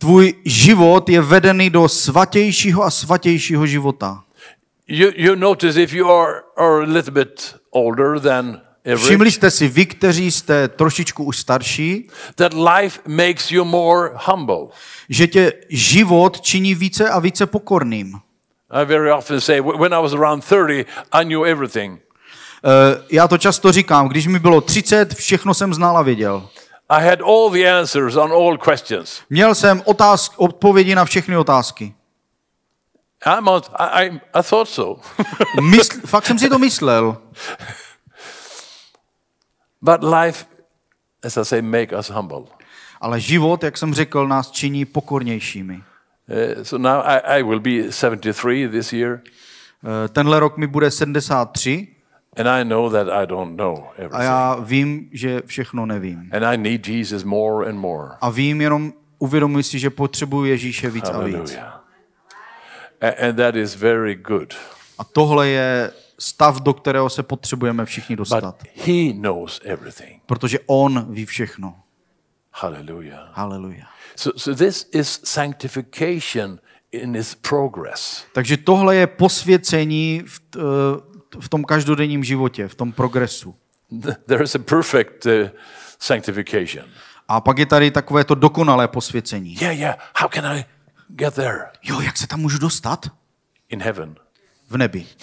Tvůj 0.05 0.34
život 0.44 1.09
je 1.09 1.20
vedený 1.20 1.70
do 1.70 1.88
svatějšího 1.88 2.82
a 2.84 2.90
svatějšího 2.90 3.66
života. 3.66 4.22
You, 4.88 5.11
you 5.16 5.34
notice 5.34 5.82
if 5.82 5.92
you 5.92 6.11
are, 6.11 6.32
are 6.57 6.74
a 6.84 6.86
little 6.86 7.12
bit 7.12 7.55
older 7.70 8.20
than 8.20 8.61
Všimli 8.96 9.30
jste 9.30 9.50
si, 9.50 9.68
vy, 9.68 9.86
kteří 9.86 10.30
jste 10.30 10.68
trošičku 10.68 11.24
už 11.24 11.38
starší, 11.38 12.09
that 12.34 12.52
life 12.55 13.00
makes 13.07 13.50
you 13.50 13.64
more 13.64 14.11
humble. 14.26 14.66
že 15.09 15.26
tě 15.26 15.52
život 15.68 16.40
činí 16.40 16.74
více 16.74 17.09
a 17.09 17.18
více 17.18 17.46
pokorným. 17.46 18.14
I 18.70 18.84
very 18.84 19.12
often 19.12 19.40
say, 19.40 19.61
wh- 19.61 19.78
when 19.80 19.94
I 19.94 20.02
was 20.02 20.12
around 20.12 20.44
30, 20.44 20.86
I 21.12 21.24
knew 21.24 21.44
everything. 21.44 22.00
Eh, 22.64 23.02
Já 23.11 23.28
to 23.28 23.38
často 23.38 23.72
říkám, 23.72 24.09
když 24.09 24.26
mi 24.26 24.38
bylo 24.38 24.61
30, 24.61 25.14
všechno 25.14 25.55
jsem 25.55 25.74
znal 25.74 25.98
a 25.98 26.02
věděl. 26.02 26.48
I 26.91 27.03
had 27.03 27.20
all 27.20 27.51
the 27.51 27.70
answers 27.70 28.16
on 28.16 28.32
all 28.32 28.59
questions. 28.59 29.22
Měl 29.30 29.55
jsem 29.55 29.82
otázk, 29.85 30.32
odpovědi 30.37 30.95
na 30.95 31.05
všechny 31.05 31.37
otázky. 31.37 31.95
I'm 33.26 33.45
not, 33.45 33.70
I, 33.78 34.07
I, 34.07 34.20
I 34.35 34.43
thought 34.43 34.68
so. 34.68 35.03
Mysl, 35.70 36.01
fakt 36.07 36.26
jsem 36.26 36.39
si 36.39 36.49
to 36.49 36.59
myslel. 36.59 37.16
but 39.82 40.03
life, 40.03 40.47
as 41.24 41.37
I 41.37 41.45
say, 41.45 41.62
make 41.62 41.99
us 41.99 42.11
humble. 42.11 42.43
Ale 43.01 43.20
život, 43.20 43.62
jak 43.62 43.78
jsem 43.78 43.95
řekl, 43.95 44.28
nás 44.28 44.51
činí 44.51 44.85
pokornějšími. 44.85 45.74
Uh, 45.76 46.62
so 46.62 46.82
now 46.82 47.03
I, 47.05 47.18
I 47.39 47.43
will 47.43 47.61
be 47.61 47.93
73 47.93 48.68
this 48.68 48.93
year, 48.93 49.20
Eh, 49.85 50.09
Tenhle 50.09 50.41
rok 50.41 50.57
mi 50.57 50.66
bude 50.66 50.91
73 50.91 51.93
and 52.37 52.49
I 52.49 52.64
know 52.64 52.91
that 52.91 53.09
I 53.09 53.26
don't 53.26 53.57
know 53.57 53.76
a 53.85 53.93
everything. 53.97 54.24
já 54.24 54.55
vím, 54.55 55.09
že 55.12 55.43
všechno 55.47 55.87
nevím. 55.87 56.30
And 56.32 56.45
I 56.45 56.57
need 56.57 56.89
Jesus 56.89 57.24
more 57.24 57.68
and 57.68 57.76
more. 57.78 58.09
A 58.20 58.30
vím 58.30 58.61
jenom, 58.61 58.93
uvědomuji 59.18 59.62
si, 59.64 59.78
že 59.78 59.91
potřebuji 59.91 60.45
Ježíše 60.45 60.91
víc 60.91 61.05
a 61.05 61.20
víc. 61.24 61.35
Hallelujah. 61.37 61.85
A- 63.01 63.26
And 63.28 63.37
that 63.37 63.57
is 63.57 63.74
very 63.76 64.14
good. 64.14 64.55
A 64.99 65.05
tohle 65.05 65.49
je 65.49 65.91
stav, 66.18 66.61
do 66.62 66.74
kterého 66.74 67.11
se 67.11 67.22
potřebujeme 67.22 67.85
všichni 67.85 68.16
But 68.16 68.18
dostat. 68.18 68.62
He 68.87 69.12
knows 69.12 69.61
everything. 69.64 70.22
Protože 70.26 70.59
on 70.66 71.07
ví 71.11 71.26
všechno. 71.26 71.76
Hallelujah. 72.53 73.28
Haleluja. 73.32 73.85
So, 74.16 74.39
so 74.41 74.64
this 74.64 74.89
is 74.93 75.20
sanctification 75.24 76.59
in 76.93 77.16
its 77.16 77.35
progress. 77.35 78.24
Takže 78.32 78.57
tohle 78.57 78.97
je 78.97 79.07
posvěcení 79.07 80.22
v, 80.26 80.41
eh, 80.57 80.61
v 81.41 81.49
tom 81.49 81.64
každodenním 81.64 82.24
životě, 82.24 82.68
v 82.68 82.74
tom 82.74 82.93
progresu. 82.93 83.55
Th- 83.93 84.16
There 84.26 84.45
is 84.45 84.55
a 84.55 84.59
perfect 84.59 85.26
uh, 85.26 85.32
sanctification. 85.99 86.85
A 87.28 87.41
pak 87.41 87.59
je 87.59 87.66
tady 87.66 87.91
takové 87.91 88.24
to 88.24 88.35
dokonalé 88.35 88.89
posvěcení. 88.89 89.55
Yeah, 89.61 89.78
yeah. 89.78 89.97
How 90.16 90.28
can 90.28 90.47
I 90.47 90.64
get 91.09 91.35
there? 91.35 91.59
Jo, 91.82 92.01
jak 92.01 92.16
se 92.16 92.26
tam 92.26 92.41
můžu 92.41 92.59
dostat? 92.59 93.07
In 93.68 93.82
heaven. 93.82 94.14
V 94.70 94.76
nebi. 94.76 95.07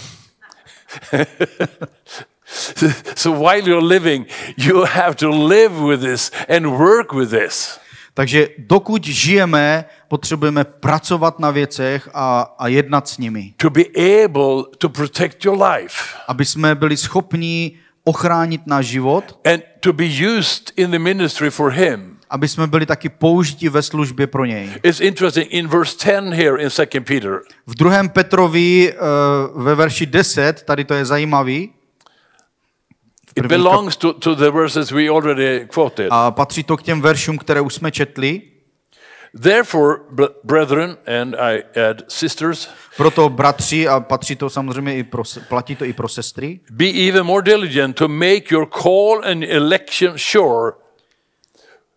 So 3.16 3.32
while 3.32 3.60
you're 3.70 3.88
living, 3.88 4.28
you 4.58 4.84
have 4.84 5.16
to 5.16 5.30
live 5.30 5.74
with 5.88 6.02
this 6.02 6.32
and 6.50 6.66
work 6.78 7.14
with 7.14 7.30
this. 7.32 7.80
Takže 8.14 8.48
dokud 8.58 9.06
žijeme, 9.06 9.86
potřebujeme 10.08 10.64
pracovat 10.64 11.40
na 11.40 11.52
věcech 11.52 12.10
a, 12.14 12.56
a 12.60 12.68
jednat 12.68 13.08
s 13.08 13.18
nimi. 13.18 13.54
to 13.58 13.70
be 13.70 13.84
able 14.24 14.64
to 14.78 14.90
protect 14.90 15.46
your 15.46 15.64
life 15.64 15.96
Aby 16.28 16.46
jsme 16.46 16.76
byli 16.76 16.98
schopni 16.98 17.72
ochránit 18.04 18.62
náš 18.66 18.86
život, 18.86 19.40
and 19.54 19.64
to 19.80 19.94
be 19.94 20.06
used 20.38 20.72
in 20.76 20.92
the 20.92 21.00
ministry 21.00 21.50
for 21.50 21.72
Him. 21.72 22.18
aby 22.30 22.48
jsme 22.48 22.68
byli 22.68 22.86
taky 22.86 23.10
použiti 23.10 23.70
ve 23.70 23.82
službě 23.82 24.28
pro 24.28 24.46
něj. 24.46 24.70
It's 24.84 25.00
interesting 25.00 25.48
in 25.54 25.68
verse 25.68 25.96
10 26.06 26.34
here 26.34 26.64
in 26.64 26.70
2 26.70 26.86
Peter. 27.08 27.40
V 27.68 27.76
druhém 27.76 28.10
Petrovi 28.10 28.94
uh, 29.54 29.64
ve 29.64 29.76
verši 29.76 30.06
10, 30.06 30.64
tady 30.64 30.86
to 30.86 30.94
je 30.94 31.06
zajímavý, 31.06 31.70
It 33.36 33.46
belongs 33.48 33.96
to, 33.98 34.14
to 34.14 34.36
the 34.36 34.52
verses 34.52 34.92
we 34.92 35.10
already 35.10 35.68
quoted. 35.74 36.08
a 36.12 36.32
patří 36.32 36.64
to 36.64 36.78
k 36.78 36.84
těm 36.84 37.02
veršům, 37.02 37.38
které 37.38 37.62
už 37.62 37.74
jsme 37.74 37.92
četli. 37.92 38.42
Therefore, 39.44 39.96
br- 40.14 40.30
brethren, 40.44 40.98
and 41.22 41.36
I 41.40 41.64
add 41.90 42.02
sisters, 42.08 42.70
Proto 42.98 43.30
bratři, 43.30 43.88
a 43.88 44.00
patří 44.00 44.36
to 44.36 44.50
samozřejmě 44.50 44.98
i 44.98 45.04
pro, 45.04 45.24
platí 45.48 45.76
to 45.76 45.86
i 45.86 45.94
pro 45.94 46.08
sestry, 46.08 46.60
be 46.72 46.86
even 46.86 47.24
more 47.26 47.42
diligent 47.42 47.96
to 47.96 48.08
make 48.08 48.44
your 48.52 48.68
call 48.82 49.22
and 49.32 49.44
election 49.44 50.14
sure. 50.18 50.74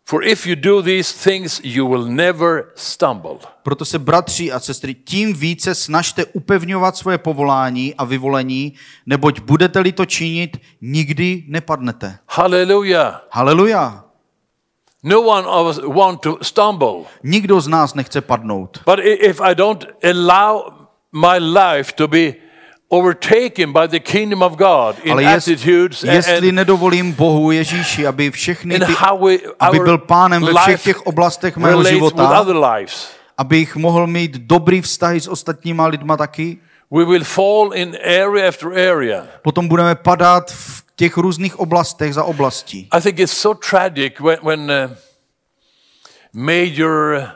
For 0.07 0.25
if 0.25 0.47
you 0.47 0.55
do 0.55 0.83
these 0.83 1.13
things, 1.13 1.61
you 1.65 1.87
will 1.87 2.07
never 2.07 2.65
stumble. 2.75 3.39
proto 3.63 3.85
se 3.85 3.99
bratři 3.99 4.53
a 4.53 4.61
sestry 4.61 4.95
tím 4.95 5.35
více 5.35 5.75
snažte 5.75 6.25
upevňovat 6.25 6.97
svoje 6.97 7.19
povolání 7.19 7.95
a 7.95 8.05
vyvolení, 8.05 8.73
neboť 9.07 9.41
budete-li 9.41 9.93
to 9.93 10.07
činit, 10.07 10.57
nikdy 10.81 11.45
nepadnete. 11.49 12.19
Hallelujah. 12.29 13.27
Haleluja! 13.31 14.05
No 15.03 15.21
one 15.21 15.47
of 15.47 15.77
us 15.77 15.85
want 15.97 16.21
to 16.21 16.39
stumble. 16.43 17.05
Nikdo 17.23 17.61
z 17.61 17.69
nás 17.69 17.95
nechce 17.95 18.21
padnout. 18.21 18.81
But 18.87 19.01
if 19.05 19.41
I 19.41 19.55
don't 19.55 19.85
allow 20.03 20.73
my 21.13 21.39
life 21.39 21.93
to 21.93 22.09
be 22.09 22.44
overtaken 22.89 23.73
by 23.73 23.89
the 23.89 24.01
kingdom 24.01 24.43
of 24.43 24.57
God 24.57 24.99
in 25.03 25.13
Ale 25.13 25.23
jest, 25.23 25.49
attitudes 25.49 26.05
and, 26.05 26.13
jestli 26.13 26.49
and, 26.49 26.57
nedovolím 26.57 27.13
Bohu 27.13 27.51
Ježíši, 27.51 28.07
aby 28.07 28.31
všechny 28.31 28.81
ty, 28.81 28.93
we, 29.21 29.37
aby 29.61 29.79
byl 29.79 29.99
pánem 29.99 30.43
ve 30.43 30.55
všech 30.55 30.69
life 30.69 30.83
těch 30.85 31.07
oblastech 31.07 31.57
mého 31.57 31.85
života, 31.85 32.47
abych 33.39 33.77
mohl 33.77 34.07
mít 34.07 34.37
dobrý 34.37 34.81
vztahy 34.81 35.21
s 35.21 35.29
ostatníma 35.29 35.87
lidma 35.87 36.17
taky, 36.17 36.59
we 36.91 37.05
will 37.05 37.25
fall 37.25 37.75
in 37.75 37.97
area 38.05 38.49
after 38.49 38.69
area. 38.69 39.27
potom 39.43 39.69
budeme 39.69 39.95
padat 39.95 40.51
v 40.51 40.85
těch 40.97 41.17
různých 41.17 41.61
oblastech 41.61 42.15
za 42.15 42.25
oblastí. 42.25 42.89
I 42.93 43.01
think 43.01 43.19
it's 43.19 43.33
so 43.33 43.61
tragic 43.71 44.21
when, 44.21 44.39
when 44.43 44.71
uh, 44.71 44.91
major 46.33 47.29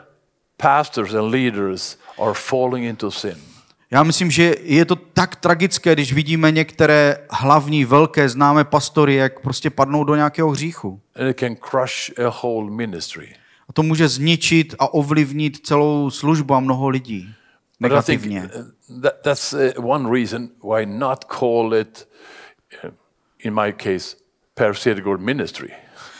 pastors 0.57 1.13
and 1.13 1.31
leaders 1.31 1.97
are 2.21 2.33
falling 2.33 2.85
into 2.85 3.11
sin. 3.11 3.48
Já 3.91 4.03
myslím, 4.03 4.31
že 4.31 4.55
je 4.61 4.85
to 4.85 4.95
tak 4.95 5.35
tragické, 5.35 5.93
když 5.93 6.13
vidíme 6.13 6.51
některé 6.51 7.17
hlavní, 7.29 7.85
velké, 7.85 8.29
známé 8.29 8.63
pastory, 8.63 9.15
jak 9.15 9.39
prostě 9.39 9.69
padnou 9.69 10.03
do 10.03 10.15
nějakého 10.15 10.49
hříchu. 10.49 11.01
A 11.15 11.23
whole 12.41 12.71
ministry. 12.71 13.35
A 13.69 13.73
to 13.73 13.83
může 13.83 14.07
zničit 14.07 14.75
a 14.79 14.93
ovlivnit 14.93 15.67
celou 15.67 16.09
službu 16.09 16.53
a 16.53 16.59
mnoho 16.59 16.89
lidí 16.89 17.35
negativně. 17.79 18.49
uh, 18.89 19.01
that, 19.01 19.21
that's 19.21 19.53
uh, 19.53 19.91
one 19.91 20.09
reason 20.11 20.49
why 20.63 20.85
not 20.85 21.25
call 21.39 21.73
it, 21.73 22.07
uh, 22.83 22.91
in 23.39 23.53
my 23.53 23.73
case, 23.73 24.15
ministry. 25.17 25.71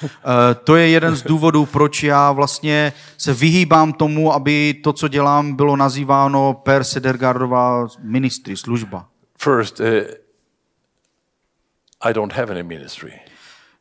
Eh, 0.04 0.56
To 0.64 0.76
je 0.76 0.90
jeden 0.90 1.16
z 1.16 1.24
důvodů, 1.24 1.66
proč 1.66 2.04
já 2.04 2.32
vlastně 2.32 2.94
se 3.18 3.34
vyhýbám 3.34 3.94
tomu, 3.94 4.34
aby 4.34 4.74
to, 4.74 4.94
co 4.94 5.08
dělám, 5.08 5.56
bylo 5.56 5.76
nazýváno 5.76 6.54
Per 6.54 6.84
Sedergardová 6.84 7.88
ministry, 8.02 8.58
služba. 8.58 9.10
First, 9.38 9.80
uh, 9.80 9.86
I 12.02 12.14
don't 12.14 12.34
have 12.34 12.52
any 12.52 12.64
ministry, 12.64 13.20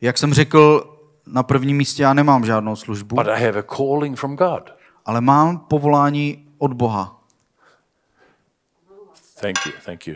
Jak 0.00 0.18
jsem 0.18 0.34
řekl, 0.34 0.94
na 1.26 1.42
prvním 1.42 1.76
místě 1.76 2.02
já 2.02 2.14
nemám 2.14 2.44
žádnou 2.44 2.76
službu, 2.76 3.16
but 3.16 3.28
I 3.28 3.44
have 3.44 3.58
a 3.58 3.62
calling 3.76 4.18
from 4.18 4.36
God. 4.36 4.74
ale 5.04 5.20
mám 5.20 5.58
povolání 5.58 6.46
od 6.58 6.72
Boha. 6.72 7.20
Thank 9.40 9.66
you, 9.66 9.72
thank 9.84 10.06
you. 10.06 10.14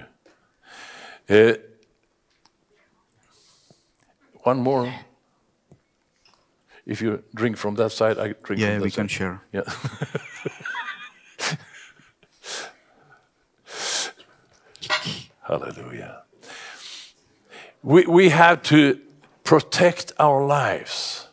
Uh, 1.31 1.53
one 4.43 4.61
more. 4.63 4.93
If 6.93 7.01
you 7.01 7.23
drink 7.35 7.57
from 7.57 7.75
that 7.77 7.91
side, 7.93 8.19
I 8.19 8.35
drink 8.47 8.61
Yeah, 8.61 8.69
from 8.69 8.79
that 8.79 8.83
we 8.85 8.91
side. 8.91 8.97
can 8.97 9.09
share. 9.09 9.41
Yeah. 9.53 9.63
Hallelujah. 15.43 16.23
We, 17.83 18.07
we 18.07 18.29
have 18.31 18.63
to 18.63 18.99
protect 19.45 20.13
our 20.19 20.47
lives. 20.47 21.29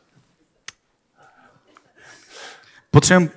Potřebujeme, 2.91 3.32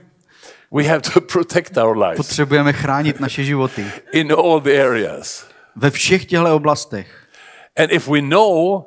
We 0.71 0.85
have 0.87 1.03
to 1.13 1.21
protect 1.37 1.77
our 1.77 1.95
lives 1.97 2.17
potřebujeme 2.17 2.73
chránit 2.73 3.21
naše 3.21 3.45
životy 3.45 3.85
in 4.13 4.33
all 4.33 4.61
the 4.61 4.71
areas. 4.83 5.47
ve 5.77 5.91
všech 5.91 6.25
těchto 6.25 6.57
oblastech. 6.57 7.29
And 7.77 7.93
if 7.93 8.09
we 8.09 8.21
know, 8.21 8.87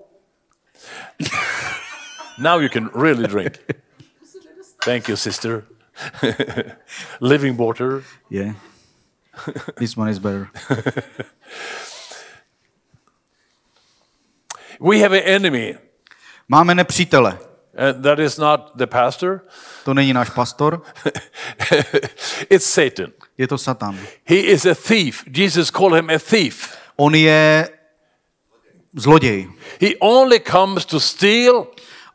now 2.38 2.59
you 2.59 2.69
can 2.69 2.89
really 2.93 3.27
drink. 3.27 3.59
Thank 4.81 5.07
you, 5.07 5.15
sister. 5.15 5.65
Living 7.19 7.57
water. 7.57 8.03
Yeah. 8.29 8.53
This 9.77 9.97
one 9.97 10.09
is 10.09 10.19
better. 10.19 10.49
We 14.79 14.99
have 14.99 15.13
an 15.13 15.23
enemy, 15.23 15.77
Máme 16.49 16.75
nepřítele. 16.75 17.39
and 17.77 18.03
that 18.03 18.19
is 18.19 18.38
not 18.38 18.77
the 18.77 18.88
pastor, 18.88 19.41
To 19.86 19.93
není 19.93 20.13
náš 20.13 20.29
pastor, 20.29 20.81
it's 22.49 22.65
Satan. 22.65 23.11
je 23.38 23.47
to 23.47 23.57
Satan. 23.57 23.99
He 24.25 24.36
is 24.36 24.65
a 24.65 24.75
thief. 24.75 25.23
Jesus 25.31 25.71
called 25.71 25.93
him 25.95 26.09
a 26.09 26.19
thief. 26.19 26.75
On 26.97 27.15
je 27.15 27.69
zloděj. 28.93 29.47
He 29.81 29.95
only 30.01 30.39
comes 30.39 30.86
to 30.86 30.99
steal, 30.99 31.67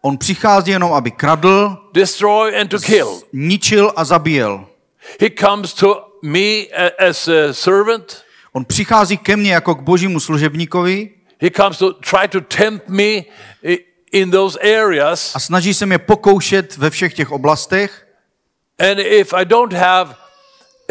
On 0.02 0.18
přichází 0.18 0.70
jenom, 0.70 0.92
aby 0.92 1.10
kradl, 1.10 1.76
destroy, 1.92 2.60
and 2.60 2.68
to 2.68 2.78
kill. 2.78 3.22
ničil 3.32 3.92
a 3.96 4.04
zabíjel. 4.04 4.66
He 5.20 5.30
comes 5.30 5.74
to 5.74 6.06
me 6.22 6.64
as 7.08 7.28
a 7.28 7.52
servant. 7.52 8.22
On 8.52 8.64
přichází 8.64 9.16
ke 9.18 9.36
mně 9.36 9.52
jako 9.52 9.74
k 9.74 9.80
božímu 9.82 10.20
služebníkovi 10.20 11.10
He 11.42 11.50
comes 11.50 11.78
to 11.78 11.92
try 11.92 12.28
to 12.28 12.40
tempt 12.40 12.88
me 12.88 13.22
in 14.12 14.30
those 14.30 14.58
areas. 14.60 15.36
a 15.36 15.40
snaží 15.40 15.74
se 15.74 15.86
mě 15.86 15.98
pokoušet 15.98 16.76
ve 16.76 16.90
všech 16.90 17.14
těch 17.14 17.30
oblastech. 17.32 18.06
And 18.78 18.98
if 18.98 19.32
I 19.32 19.44
don't 19.44 19.72
have 19.72 20.14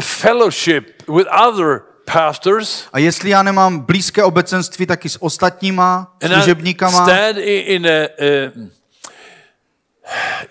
fellowship 0.01 1.03
with 1.07 1.28
other 1.47 1.82
pastors, 2.14 2.86
A 2.93 2.99
jestli 2.99 3.30
já 3.30 3.43
nemám 3.43 3.80
blízké 3.80 4.24
obecenství 4.24 4.86
taky 4.86 5.10
s 5.10 5.24
ostatníma 5.24 6.16
and 6.24 6.32
I 6.32 6.34
služebníkama, 6.34 7.03
stand 7.03 7.38
in 7.38 7.88
a 7.88 8.07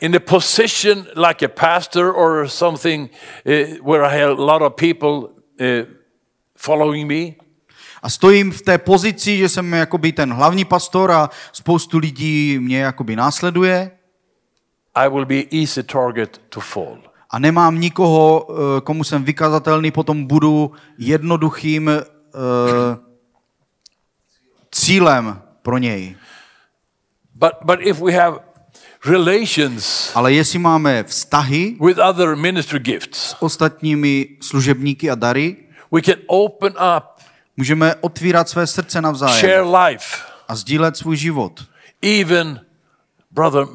in 0.01 0.15
a 0.15 0.21
position 0.21 1.07
like 1.17 1.45
a 1.45 1.49
pastor 1.49 2.13
or 2.13 2.49
something 2.49 3.11
uh, 3.47 3.53
where 3.83 4.05
I 4.05 4.21
have 4.21 4.31
a 4.31 4.45
lot 4.45 4.63
of 4.63 4.75
people 4.75 5.31
uh, 5.61 5.87
following 6.57 7.07
me, 7.07 7.49
a 8.03 8.11
stojím 8.11 8.51
v 8.53 8.63
té 8.63 8.79
pozici, 8.79 9.39
že 9.39 9.49
jsem 9.49 9.73
jakoby 9.73 10.13
ten 10.13 10.33
hlavní 10.33 10.65
pastor 10.65 11.11
a 11.11 11.31
spoustu 11.53 11.99
lidí 11.99 12.59
mě 12.59 12.79
jakoby 12.79 13.17
následuje 13.17 13.91
I 14.95 15.09
will 15.09 15.25
be 15.25 15.43
easy 15.53 15.83
target 15.83 16.41
to 16.49 16.61
fall. 16.61 16.99
a 17.31 17.39
nemám 17.39 17.81
nikoho, 17.81 18.49
eh, 18.51 18.81
komu 18.81 19.05
jsem 19.05 19.25
vykazatelný, 19.25 19.91
potom 19.91 20.27
budu 20.27 20.73
jednoduchým, 20.99 21.89
eh, 21.89 22.03
cílem 24.71 25.43
pro 25.63 25.79
něj. 25.79 26.17
But, 27.35 27.53
but 27.65 27.79
if 27.81 28.01
we 28.01 28.13
have 28.13 28.41
relations 29.05 30.11
Ale 30.15 30.33
jestli 30.33 30.59
máme 30.59 31.05
vztahy 31.05 31.77
with 31.87 31.99
other 31.99 32.37
ministry 32.37 32.79
gifts, 32.79 33.19
s 33.19 33.43
ostatními 33.43 34.29
služebníky 34.41 35.11
a 35.11 35.15
dary, 35.15 35.57
we 35.93 36.03
can 36.03 36.15
open 36.27 36.73
up, 36.97 37.05
můžeme 37.57 37.95
otvírat 37.95 38.49
své 38.49 38.67
srdce 38.67 39.01
navzájem 39.01 39.41
share 39.41 39.63
life. 39.63 40.17
a 40.49 40.55
sdílet 40.55 40.97
svůj 40.97 41.17
život. 41.17 41.65
Even, 42.03 42.61
brother 43.31 43.67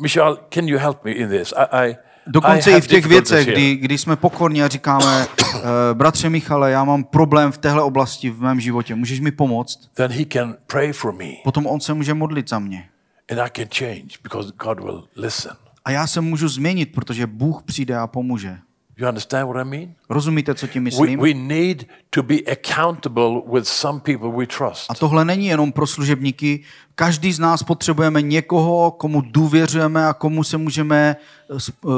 Michel, 0.00 0.38
can 0.54 0.68
you 0.68 0.78
help 0.78 1.04
me 1.04 1.10
in 1.10 1.28
this? 1.28 1.54
I, 1.56 1.88
I, 1.88 1.96
Dokonce 2.26 2.72
I 2.72 2.80
v 2.80 2.86
těch 2.86 3.06
věcech, 3.06 3.46
kdy, 3.46 3.74
kdy 3.74 3.98
jsme 3.98 4.16
pokorní 4.16 4.62
a 4.62 4.68
říkáme, 4.68 5.26
uh, 5.54 5.60
bratře 5.92 6.30
Michale, 6.30 6.70
já 6.70 6.84
mám 6.84 7.04
problém 7.04 7.52
v 7.52 7.58
téhle 7.58 7.82
oblasti 7.82 8.30
v 8.30 8.40
mém 8.40 8.60
životě, 8.60 8.94
můžeš 8.94 9.20
mi 9.20 9.30
pomoct? 9.30 9.90
Then 9.94 10.10
he 10.10 10.24
can 10.24 10.56
pray 10.66 10.92
for 10.92 11.12
me 11.12 11.24
Potom 11.44 11.66
on 11.66 11.80
se 11.80 11.94
může 11.94 12.14
modlit 12.14 12.48
za 12.48 12.58
mě. 12.58 12.88
And 13.30 13.40
I 13.40 13.50
can 13.50 13.68
change 13.78 14.18
because 14.22 14.52
God 14.64 14.80
will 14.80 15.04
listen. 15.16 15.56
A 15.84 15.90
já 15.90 16.06
se 16.06 16.20
můžu 16.20 16.48
změnit, 16.48 16.92
protože 16.92 17.26
Bůh 17.26 17.62
přijde 17.62 17.96
a 17.96 18.06
pomůže. 18.06 18.58
You 18.96 19.08
understand 19.08 19.48
what 19.48 19.66
I 19.66 19.68
mean? 19.70 19.94
Rozumíte, 20.08 20.54
co 20.54 20.66
tím 20.66 20.82
We, 20.82 20.84
myslím? 20.84 21.20
we 21.20 21.34
need 21.34 21.84
to 22.10 22.22
be 22.22 22.34
accountable 22.52 23.40
with 23.52 23.66
some 23.66 24.00
people 24.00 24.30
we 24.30 24.46
trust. 24.46 24.90
A 24.90 24.94
tohle 24.94 25.24
není 25.24 25.46
jenom 25.46 25.72
pro 25.72 25.86
služebníky. 25.86 26.64
Každý 26.94 27.32
z 27.32 27.38
nás 27.38 27.62
potřebujeme 27.62 28.22
někoho, 28.22 28.90
komu 28.90 29.20
důvěřujeme 29.20 30.06
a 30.06 30.12
komu 30.14 30.44
se 30.44 30.56
můžeme 30.56 31.16
eh, 31.50 31.88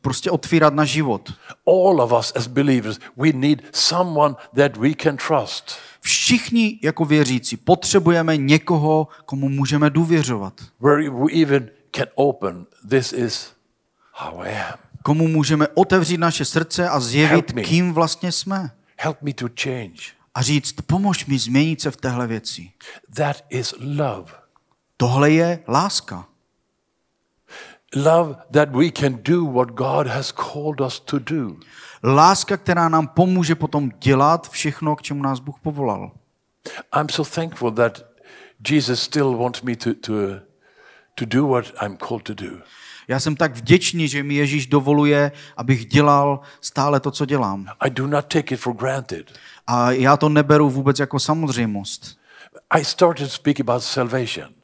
prostě 0.00 0.30
otvírat 0.30 0.74
na 0.74 0.84
život. 0.84 1.32
All 1.66 2.00
of 2.00 2.12
us 2.18 2.32
as 2.36 2.46
believers, 2.46 2.98
we 3.16 3.32
need 3.32 3.62
someone 3.72 4.34
that 4.56 4.76
we 4.76 4.90
can 5.02 5.16
trust. 5.28 5.78
Všichni 6.08 6.78
jako 6.82 7.04
věřící 7.04 7.56
potřebujeme 7.56 8.36
někoho, 8.36 9.08
komu 9.24 9.48
můžeme 9.48 9.90
důvěřovat. 9.90 10.54
Where 10.80 11.10
we 11.10 11.42
even 11.42 11.70
can 11.96 12.06
open, 12.14 12.66
this 12.88 13.12
is 13.12 13.52
how 14.12 14.40
I 14.40 14.56
am. 14.56 14.78
Komu 15.02 15.28
můžeme 15.28 15.68
otevřít 15.74 16.18
naše 16.18 16.44
srdce 16.44 16.88
a 16.88 17.00
zjevit, 17.00 17.52
kým 17.52 17.92
vlastně 17.92 18.32
jsme. 18.32 18.70
Help 18.98 19.22
me 19.22 19.32
to 19.32 19.46
change. 19.62 20.02
A 20.34 20.42
říct, 20.42 20.72
pomož 20.72 21.26
mi 21.26 21.38
změnit 21.38 21.80
se 21.80 21.90
v 21.90 21.96
téhle 21.96 22.26
věci. 22.26 22.70
That 23.14 23.36
is 23.50 23.74
love. 23.80 24.32
Tohle 24.96 25.30
je 25.30 25.58
láska. 25.68 26.26
Love 27.96 28.34
that 28.52 28.68
we 28.68 28.90
can 28.90 29.18
do 29.22 29.44
what 29.44 29.68
God 29.68 30.06
has 30.06 30.32
called 30.32 30.80
us 30.86 31.00
to 31.00 31.18
do. 31.18 31.56
Láska, 32.04 32.56
která 32.56 32.88
nám 32.88 33.08
pomůže 33.08 33.54
potom 33.54 33.90
dělat 33.98 34.50
všechno, 34.50 34.96
k 34.96 35.02
čemu 35.02 35.22
nás 35.22 35.40
Bůh 35.40 35.60
povolal. 35.62 36.12
I'm 36.96 37.08
so 37.08 37.34
thankful 37.34 37.70
that 37.70 38.02
Jesus 38.70 39.02
still 39.02 39.36
wants 39.36 39.62
me 39.62 39.76
to, 39.76 39.94
to, 39.94 40.12
to 41.14 41.24
do 41.24 41.46
what 41.46 41.64
I'm 41.82 41.96
called 41.96 42.22
to 42.22 42.34
do. 42.34 42.50
Já 43.08 43.20
jsem 43.20 43.36
tak 43.36 43.56
vděčný, 43.56 44.08
že 44.08 44.22
mi 44.22 44.34
Ježíš 44.34 44.66
dovoluje, 44.66 45.32
abych 45.56 45.86
dělal 45.86 46.40
stále 46.60 47.00
to, 47.00 47.10
co 47.10 47.24
dělám. 47.24 47.66
I 47.80 47.90
do 47.90 48.06
not 48.06 48.26
take 48.26 48.54
it 48.54 48.60
for 48.60 48.74
granted. 48.76 49.32
A 49.66 49.90
já 49.90 50.16
to 50.16 50.28
neberu 50.28 50.70
vůbec 50.70 50.98
jako 50.98 51.20
samozřejmost. 51.20 52.18
I 52.70 52.84
started 52.84 53.24
to 53.24 53.30
speak 53.30 53.60
about 53.60 53.82
salvation. 53.82 54.57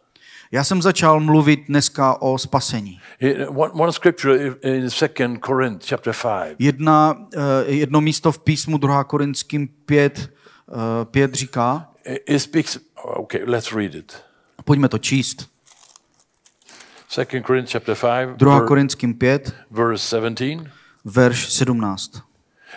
Já 0.55 0.65
jsem 0.65 0.83
začal 0.83 1.21
mluvit 1.21 1.61
dneska 1.69 2.23
o 2.23 2.39
spasení. 2.39 3.01
Eh, 3.23 3.47
One, 3.47 3.73
one 3.73 3.93
scripture 3.93 4.55
in 4.63 4.89
2 4.89 5.39
Corinth 5.47 5.87
chapter 5.87 6.15
5. 6.23 6.57
Jedna, 6.59 7.27
eh, 7.37 7.41
jedno 7.67 8.01
místo 8.01 8.33
v 8.33 8.39
písmu 8.39 8.79
2. 8.79 9.05
Korinským 9.05 9.69
5, 9.87 10.31
5 11.05 11.35
říká, 11.35 11.89
It 12.27 12.41
speaks, 12.43 12.79
okay, 13.03 13.41
let's 13.45 13.73
read 13.73 13.95
it. 13.95 14.23
pojďme 14.65 14.89
to 14.89 14.99
číst. 14.99 15.49
2 17.17 17.25
Corinthians 17.43 17.73
chapter 17.73 17.95
5, 17.95 18.37
2. 18.37 18.59
ver- 18.59 18.67
Korinským 18.69 19.15
5, 19.15 19.53
verse 19.71 20.05
17. 20.09 20.67
verš 21.05 21.49
17. 21.53 22.23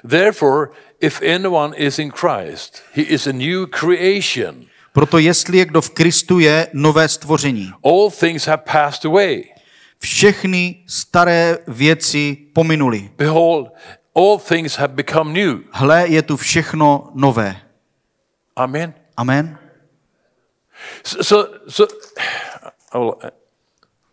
Therefore, 0.09 0.67
if 1.01 1.21
anyone 1.21 1.77
is 1.77 1.99
in 1.99 2.11
Christ, 2.11 2.81
he 2.93 3.01
is 3.01 3.27
a 3.27 3.31
new 3.31 3.65
creation. 3.79 4.55
Proto 4.97 5.17
jestli 5.17 5.57
je 5.57 5.65
kdo 5.65 5.81
v 5.81 5.89
Kristu 5.89 6.39
je 6.39 6.67
nové 6.73 7.07
stvoření. 7.07 7.73
All 7.85 8.11
things 8.11 8.47
have 8.47 8.63
passed 8.71 9.05
away. 9.05 9.43
Všechny 9.99 10.83
staré 10.87 11.57
věci 11.67 12.37
pominuly. 12.53 13.11
Behold, 13.17 13.69
all 14.15 14.37
things 14.37 14.75
have 14.75 14.93
become 14.93 15.33
new. 15.33 15.59
Hle, 15.71 16.07
je 16.07 16.21
tu 16.21 16.37
všechno 16.37 17.11
nové. 17.13 17.61
Amen. 18.55 18.93
Amen. 19.17 19.59
So, 21.03 21.23
so, 21.23 21.53
so 21.69 21.95
I 22.93 22.97
will, 22.97 23.15
uh, 23.23 23.29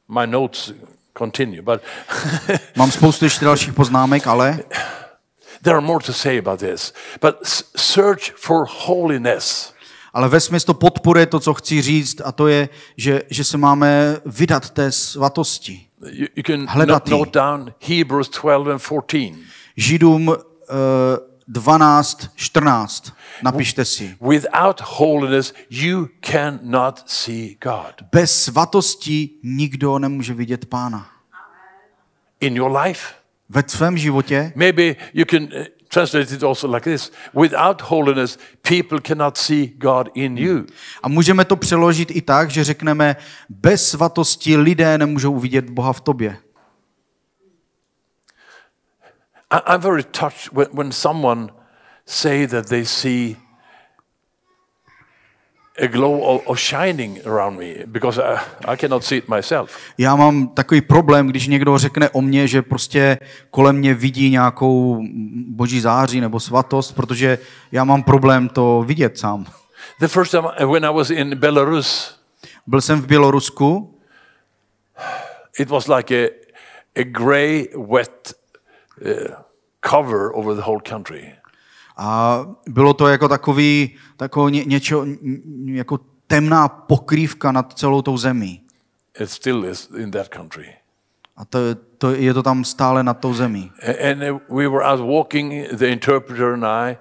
my 0.08 0.26
notes 0.26 0.72
continue, 1.18 1.62
but 1.62 1.82
Mám 2.76 2.90
spoustu 2.90 3.24
ještě 3.24 3.44
dalších 3.44 3.72
poznámek, 3.72 4.26
ale 4.26 4.58
there 5.62 5.76
are 5.76 5.86
more 5.86 6.04
to 6.06 6.12
say 6.12 6.38
about 6.38 6.60
this. 6.60 6.92
But 7.20 7.36
search 7.76 8.32
for 8.36 8.66
holiness. 8.68 9.73
Ale 10.14 10.28
ve 10.28 10.40
to 10.64 10.74
podporuje 10.74 11.26
to, 11.26 11.40
co 11.40 11.54
chci 11.54 11.82
říct, 11.82 12.20
a 12.24 12.32
to 12.32 12.46
je, 12.48 12.68
že, 12.96 13.22
že 13.30 13.44
se 13.44 13.58
máme 13.58 14.16
vydat 14.26 14.70
té 14.70 14.92
svatosti. 14.92 15.86
You, 16.12 16.26
you 16.36 16.42
can 16.46 16.66
Hledat 16.68 17.08
no- 17.08 17.18
note 17.18 17.38
down 17.38 17.72
Hebrews 17.88 18.30
12 18.42 18.68
and 18.68 18.78
14. 18.78 19.38
Židům 19.76 20.28
uh, 20.28 20.34
12, 21.48 22.30
14. 22.34 23.12
Napište 23.42 23.84
si. 23.84 24.16
Without 24.20 24.80
holiness, 24.84 25.52
you 25.70 26.08
cannot 26.20 27.02
see 27.06 27.56
God 27.62 28.02
Bez 28.12 28.44
svatosti 28.44 29.30
nikdo 29.42 29.98
nemůže 29.98 30.34
vidět 30.34 30.66
pána. 30.66 31.06
in 32.40 32.56
your 32.56 32.76
life. 32.76 33.14
Ve 33.48 33.62
tvém 33.62 33.98
životě 33.98 34.52
Maybe 34.56 34.96
you 35.14 35.24
can 35.30 35.48
translate 35.94 36.34
it 36.34 36.42
also 36.42 36.68
like 36.68 36.84
this 36.84 37.12
Without 37.32 37.80
holiness, 37.80 38.38
people 38.62 38.98
cannot 39.00 39.36
see 39.36 39.66
God 39.78 40.08
in 40.14 40.38
you. 40.38 40.66
a 41.02 41.08
můžeme 41.08 41.44
to 41.44 41.56
přeložit 41.56 42.10
i 42.10 42.22
tak, 42.22 42.50
že 42.50 42.64
řekneme, 42.64 43.16
bez 43.48 43.88
svatosti 43.88 44.56
lidé 44.56 44.98
nemůžou 44.98 45.32
uvidět 45.32 45.70
Boha 45.70 45.92
v 45.92 46.00
tobě. 46.00 46.36
I'm 49.68 49.80
very 49.80 50.02
touched 50.02 50.52
when, 50.52 50.66
when 50.72 50.92
someone 50.92 51.48
say 52.06 52.46
that 52.46 52.66
they 52.68 52.86
see 52.86 53.36
a 55.82 55.86
glow 55.86 56.20
of, 56.22 56.42
of 56.46 56.60
shining 56.60 57.26
around 57.26 57.58
me 57.58 57.74
because 57.86 58.22
I, 58.22 58.38
I 58.64 58.76
cannot 58.76 59.04
see 59.04 59.18
it 59.18 59.28
myself. 59.28 59.76
Já 59.98 60.16
mám 60.16 60.48
takový 60.48 60.80
problém, 60.80 61.26
když 61.26 61.46
někdo 61.48 61.78
řekne 61.78 62.10
o 62.10 62.20
mně, 62.20 62.48
že 62.48 62.62
prostě 62.62 63.18
kolem 63.50 63.76
mě 63.76 63.94
vidí 63.94 64.30
nějakou 64.30 65.02
boží 65.48 65.80
září 65.80 66.20
nebo 66.20 66.40
svatost, 66.40 66.94
protože 66.94 67.38
já 67.72 67.84
mám 67.84 68.02
problém 68.02 68.48
to 68.48 68.84
vidět 68.86 69.18
sám. 69.18 69.46
The 70.00 70.08
first 70.08 70.30
time 70.30 70.44
I- 70.56 70.64
when 70.66 70.84
I 70.86 70.92
was 70.94 71.10
in 71.10 71.38
Belarus, 71.38 72.20
Byl 72.66 72.80
jsem 72.80 73.00
v 73.02 73.06
Bělorusku, 73.06 73.98
it 75.58 75.70
was 75.70 75.86
like 75.88 76.14
a, 76.26 76.28
a 76.96 77.04
gray, 77.04 77.68
wet 77.90 78.34
uh, 79.04 79.10
cover 79.90 80.30
over 80.34 80.56
the 80.56 80.62
whole 80.62 80.80
country. 80.88 81.34
A 81.96 82.40
bylo 82.68 82.94
to 82.94 83.08
jako 83.08 83.28
takový, 83.28 83.94
takový 84.16 84.52
ně, 84.52 84.64
něčo, 84.64 85.06
jako 85.66 86.00
temná 86.26 86.68
pokrývka 86.68 87.52
nad 87.52 87.72
celou 87.72 88.02
tou 88.02 88.16
zemí. 88.16 88.60
It 89.20 89.30
still 89.30 89.64
is 89.64 89.90
in 89.96 90.10
that 90.10 90.28
country. 90.28 90.74
A 91.36 91.44
to, 91.44 91.58
to, 91.98 92.10
je 92.14 92.34
to 92.34 92.42
tam 92.42 92.64
stále 92.64 93.02
nad 93.02 93.14
tou 93.14 93.34
zemí. 93.34 93.72
A- 93.82 94.10
And 94.10 94.40
we 94.48 94.68
were 94.68 94.84
out 94.84 95.00
walking, 95.00 95.68
the 95.72 95.86
interpreter 95.86 96.52
and 96.52 96.64
I, 96.64 96.96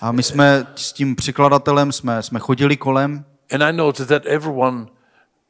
A 0.00 0.12
my 0.12 0.22
jsme 0.22 0.66
s 0.76 0.92
tím 0.92 1.16
překladatelem 1.16 1.92
jsme, 1.92 2.22
jsme 2.22 2.38
chodili 2.38 2.76
kolem 2.76 3.24
and 3.52 3.62
I 3.62 3.72
noticed 3.72 4.08
that 4.08 4.26
everyone, 4.26 4.86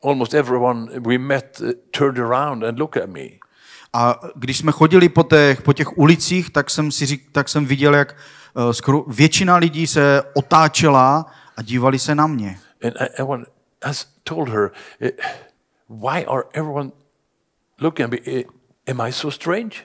almost 0.02 0.34
everyone 0.34 1.00
we 1.00 1.18
met, 1.18 1.60
uh, 1.64 1.70
turned 1.90 2.18
around 2.18 2.64
and 2.64 2.78
looked 2.78 3.02
at 3.02 3.10
me. 3.10 3.20
a 3.92 4.20
když 4.34 4.58
jsme 4.58 4.72
chodili 4.72 5.08
po 5.08 5.22
těch, 5.22 5.62
po 5.62 5.72
těch 5.72 5.98
ulicích, 5.98 6.50
tak 6.50 6.70
jsem, 6.70 6.92
si 6.92 7.06
řík, 7.06 7.28
tak 7.32 7.48
jsem 7.48 7.66
viděl, 7.66 7.94
jak 7.94 8.16
skoro 8.72 9.02
většina 9.08 9.56
lidí 9.56 9.86
se 9.86 10.22
otáčela 10.34 11.26
a 11.56 11.62
dívali 11.62 11.98
se 11.98 12.14
na 12.14 12.26
mě. 12.26 12.58
And 12.84 12.94
I, 13.00 13.04
I, 13.18 13.22
want, 13.22 13.48
I 13.84 13.90
s- 13.90 14.06
told 14.24 14.48
her, 14.48 14.70
uh, 15.02 15.08
why 16.10 16.24
are 16.26 16.42
everyone 16.52 16.90
looking 17.80 18.04
at 18.04 18.10
me? 18.10 18.32
Uh, 18.32 18.42
Am 18.88 19.00
I 19.00 19.12
so 19.12 19.30
strange? 19.34 19.76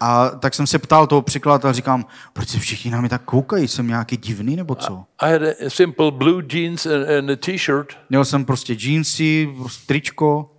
A 0.00 0.28
tak 0.28 0.54
jsem 0.54 0.66
se 0.66 0.78
ptal 0.78 1.06
toho 1.06 1.22
překladatele, 1.22 1.74
říkám, 1.74 2.06
proč 2.32 2.48
se 2.48 2.58
všichni 2.58 2.90
na 2.90 3.00
mě 3.00 3.08
tak 3.10 3.22
koukají, 3.22 3.68
jsem 3.68 3.88
nějaký 3.88 4.16
divný 4.16 4.56
nebo 4.56 4.74
co? 4.74 5.04
I 5.18 5.32
had 5.32 5.42
a, 5.42 5.70
simple 5.70 6.10
blue 6.10 6.42
jeans 6.52 6.86
and, 6.86 7.30
a 7.30 7.36
t-shirt, 7.36 7.88
Měl 8.10 8.24
jsem 8.24 8.44
prostě 8.44 8.74
prostě 8.74 9.46
tričko, 9.86 10.50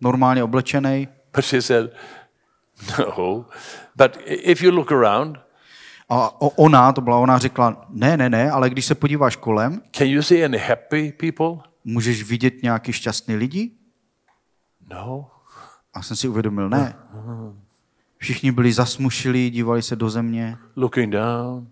normálně 0.00 0.44
oblečený. 0.44 1.08
but 1.34 1.44
she 1.44 1.62
said, 1.62 1.90
no. 2.98 3.44
But 3.96 4.18
if 4.26 4.62
you 4.62 4.70
look 4.70 4.92
around, 4.92 5.38
A 6.14 6.40
ona, 6.58 6.92
to 6.92 7.00
byla 7.00 7.18
ona, 7.18 7.38
řekla, 7.38 7.86
ne, 7.88 8.16
ne, 8.16 8.30
ne, 8.30 8.50
ale 8.50 8.70
když 8.70 8.86
se 8.86 8.94
podíváš 8.94 9.36
kolem, 9.36 9.82
Can 9.92 10.06
you 10.06 10.22
see 10.22 10.44
any 10.44 10.58
happy 10.58 11.12
people? 11.12 11.70
můžeš 11.84 12.22
vidět 12.22 12.62
nějaký 12.62 12.92
šťastný 12.92 13.36
lidi? 13.36 13.70
No. 14.90 15.30
A 15.94 16.02
jsem 16.02 16.16
si 16.16 16.28
uvědomil, 16.28 16.68
ne. 16.68 16.94
Všichni 18.16 18.52
byli 18.52 18.72
zasmušilí, 18.72 19.50
dívali 19.50 19.82
se 19.82 19.96
do 19.96 20.10
země. 20.10 20.58
Looking 20.76 21.12
down. 21.12 21.68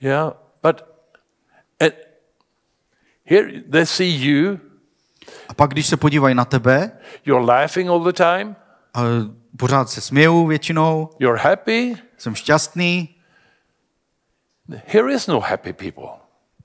Yeah, 0.00 0.32
but 0.62 0.82
and 1.80 1.92
here 3.24 3.60
they 3.70 3.86
see 3.86 4.08
you. 4.28 4.58
A 5.48 5.54
pak, 5.54 5.70
když 5.70 5.86
se 5.86 5.96
podívají 5.96 6.34
na 6.34 6.44
tebe, 6.44 6.92
You're 7.24 7.44
laughing 7.46 7.88
all 7.90 8.04
the 8.04 8.12
time. 8.12 8.56
a 8.94 9.00
pořád 9.56 9.90
se 9.90 10.00
smějou 10.00 10.46
většinou, 10.46 11.10
You're 11.18 11.38
happy. 11.40 11.96
Jsem 12.18 12.34
šťastný, 12.34 13.14
Here 14.86 15.12
is 15.14 15.26
no 15.26 15.40
happy 15.40 15.72
people. 15.72 16.08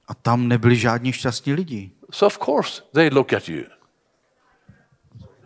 a 0.08 0.14
tam 0.14 0.48
nebyli 0.48 0.76
žádní 0.76 1.14
šťastní 1.14 1.54
lidi. 1.54 1.92
So 2.12 2.26
of 2.36 2.46
course 2.46 2.82
they 2.94 3.10
look 3.10 3.34
at 3.34 3.50
you. 3.50 3.64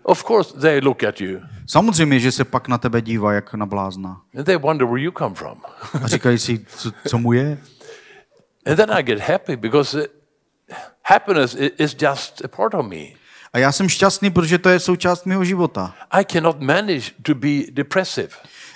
Of 0.04 0.24
course 0.24 0.54
they 0.60 0.80
look 0.80 1.04
at 1.04 1.22
you 1.22 1.42
Samozřejmě, 1.68 2.20
že 2.20 2.32
se 2.32 2.46
pak 2.46 2.68
na 2.68 2.78
tebe 2.78 3.02
dívá 3.02 3.34
jak 3.34 3.54
na 3.54 3.66
blázna. 3.66 4.22
and 4.38 4.44
they 4.46 4.58
wonder 4.58 4.88
where 4.88 5.02
you 5.04 5.12
come 5.18 5.36
from. 5.36 5.62
A 6.04 6.08
říkají 6.08 6.38
si, 6.40 6.66
co, 6.66 6.92
co 7.08 7.18
mu 7.18 7.34
je? 7.34 7.58
and 8.66 8.76
then 8.76 8.92
I 8.92 9.04
get 9.04 9.20
happy 9.20 9.56
because 9.56 10.02
uh, 10.02 10.06
happiness 11.04 11.56
is 11.78 11.96
just 12.02 12.46
a 12.46 12.48
part 12.48 12.74
of 12.74 12.86
me. 12.86 13.06
A 13.54 13.60
já 13.60 13.72
jsem 13.72 13.90
šťastný, 13.90 14.30
protože 14.32 14.58
to 14.58 14.70
je 14.70 14.80
součást 14.80 15.26
mého 15.26 15.44
života. 15.46 15.96
I 16.12 16.26
cannot 16.26 16.60
manage 16.60 17.12
to 17.24 17.36
be 17.36 17.50
depressive. 17.72 18.30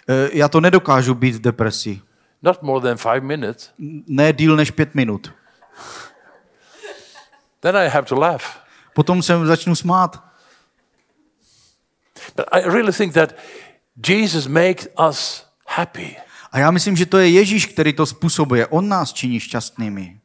E, 0.10 0.30
Já 0.38 0.48
to 0.48 0.62
nedokážu 0.62 1.14
být 1.16 1.36
v 1.36 1.42
depresi. 1.42 2.02
Not 2.44 2.62
more 2.62 2.82
than 2.82 2.98
five 2.98 3.22
minutes. 3.22 3.72
Ne 4.08 4.34
díl 4.34 4.56
než 4.56 4.72
pět 4.72 4.96
minut. 4.96 5.34
Then 7.60 7.78
I 7.78 7.90
have 7.90 8.08
to 8.08 8.20
laugh. 8.20 8.44
Potom 8.94 9.24
se 9.24 9.46
začnu 9.46 9.76
smát. 9.76 10.24
But 12.36 12.46
I 12.52 12.62
really 12.62 12.92
think 12.94 13.14
that 13.14 13.36
Jesus 14.08 14.48
makes 14.48 14.88
us 15.10 15.46
happy. 15.68 16.16
A 16.52 16.60
já 16.60 16.72
myslím, 16.72 16.96
že 16.98 17.06
to 17.06 17.18
je 17.18 17.30
Ježíš, 17.30 17.66
který 17.66 17.94
to 17.94 18.06
způsobuje. 18.06 18.68
On 18.68 18.90
nás 18.90 19.14
činí 19.14 19.40
šťastnými. 19.40 20.18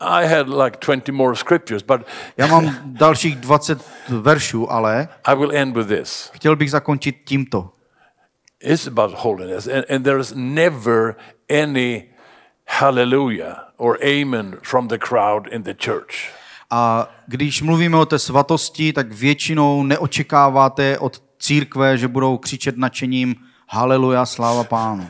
I 0.00 0.26
had 0.28 0.48
like 0.48 0.78
20 0.86 1.08
more 1.12 1.36
scriptures, 1.36 1.82
but 1.82 2.00
Já 2.36 2.46
mám 2.46 2.78
dalších 2.84 3.36
20 3.36 3.78
veršů, 4.08 4.72
ale 4.72 5.08
I 5.24 5.36
will 5.36 5.52
end 5.56 5.76
with 5.76 5.88
this. 5.88 6.30
chtěl 6.34 6.56
bych 6.56 6.70
zakončit 6.70 7.16
tímto. 7.24 7.72
It's 8.62 8.86
about 8.86 9.14
holiness, 9.14 9.66
and, 9.66 9.84
and 9.88 10.04
there's 10.04 10.34
never 10.36 11.16
any 11.48 12.10
hallelujah 12.64 13.56
or 13.78 13.98
amen 14.04 14.58
from 14.62 14.88
the 14.88 14.98
crowd 14.98 15.48
in 15.52 15.62
the 15.62 15.74
church. 15.74 16.32
A 16.70 17.08
když 17.26 17.62
mluvíme 17.62 17.96
o 17.96 18.06
té 18.06 18.18
svatosti, 18.18 18.92
tak 18.92 19.12
většinou 19.12 19.82
neočekáváte 19.82 20.98
od 20.98 21.22
církve, 21.38 21.98
že 21.98 22.08
budou 22.08 22.38
křičet 22.38 22.76
nadšením 22.76 23.34
Haleluja, 23.72 24.26
sláva 24.26 24.64
pánu. 24.64 25.08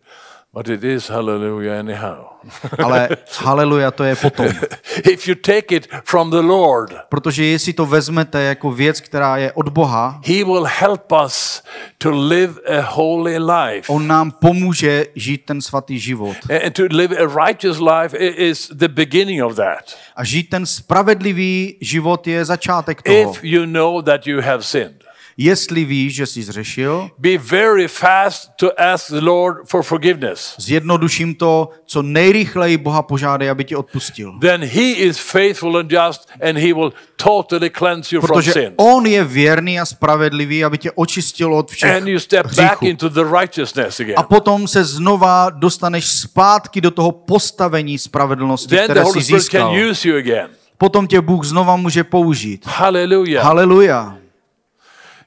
But 0.52 0.68
it 0.68 0.84
is 0.84 1.08
hallelujah 1.08 1.78
anyhow. 1.78 2.29
Ale 2.84 3.08
haleluja 3.38 3.90
to 3.90 4.04
je 4.04 4.16
potom. 4.16 4.46
if 5.12 5.28
you 5.28 5.34
take 5.34 5.76
it 5.76 5.88
from 6.04 6.30
the 6.30 6.40
Lord, 6.40 6.94
Protože 7.08 7.44
jestli 7.44 7.72
to 7.72 7.86
vezmete 7.86 8.42
jako 8.42 8.72
věc, 8.72 9.00
která 9.00 9.36
je 9.36 9.52
od 9.52 9.68
Boha, 9.68 10.20
He 10.26 10.44
will 10.44 10.64
help 10.64 11.12
us 11.24 11.62
to 11.98 12.10
live 12.10 12.54
a 12.78 12.80
holy 12.80 13.38
life. 13.38 13.92
on 13.92 14.06
nám 14.06 14.30
pomůže 14.30 15.06
žít 15.14 15.44
ten 15.44 15.62
svatý 15.62 15.98
život. 15.98 16.36
And 16.66 16.72
to 16.72 16.82
live 16.90 17.16
a 17.16 17.46
righteous 17.46 17.78
life 17.80 18.16
is 18.18 18.68
the 18.74 18.88
beginning 18.88 19.44
of 19.44 19.56
that. 19.56 19.96
A 20.16 20.24
žít 20.24 20.50
ten 20.50 20.66
spravedlivý 20.66 21.76
život 21.80 22.26
je 22.26 22.44
začátek 22.44 23.02
toho. 23.02 23.32
If 23.32 23.44
you 23.44 23.66
know 23.66 24.02
that 24.02 24.26
you 24.26 24.40
have 24.40 24.62
sinned, 24.62 24.99
Jestli 25.36 25.84
víš, 25.84 26.14
že 26.14 26.26
jsi 26.26 26.42
zřešil, 26.42 27.10
be 27.18 27.38
very 27.38 27.88
fast 27.88 28.50
to 28.56 28.80
ask 28.80 29.10
the 29.10 29.20
Lord 29.20 29.56
for 29.68 29.82
forgiveness. 29.82 30.54
zjednoduším 30.58 31.34
to, 31.34 31.68
co 31.86 32.02
nejrychleji 32.02 32.76
Boha 32.76 33.02
požádej, 33.02 33.50
aby 33.50 33.64
ti 33.64 33.76
odpustil. 33.76 34.38
Then 34.40 34.60
He 34.64 34.82
is 34.92 35.18
faithful 35.18 35.76
and 35.78 35.92
just, 35.92 36.28
and 36.48 36.56
He 36.58 36.74
will 36.74 36.92
totally 37.16 37.70
cleanse 37.70 38.14
you 38.14 38.20
from 38.20 38.28
Protože 38.36 38.52
sin. 38.52 38.72
on 38.76 39.06
je 39.06 39.24
věrný 39.24 39.80
a 39.80 39.84
spravedlivý, 39.86 40.64
aby 40.64 40.78
tě 40.78 40.90
očistil 40.90 41.54
od 41.54 41.70
všech 41.70 41.96
And 41.96 42.08
you 42.08 42.18
step 42.18 42.46
back 42.46 42.56
hříchů. 42.58 42.86
into 42.86 43.08
the 43.08 43.24
righteousness 43.40 44.00
again. 44.00 44.14
A 44.18 44.22
potom 44.22 44.68
se 44.68 44.84
znova 44.84 45.50
dostaneš 45.50 46.06
zpátky 46.08 46.80
do 46.80 46.90
toho 46.90 47.12
postavení 47.12 47.98
spravedlnosti, 47.98 48.68
Then 48.68 48.78
the 48.78 48.84
které 48.84 49.02
Holy 49.02 49.22
jsi 49.22 49.34
získal. 49.36 49.60
can 49.74 49.90
use 49.90 50.08
you 50.08 50.16
again. 50.16 50.48
Potom 50.78 51.06
tě 51.06 51.20
Bůh 51.20 51.44
znova 51.44 51.76
může 51.76 52.04
použít. 52.04 52.66
Hallelujah. 52.66 53.44
Haleluja. 53.44 54.16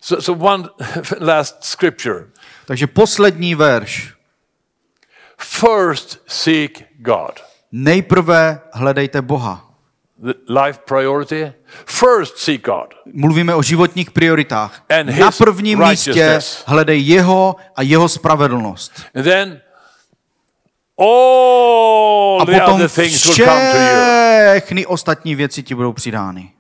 So, 0.04 0.22
so 0.22 0.46
one 0.46 0.70
last 1.20 1.64
scripture. 1.64 2.26
Takže 2.66 2.88
poslední 2.88 3.56
verš. 3.56 4.14
First 5.38 6.22
seek 6.28 6.84
God. 6.98 7.40
Nejprve 7.72 8.62
hledejte 8.74 9.22
Boha. 9.22 9.70
The 10.18 10.34
life 10.64 10.80
priority. 10.86 11.54
First 11.86 12.38
seek 12.38 12.66
God. 12.66 12.94
Mluvíme 13.14 13.56
o 13.56 13.62
životních 13.64 14.12
prioritách. 14.12 14.84
And 15.00 15.20
Na 15.20 15.32
prvním 15.32 15.88
místě 15.90 16.40
hledej 16.66 17.02
jeho 17.02 17.56
a 17.76 17.82
jeho 17.82 18.10
spravedlnost. 18.10 18.92
And 19.16 19.24
then 19.24 19.62
all 21.00 22.42
A 22.42 22.46
the 22.46 22.52
potom 22.52 22.76
other 22.76 22.90
things 22.90 23.26
will 23.26 23.36
come 23.36 23.72
to 23.72 23.78
you, 23.78 24.54
všechny 24.60 24.86
ostatní 24.86 25.36
věci 25.36 25.64
ti 25.64 25.76
budou 25.76 25.94
přidány. 25.94 26.52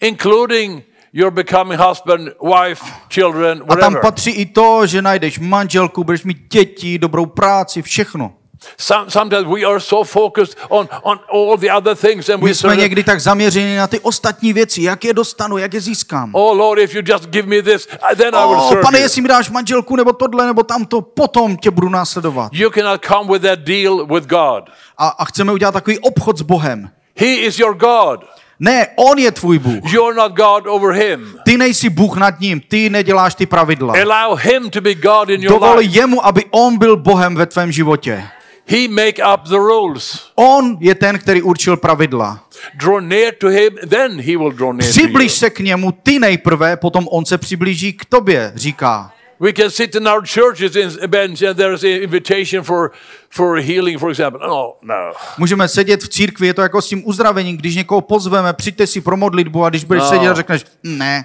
including 0.00 0.84
your 1.12 1.30
becoming 1.30 1.80
husband, 1.80 2.28
wife, 2.42 2.82
children, 3.08 3.62
A 3.68 3.76
tam 3.76 3.78
whatever. 3.78 4.00
patří 4.00 4.30
i 4.30 4.46
to, 4.46 4.86
že 4.86 5.02
najdeš 5.02 5.38
manželku, 5.38 6.04
budeš 6.04 6.24
mít 6.24 6.38
děti, 6.52 6.98
dobrou 6.98 7.26
práci, 7.26 7.82
všechno. 7.82 8.32
Some, 8.78 9.10
sometimes 9.10 9.46
we 9.46 9.64
are 9.64 9.80
so 9.80 10.04
focused 10.04 10.56
on, 10.68 10.88
on 11.02 11.18
all 11.32 11.56
the 11.58 11.72
other 11.76 11.96
things 11.96 12.28
and 12.28 12.40
we 12.40 12.48
My 12.48 12.54
jsme 12.54 12.60
sort 12.68 12.72
of, 12.74 12.80
někdy 12.80 13.04
tak 13.04 13.20
zaměřeni 13.20 13.76
na 13.76 13.86
ty 13.86 14.00
ostatní 14.00 14.52
věci, 14.52 14.82
jak 14.82 15.04
je 15.04 15.12
dostanu, 15.14 15.58
jak 15.58 15.74
je 15.74 15.80
získám. 15.80 16.30
oh 16.34 16.58
Lord, 16.58 16.80
if 16.80 16.94
you 16.94 17.02
just 17.04 17.26
give 17.26 17.48
me 17.48 17.62
this, 17.62 17.88
then 18.16 18.34
I 18.34 18.46
will 18.48 18.60
serve 18.68 18.82
pane, 18.82 18.98
you. 18.98 19.02
jestli 19.02 19.22
mi 19.22 19.28
dáš 19.28 19.50
manželku, 19.50 19.96
nebo 19.96 20.12
tohle, 20.12 20.46
nebo 20.46 20.62
tamto, 20.62 21.00
potom 21.00 21.56
tě 21.56 21.70
budu 21.70 21.88
následovat. 21.88 22.52
You 22.52 22.70
cannot 22.70 23.04
come 23.06 23.32
with 23.32 23.42
that 23.42 23.58
deal 23.58 24.06
with 24.06 24.26
God. 24.26 24.64
A, 24.98 25.08
a 25.08 25.24
chceme 25.24 25.52
udělat 25.52 25.72
takový 25.72 25.98
obchod 25.98 26.38
s 26.38 26.42
Bohem. 26.42 26.90
He 27.16 27.26
is 27.26 27.58
your 27.58 27.74
God. 27.76 28.24
Ne, 28.64 28.86
on 28.96 29.18
je 29.18 29.30
tvůj 29.32 29.58
Bůh. 29.58 29.92
You're 29.92 30.16
not 30.16 30.32
God 30.32 30.66
over 30.66 30.94
him. 30.94 31.34
Ty 31.44 31.58
nejsi 31.58 31.90
Bůh 31.90 32.16
nad 32.16 32.40
ním, 32.40 32.60
ty 32.60 32.90
neděláš 32.90 33.34
ty 33.34 33.46
pravidla. 33.46 33.94
Allow 34.02 34.38
him 34.38 34.70
to 34.70 34.80
be 34.80 34.94
God 34.94 35.28
in 35.30 35.42
your 35.42 35.52
Dovol 35.52 35.76
life. 35.78 35.98
jemu, 35.98 36.26
aby 36.26 36.44
on 36.50 36.78
byl 36.78 36.96
Bohem 36.96 37.34
ve 37.34 37.46
tvém 37.46 37.72
životě. 37.72 38.24
He 38.66 38.88
make 38.88 39.34
up 39.34 39.40
the 39.48 39.56
rules. 39.56 40.30
On 40.34 40.76
je 40.80 40.94
ten, 40.94 41.18
který 41.18 41.42
určil 41.42 41.76
pravidla. 41.76 42.44
Draw 42.74 43.00
near 43.00 43.34
to 43.40 43.48
him, 43.48 43.70
then 43.88 44.20
he 44.20 44.36
will 44.38 44.50
draw 44.52 44.72
near. 44.72 44.90
Přiblíž 44.90 45.32
se 45.32 45.50
k 45.50 45.60
němu 45.60 45.92
ty 45.92 46.18
nejprve, 46.18 46.76
potom 46.76 47.08
on 47.10 47.24
se 47.24 47.38
přiblíží 47.38 47.92
k 47.92 48.04
tobě, 48.04 48.52
říká. 48.54 49.12
We 49.42 49.52
can 49.52 49.70
sit 49.70 49.94
in 49.94 50.06
our 50.08 50.22
churches 50.26 50.76
in 50.76 51.10
bench 51.10 51.42
and 51.42 51.56
there's 51.56 51.82
an 51.84 51.90
invitation 51.90 52.62
for, 52.62 52.92
for 53.30 53.56
healing, 53.58 53.98
for 53.98 54.10
example. 54.10 54.40
No, 54.48 54.74
no. 54.82 55.12
Můžeme 55.38 55.68
sedět 55.68 56.02
v 56.02 56.08
církvi, 56.08 56.46
je 56.46 56.54
to 56.54 56.62
jako 56.62 56.82
s 56.82 56.88
tím 56.88 57.02
uzdravením, 57.08 57.56
když 57.56 57.76
někoho 57.76 58.00
pozveme, 58.00 58.52
přijďte 58.52 58.86
si 58.86 59.00
pro 59.00 59.16
modlitbu 59.16 59.64
a 59.64 59.70
když 59.70 59.84
budeš 59.84 60.02
No. 60.02 60.08
sedět 60.08 60.28
a 60.28 60.34
řekneš, 60.34 60.64
ne, 60.82 61.24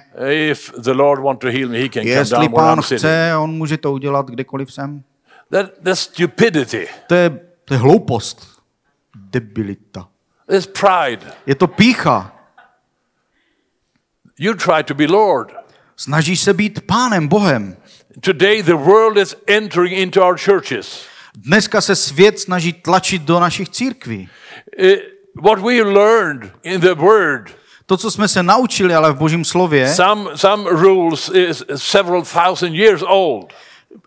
If 0.50 0.72
the 0.78 0.90
Lord 0.92 1.22
want 1.22 1.40
to 1.40 1.46
heal 1.46 1.68
me, 1.68 1.78
he 1.78 1.88
can 1.88 2.02
come 2.02 2.10
jestli 2.10 2.36
down 2.36 2.40
where 2.52 2.54
pán 2.54 2.82
chce, 2.82 3.32
on 3.38 3.50
může 3.50 3.76
to 3.76 3.92
udělat 3.92 4.26
kdekoliv 4.26 4.72
sem. 4.72 5.02
That, 5.50 5.70
that's 5.82 6.00
stupidity. 6.00 6.88
To 7.06 7.14
je, 7.14 7.40
to 7.64 7.74
je 7.74 7.78
hloupost. 7.78 8.58
Debilita. 9.30 10.08
It's 10.56 10.66
pride. 10.66 11.32
Je 11.46 11.54
to 11.54 11.66
pícha. 11.66 12.32
You 14.38 14.54
try 14.54 14.82
to 14.84 14.94
be 14.94 15.06
Lord. 15.06 15.52
Snažíš 15.96 16.40
se 16.40 16.54
být 16.54 16.80
pánem, 16.86 17.28
Bohem. 17.28 17.76
Today 18.20 18.62
the 18.62 18.72
world 18.74 19.16
is 19.16 19.36
entering 19.46 19.92
into 19.98 20.22
our 20.22 20.38
churches. 20.38 21.00
Dneska 21.36 21.80
se 21.80 21.96
svět 21.96 22.40
snaží 22.40 22.72
tlačit 22.72 23.22
do 23.22 23.40
našich 23.40 23.68
církví. 23.68 24.28
Uh, 24.80 24.86
what 25.42 25.58
we 25.58 25.82
learned 25.82 26.52
in 26.62 26.80
the 26.80 26.94
Word, 26.94 27.50
To, 27.86 27.96
co 27.96 28.10
jsme 28.10 28.28
se 28.28 28.42
naučili, 28.42 28.94
ale 28.94 29.12
v 29.12 29.16
božím 29.16 29.44
slově, 29.44 29.94
some, 29.94 30.30
some 30.34 30.70
rules 30.70 31.30
is 31.34 31.62
several 31.76 32.22
thousand 32.22 32.74
years 32.74 33.02
old. 33.06 33.52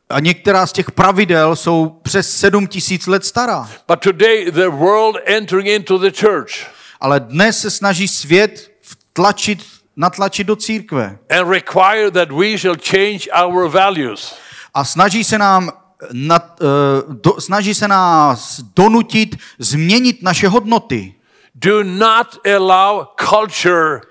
a 0.09 0.19
některá 0.19 0.67
z 0.67 0.71
těch 0.71 0.91
pravidel 0.91 1.55
jsou 1.55 1.89
přes 2.03 2.31
sedm 2.39 2.67
tisíc 2.67 3.07
let 3.07 3.25
stará. 3.25 3.69
But 3.87 3.99
today 3.99 4.51
the 4.51 4.67
world 4.67 5.15
entering 5.25 5.67
into 5.67 5.97
the 5.97 6.11
church 6.19 6.51
Ale 6.99 7.19
dnes 7.19 7.59
se 7.59 7.71
snaží 7.71 8.07
svět 8.07 8.71
tlačit, 9.13 9.59
natlačit 9.95 10.47
do 10.47 10.55
církve. 10.55 11.17
and 11.29 11.49
require 11.49 12.11
that 12.11 12.31
we 12.31 12.57
shall 12.57 12.75
change 12.75 13.27
our 13.43 13.69
values. 13.69 14.33
A 14.73 14.83
snaží 14.85 15.23
se 15.23 15.37
nám 15.37 15.69
nad, 16.13 16.61
uh, 16.61 17.13
do, 17.15 17.41
snaží 17.41 17.73
se 17.73 17.87
nás 17.87 18.59
donutit 18.75 19.35
změnit 19.59 20.23
naše 20.23 20.47
hodnoty. 20.47 21.13
Do 21.55 21.83
not 21.83 22.47
allow 22.57 23.05
culture. 23.29 24.01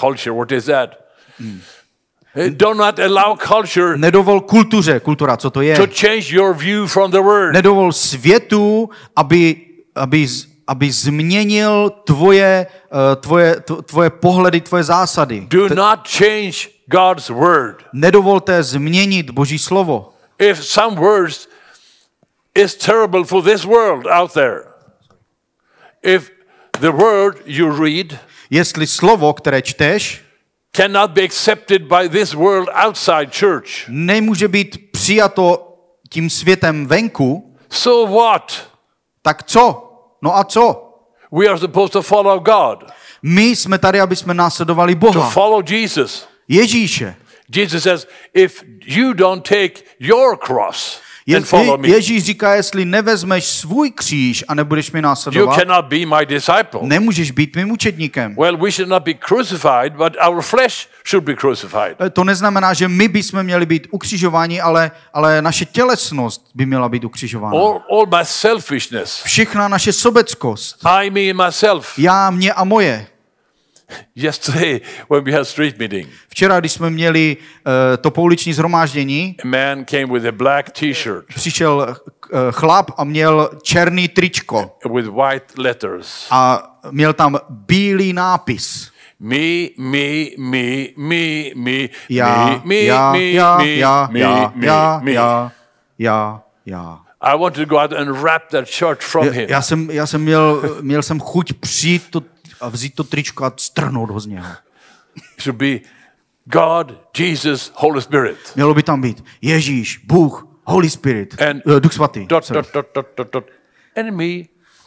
Culture, 0.00 0.32
what 0.36 0.52
is 0.52 0.64
that? 0.64 0.90
Eh, 2.36 2.50
Do 2.50 2.74
not 2.74 2.98
allow 2.98 3.36
culture 3.36 3.96
Nedovol 3.98 4.40
kultuře, 4.40 5.00
kultura, 5.00 5.36
co 5.36 5.50
to 5.50 5.60
je? 5.60 5.76
to 5.76 5.86
change 5.86 6.34
your 6.34 6.54
view 6.56 6.86
from 6.86 7.10
the 7.10 7.20
word. 7.20 7.52
Nedovol 7.52 7.92
světu, 7.92 8.90
aby, 9.16 9.56
aby, 9.94 10.26
z- 10.28 10.46
aby 10.66 10.92
změnil 10.92 11.90
tvoje, 12.04 12.66
uh, 12.92 13.20
tvoje, 13.20 13.54
tvo- 13.54 13.82
tvoje 13.82 14.10
pohledy, 14.10 14.60
tvoje 14.60 14.84
zásady. 14.84 15.46
Do 15.50 15.68
not 15.68 16.08
change 16.08 16.68
God's 16.86 17.28
word. 17.28 17.84
Nedovolte 17.92 18.62
změnit 18.62 19.30
Boží 19.30 19.58
slovo. 19.58 20.14
If 20.38 20.64
some 20.64 20.96
words 21.00 21.48
is 22.54 22.74
terrible 22.74 23.24
for 23.24 23.44
this 23.44 23.64
world 23.64 24.06
out 24.06 24.32
there, 24.32 24.64
if 26.02 26.30
the 26.80 26.90
word 26.90 27.42
you 27.46 27.84
read 27.84 28.18
Jestli 28.50 28.86
slovo, 28.86 29.32
které 29.32 29.62
čteš, 29.62 30.22
cannot 30.72 31.10
be 31.10 31.22
accepted 31.22 31.82
by 31.82 32.08
this 32.08 32.34
world 32.34 32.68
outside 32.86 33.30
church, 33.38 33.88
nemůže 33.88 34.48
být 34.48 34.90
přijato 34.92 35.76
tím 36.08 36.30
světem 36.30 36.86
venku, 36.86 37.56
so 37.70 38.14
what? 38.18 38.70
tak 39.22 39.42
co? 39.42 39.83
No 40.24 40.36
a 40.36 40.44
co? 40.44 40.94
We 41.32 41.48
are 41.48 41.58
supposed 41.58 41.92
to 41.92 42.02
follow 42.02 42.40
God, 42.40 42.84
My 43.22 43.56
jsme 43.56 43.78
tady, 43.78 44.00
aby 44.00 44.16
jsme 44.16 44.34
následovali 44.34 44.94
to 44.94 44.98
Boha, 45.00 45.30
follow 45.30 45.72
Jesus. 45.72 46.28
Ježíše. 46.48 47.14
Jesus 47.56 47.82
says, 47.82 48.06
if 48.34 48.62
you 48.86 49.12
don't 49.12 49.48
take 49.48 49.82
your 49.98 50.36
cross 50.36 51.00
Je, 51.26 51.40
follow 51.40 51.80
me, 51.80 51.88
Ježíš 51.88 52.24
říká, 52.24 52.54
jestli 52.54 52.84
nevezmeš 52.84 53.44
svůj 53.44 53.90
kříž 53.90 54.44
a 54.48 54.54
nebudeš 54.54 54.92
mi 54.92 54.98
you 54.98 55.02
následovat, 55.02 55.58
cannot 55.58 55.84
be 55.84 55.96
my 56.06 56.26
disciple. 56.26 56.80
nemůžeš 56.82 57.30
být 57.30 57.56
mým 57.56 57.70
učedníkem. 57.70 58.34
Well, 58.34 58.56
we 58.56 58.70
should 58.72 58.88
not 58.88 59.02
be 59.02 59.14
crucified, 59.28 59.92
but 59.92 60.16
our 60.28 60.42
flesh 60.42 60.88
should 61.08 61.24
be 61.24 61.36
crucified. 61.36 62.00
E, 62.00 62.10
To 62.10 62.24
neznamená, 62.24 62.74
že 62.74 62.88
my 62.88 63.08
bychom 63.08 63.42
měli 63.42 63.66
být 63.66 63.86
ukřižováni, 63.90 64.60
ale, 64.60 64.90
ale 65.14 65.42
naše 65.42 65.64
tělesnost 65.64 66.50
by 66.54 66.66
měla 66.66 66.88
být 66.88 67.04
ukřižována. 67.04 67.56
All, 67.58 67.80
all 67.90 68.06
my 68.06 68.24
selfishness, 68.24 69.22
Všechna 69.22 69.68
naše 69.68 69.92
sobeckost, 69.92 70.86
I, 71.02 71.10
me, 71.10 71.44
myself. 71.46 71.98
já, 71.98 72.30
mě 72.30 72.52
a 72.52 72.64
moje. 72.64 73.06
Yesterday, 74.16 74.80
when 75.10 75.24
we 75.24 75.32
had 75.32 75.44
street 75.44 75.78
meeting, 75.78 76.08
Včera, 76.28 76.60
když 76.60 76.72
jsme 76.72 76.90
měli 76.90 77.36
uh, 77.36 77.72
to 78.00 78.10
pouliční 78.10 78.52
zhromáždění, 78.52 79.36
a 79.44 79.46
man 79.46 79.84
came 79.84 80.06
with 80.06 80.24
a 80.26 80.32
black 80.32 80.70
T-shirt 80.70 81.24
přišel 81.34 81.96
uh, 82.32 82.38
chlap 82.50 82.90
a 82.96 83.04
měl 83.04 83.50
černý 83.62 84.08
tričko 84.08 84.76
with 84.94 85.06
white 85.06 85.58
letters. 85.58 86.26
a 86.30 86.62
měl 86.90 87.12
tam 87.12 87.38
bílý 87.50 88.12
nápis. 88.12 88.90
Me, 89.20 89.36
me, 89.78 90.24
me, 90.38 90.86
me, 90.96 91.50
me, 91.54 91.88
Já, 92.08 92.46
me, 92.46 92.60
me, 92.64 92.76
já, 92.76 93.12
me, 93.12 93.30
já, 93.30 93.56
me, 93.58 93.76
já, 93.76 94.08
me, 94.10 94.18
já, 94.18 94.52
me, 94.56 94.66
já, 94.66 95.00
me. 95.02 95.12
já, 95.12 95.52
já, 95.98 96.42
já. 96.66 96.98
I 97.20 97.36
wanted 97.38 97.60
to 97.60 97.66
go 97.66 97.78
out 97.78 97.92
and 97.92 98.12
wrap 98.22 98.50
that 98.50 98.68
shirt 98.68 99.02
from 99.02 99.30
him. 99.30 99.46
Já 99.48 99.62
jsem, 99.62 99.90
já 99.90 100.06
jsem 100.06 100.20
měl, 100.22 100.62
měl 100.80 101.02
jsem 101.02 101.20
chuť 101.20 101.52
přijít 101.52 102.02
to, 102.10 102.22
a 102.64 102.68
vzít 102.68 102.94
to 102.94 103.04
tričko 103.04 103.44
a 103.44 103.52
strhnout 103.56 104.10
ho 104.10 104.20
z 104.20 104.26
něho. 104.26 104.52
Should 105.40 105.56
be 105.56 105.78
God, 106.44 107.10
Jesus, 107.18 107.72
Holy 107.74 108.02
Spirit. 108.02 108.38
Mělo 108.54 108.74
by 108.74 108.82
tam 108.82 109.00
být 109.00 109.24
Ježíš, 109.42 109.98
Bůh, 109.98 110.46
Holy 110.64 110.90
Spirit, 110.90 111.42
And 111.42 111.62
eh, 111.76 111.80
Duch 111.80 111.92
svatý. 111.92 112.26
Dot, 112.26 112.50
dot, 112.50 112.72
dot, 112.74 112.86
dot, 112.94 113.06
dot, 113.16 113.32
dot. 113.32 113.44
And 113.96 114.10
me. 114.10 114.24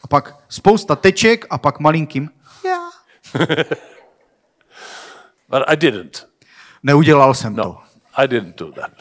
A 0.04 0.08
pak 0.10 0.36
spousta 0.50 0.96
teček 0.96 1.46
a 1.50 1.58
pak 1.58 1.80
malinkým. 1.80 2.30
Já. 2.66 2.90
But 5.50 5.64
I 5.68 5.78
didn't. 5.78 6.28
Neudělal 6.84 7.34
jsem 7.34 7.56
No, 7.56 7.64
to. 7.64 7.80
I 8.24 8.28
didn't 8.28 8.58
do 8.58 8.72
that. 8.72 8.92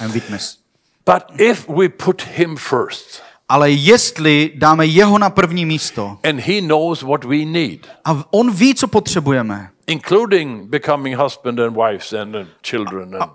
I'm 0.00 0.12
witness. 0.12 0.58
But 1.06 1.40
if 1.40 1.68
we 1.68 1.88
put 1.88 2.22
him 2.22 2.56
first 2.56 3.22
Ale 3.50 3.70
jestli 3.70 4.52
dáme 4.54 4.86
jeho 4.86 5.18
na 5.18 5.30
první 5.30 5.66
místo 5.66 6.18
and 6.28 6.40
he 6.40 6.60
knows 6.60 7.02
what 7.02 7.24
we 7.24 7.36
need, 7.44 7.86
a 8.04 8.24
on 8.30 8.50
ví, 8.54 8.74
co 8.74 8.88
potřebujeme, 8.88 9.70
including 9.86 10.68
becoming 10.68 11.16
husband 11.18 11.60
and 11.60 11.76
wives 11.76 12.12
and 12.12 12.34
uh, 12.34 12.42
children 12.66 13.16
and 13.20 13.30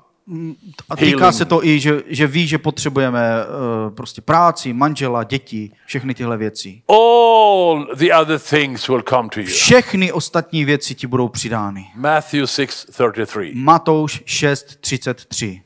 a 0.89 0.95
týká 0.95 1.17
Healing. 1.17 1.37
se 1.37 1.45
to 1.45 1.65
i, 1.65 1.79
že, 1.79 2.03
že 2.07 2.27
ví, 2.27 2.47
že 2.47 2.57
potřebujeme 2.57 3.19
uh, 3.19 3.95
prostě 3.95 4.21
práci, 4.21 4.73
manžela, 4.73 5.23
děti, 5.23 5.71
všechny 5.85 6.13
tyhle 6.13 6.37
věci. 6.37 6.81
all 6.89 7.87
the 7.95 8.13
other 8.21 8.39
things 8.39 8.87
will 8.87 9.01
come 9.09 9.29
to 9.29 9.39
you. 9.39 9.45
Všechny 9.45 10.11
ostatní 10.11 10.65
věci 10.65 10.95
ti 10.95 11.07
budou 11.07 11.27
přidány. 11.29 11.85
Matthew 11.95 12.43
6:33. 12.43 13.51
Matouš 13.55 14.23
6.33. 14.25 15.61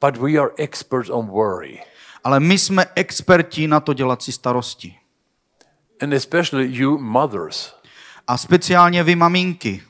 But 0.00 0.16
we 0.16 0.38
are 0.38 0.50
experts 0.58 1.10
on 1.10 1.26
worry. 1.26 1.80
Ale 2.24 2.40
my 2.40 2.58
jsme 2.58 2.86
experti 2.94 3.68
na 3.68 3.80
to 3.80 3.92
dělat 3.94 4.22
si 4.22 4.32
starosti. 4.32 4.96
And 6.02 6.12
especially 6.12 6.68
you 6.70 6.98
mothers. 6.98 7.74
A 8.26 8.38
speciálně 8.38 9.02
vy 9.02 9.16
maminky, 9.16 9.82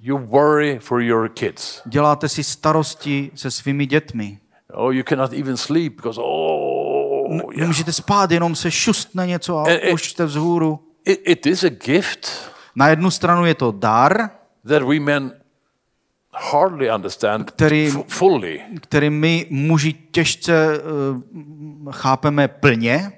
You 0.00 0.18
worry 0.18 0.78
for 0.78 1.02
your 1.02 1.28
kids. 1.28 1.82
děláte 1.86 2.28
si 2.28 2.44
starosti 2.44 3.30
se 3.34 3.50
svými 3.50 3.86
dětmi. 3.86 4.38
Oh, 4.72 4.94
you 4.94 5.02
cannot 5.08 5.32
even 5.32 5.56
sleep 5.56 5.96
because 5.96 6.20
oh 6.22 7.32
yeah. 7.34 7.56
Nemůžete 7.56 7.92
spát, 7.92 8.30
jenom 8.30 8.54
se 8.54 8.70
šustne 8.70 9.26
něco 9.26 9.58
a 9.58 9.68
e- 9.68 9.92
už 9.92 10.10
jste 10.10 10.24
vzhůru. 10.24 10.88
It, 11.04 11.20
it 11.24 11.46
is 11.46 11.64
a 11.64 11.68
gift 11.68 12.50
Na 12.76 12.88
jednu 12.88 13.10
stranu 13.10 13.46
je 13.46 13.54
to 13.54 13.72
dar, 13.72 14.30
that 14.68 14.82
we 14.82 15.00
men 15.00 15.32
hardly 16.36 16.90
understand 16.90 17.50
Který- 17.50 17.90
fully. 18.08 18.60
který 18.80 19.10
my 19.10 19.46
muži 19.50 19.92
těžce 19.92 20.78
uh, 21.84 21.92
chápeme 21.92 22.48
plně. 22.48 23.12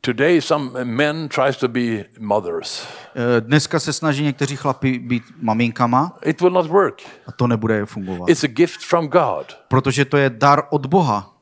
Today, 0.00 0.40
some 0.40 0.84
men 0.84 1.28
tries 1.28 1.56
to 1.56 1.68
be 1.68 2.04
mothers. 2.18 2.86
Eh, 3.16 3.40
Dneska 3.40 3.80
se 3.80 3.92
snaží 3.92 4.22
někteří 4.24 4.56
chlapi 4.56 4.98
být 4.98 5.22
maminkama 5.40 6.18
It 6.24 6.40
will 6.40 6.50
not 6.50 6.66
work. 6.66 7.02
a 7.26 7.32
to 7.32 7.46
nebude 7.46 7.86
fungovat. 7.86 8.28
It's 8.30 8.44
a 8.44 8.46
gift 8.46 8.80
from 8.80 9.08
God. 9.08 9.58
Protože 9.68 10.04
to 10.04 10.16
je 10.16 10.30
dar 10.30 10.62
od 10.70 10.86
Boha. 10.86 11.34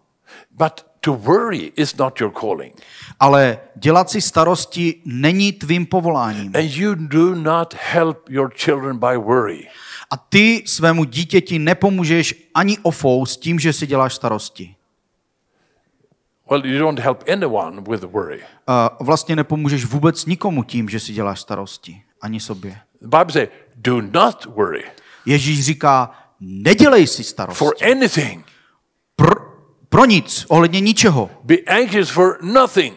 But 0.50 0.72
to 1.00 1.12
worry 1.14 1.72
is 1.76 1.96
not 1.96 2.20
your 2.20 2.30
calling. 2.40 2.74
Ale 3.20 3.58
dělat 3.76 4.10
si 4.10 4.20
starosti 4.20 4.94
není 5.04 5.52
tvým 5.52 5.86
povoláním. 5.86 6.52
And 6.56 6.64
you 6.76 6.94
do 6.94 7.34
not 7.34 7.74
help 7.92 8.28
your 8.28 8.50
children 8.56 8.98
by 8.98 9.16
worry. 9.16 9.66
A 10.12 10.16
ty 10.16 10.62
svému 10.66 11.04
dítěti 11.04 11.58
nepomůžeš 11.58 12.34
ani 12.54 12.78
ofou 12.82 13.26
s 13.26 13.36
tím, 13.36 13.58
že 13.58 13.72
si 13.72 13.86
děláš 13.86 14.14
starosti. 14.14 14.74
Well, 16.50 16.66
you 16.66 16.78
don't 16.78 16.98
help 16.98 17.24
anyone 17.32 17.80
with 17.90 18.04
worry. 18.04 18.40
A 18.66 18.96
vlastně 19.00 19.36
nepomůžeš 19.36 19.84
vůbec 19.84 20.26
nikomu 20.26 20.62
tím, 20.64 20.88
že 20.88 21.00
si 21.00 21.12
děláš 21.12 21.40
starosti. 21.40 22.02
Ani 22.20 22.40
sobě. 22.40 22.78
Bible 23.00 23.32
says, 23.32 23.48
do 23.76 24.00
not 24.00 24.44
worry 24.44 24.84
Ježíš 25.26 25.64
říká, 25.64 26.10
nedělej 26.40 27.06
si 27.06 27.24
starosti. 27.24 27.58
for 27.58 27.74
anything. 27.90 28.46
Pro, 29.16 29.30
pro 29.88 30.04
nic, 30.04 30.46
ohledně 30.48 30.80
ničeho. 30.80 31.30
Be 31.44 31.56
anxious 31.56 32.10
for 32.10 32.38
nothing. 32.42 32.94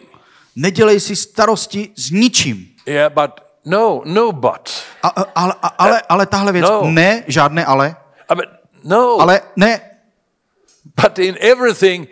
Nedělej 0.56 1.00
si 1.00 1.16
starosti 1.16 1.90
s 1.96 2.10
ničím. 2.10 2.68
Yeah, 2.86 3.12
but 3.12 3.45
no, 3.66 4.02
no 4.04 4.32
but. 4.32 4.70
A, 5.02 5.08
a, 5.08 5.22
ale, 5.34 5.54
a, 5.62 5.66
ale, 5.68 6.02
ale 6.08 6.26
tahle 6.26 6.52
věc, 6.52 6.62
No. 6.64 6.82
ne, 6.90 7.24
žádné 7.26 7.64
ale, 7.64 7.96
I 8.30 8.34
mean, 8.34 8.48
no, 8.84 9.20
ale 9.20 9.40
ne, 9.56 9.80
but 11.02 11.18
in 11.18 11.36
everything, 11.40 12.08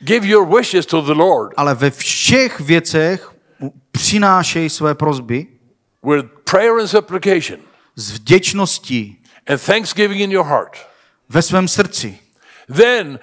give 0.00 0.26
your 0.26 0.56
wishes 0.56 0.86
to 0.86 1.02
the 1.02 1.12
Lord 1.14 1.52
ale 1.56 1.74
ve 1.74 1.90
všech 1.90 2.60
věcech 2.60 3.30
přinášej 3.92 4.70
své 4.70 4.94
prozby 4.94 5.46
with 6.02 6.26
prayer 6.50 6.72
and 6.80 6.86
supplication 6.88 7.60
s 7.96 8.12
vděčností 8.12 9.22
and 9.46 9.62
thanksgiving 9.66 10.20
in 10.20 10.32
your 10.32 10.46
heart. 10.46 10.76
ve 11.28 11.42
svém 11.42 11.68
srdci. 11.68 12.18
Then 12.76 13.18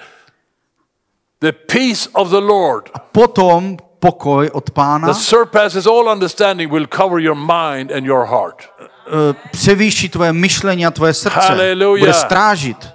the 1.39 1.51
peace 1.51 2.09
of 2.13 2.29
the 2.29 2.39
Lord 2.41 2.89
Potom 3.11 3.77
pokoj 3.99 4.49
od 4.49 4.71
pána 4.71 5.07
that 5.07 5.17
surpasses 5.17 5.87
all 5.87 6.07
understanding 6.09 6.71
will 6.71 6.87
cover 6.87 7.19
your 7.19 7.35
mind 7.35 7.91
and 7.91 8.05
your 8.05 8.25
heart. 8.25 8.69
eh, 9.07 9.35
převýší 9.51 10.09
tvoje 10.09 10.33
myšlení 10.33 10.85
a 10.85 10.91
tvoje 10.91 11.13
srdce. 11.13 11.39
Hallelujah. 11.39 11.99
Bude 11.99 12.13
strážit. 12.13 12.89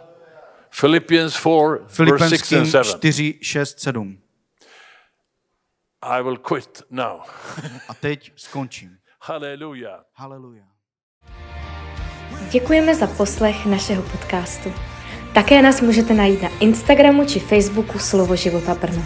Philippians 0.81 1.33
4, 1.35 1.49
verse 1.51 1.85
6 1.89 1.97
Filipenským 1.97 2.59
and 2.59 2.67
7. 2.71 2.85
4, 2.85 3.35
6, 3.43 3.81
7. 3.81 4.19
I 6.03 6.23
will 6.23 6.37
quit 6.37 6.83
now. 6.91 7.21
A 7.89 7.95
teď 7.95 8.33
skončím. 8.37 8.91
Hallelujah. 9.21 10.01
Haleluja. 10.15 10.63
Děkujeme 12.51 12.95
za 12.95 13.07
poslech 13.07 13.67
našeho 13.67 14.03
podcastu. 14.03 14.73
Také 15.35 15.63
nás 15.63 15.81
můžete 15.81 16.15
najít 16.15 16.43
na 16.43 16.49
Instagramu 16.61 17.25
či 17.27 17.41
Facebooku 17.41 17.99
Slovo 17.99 18.37
života 18.37 18.75
Brno. 18.75 19.03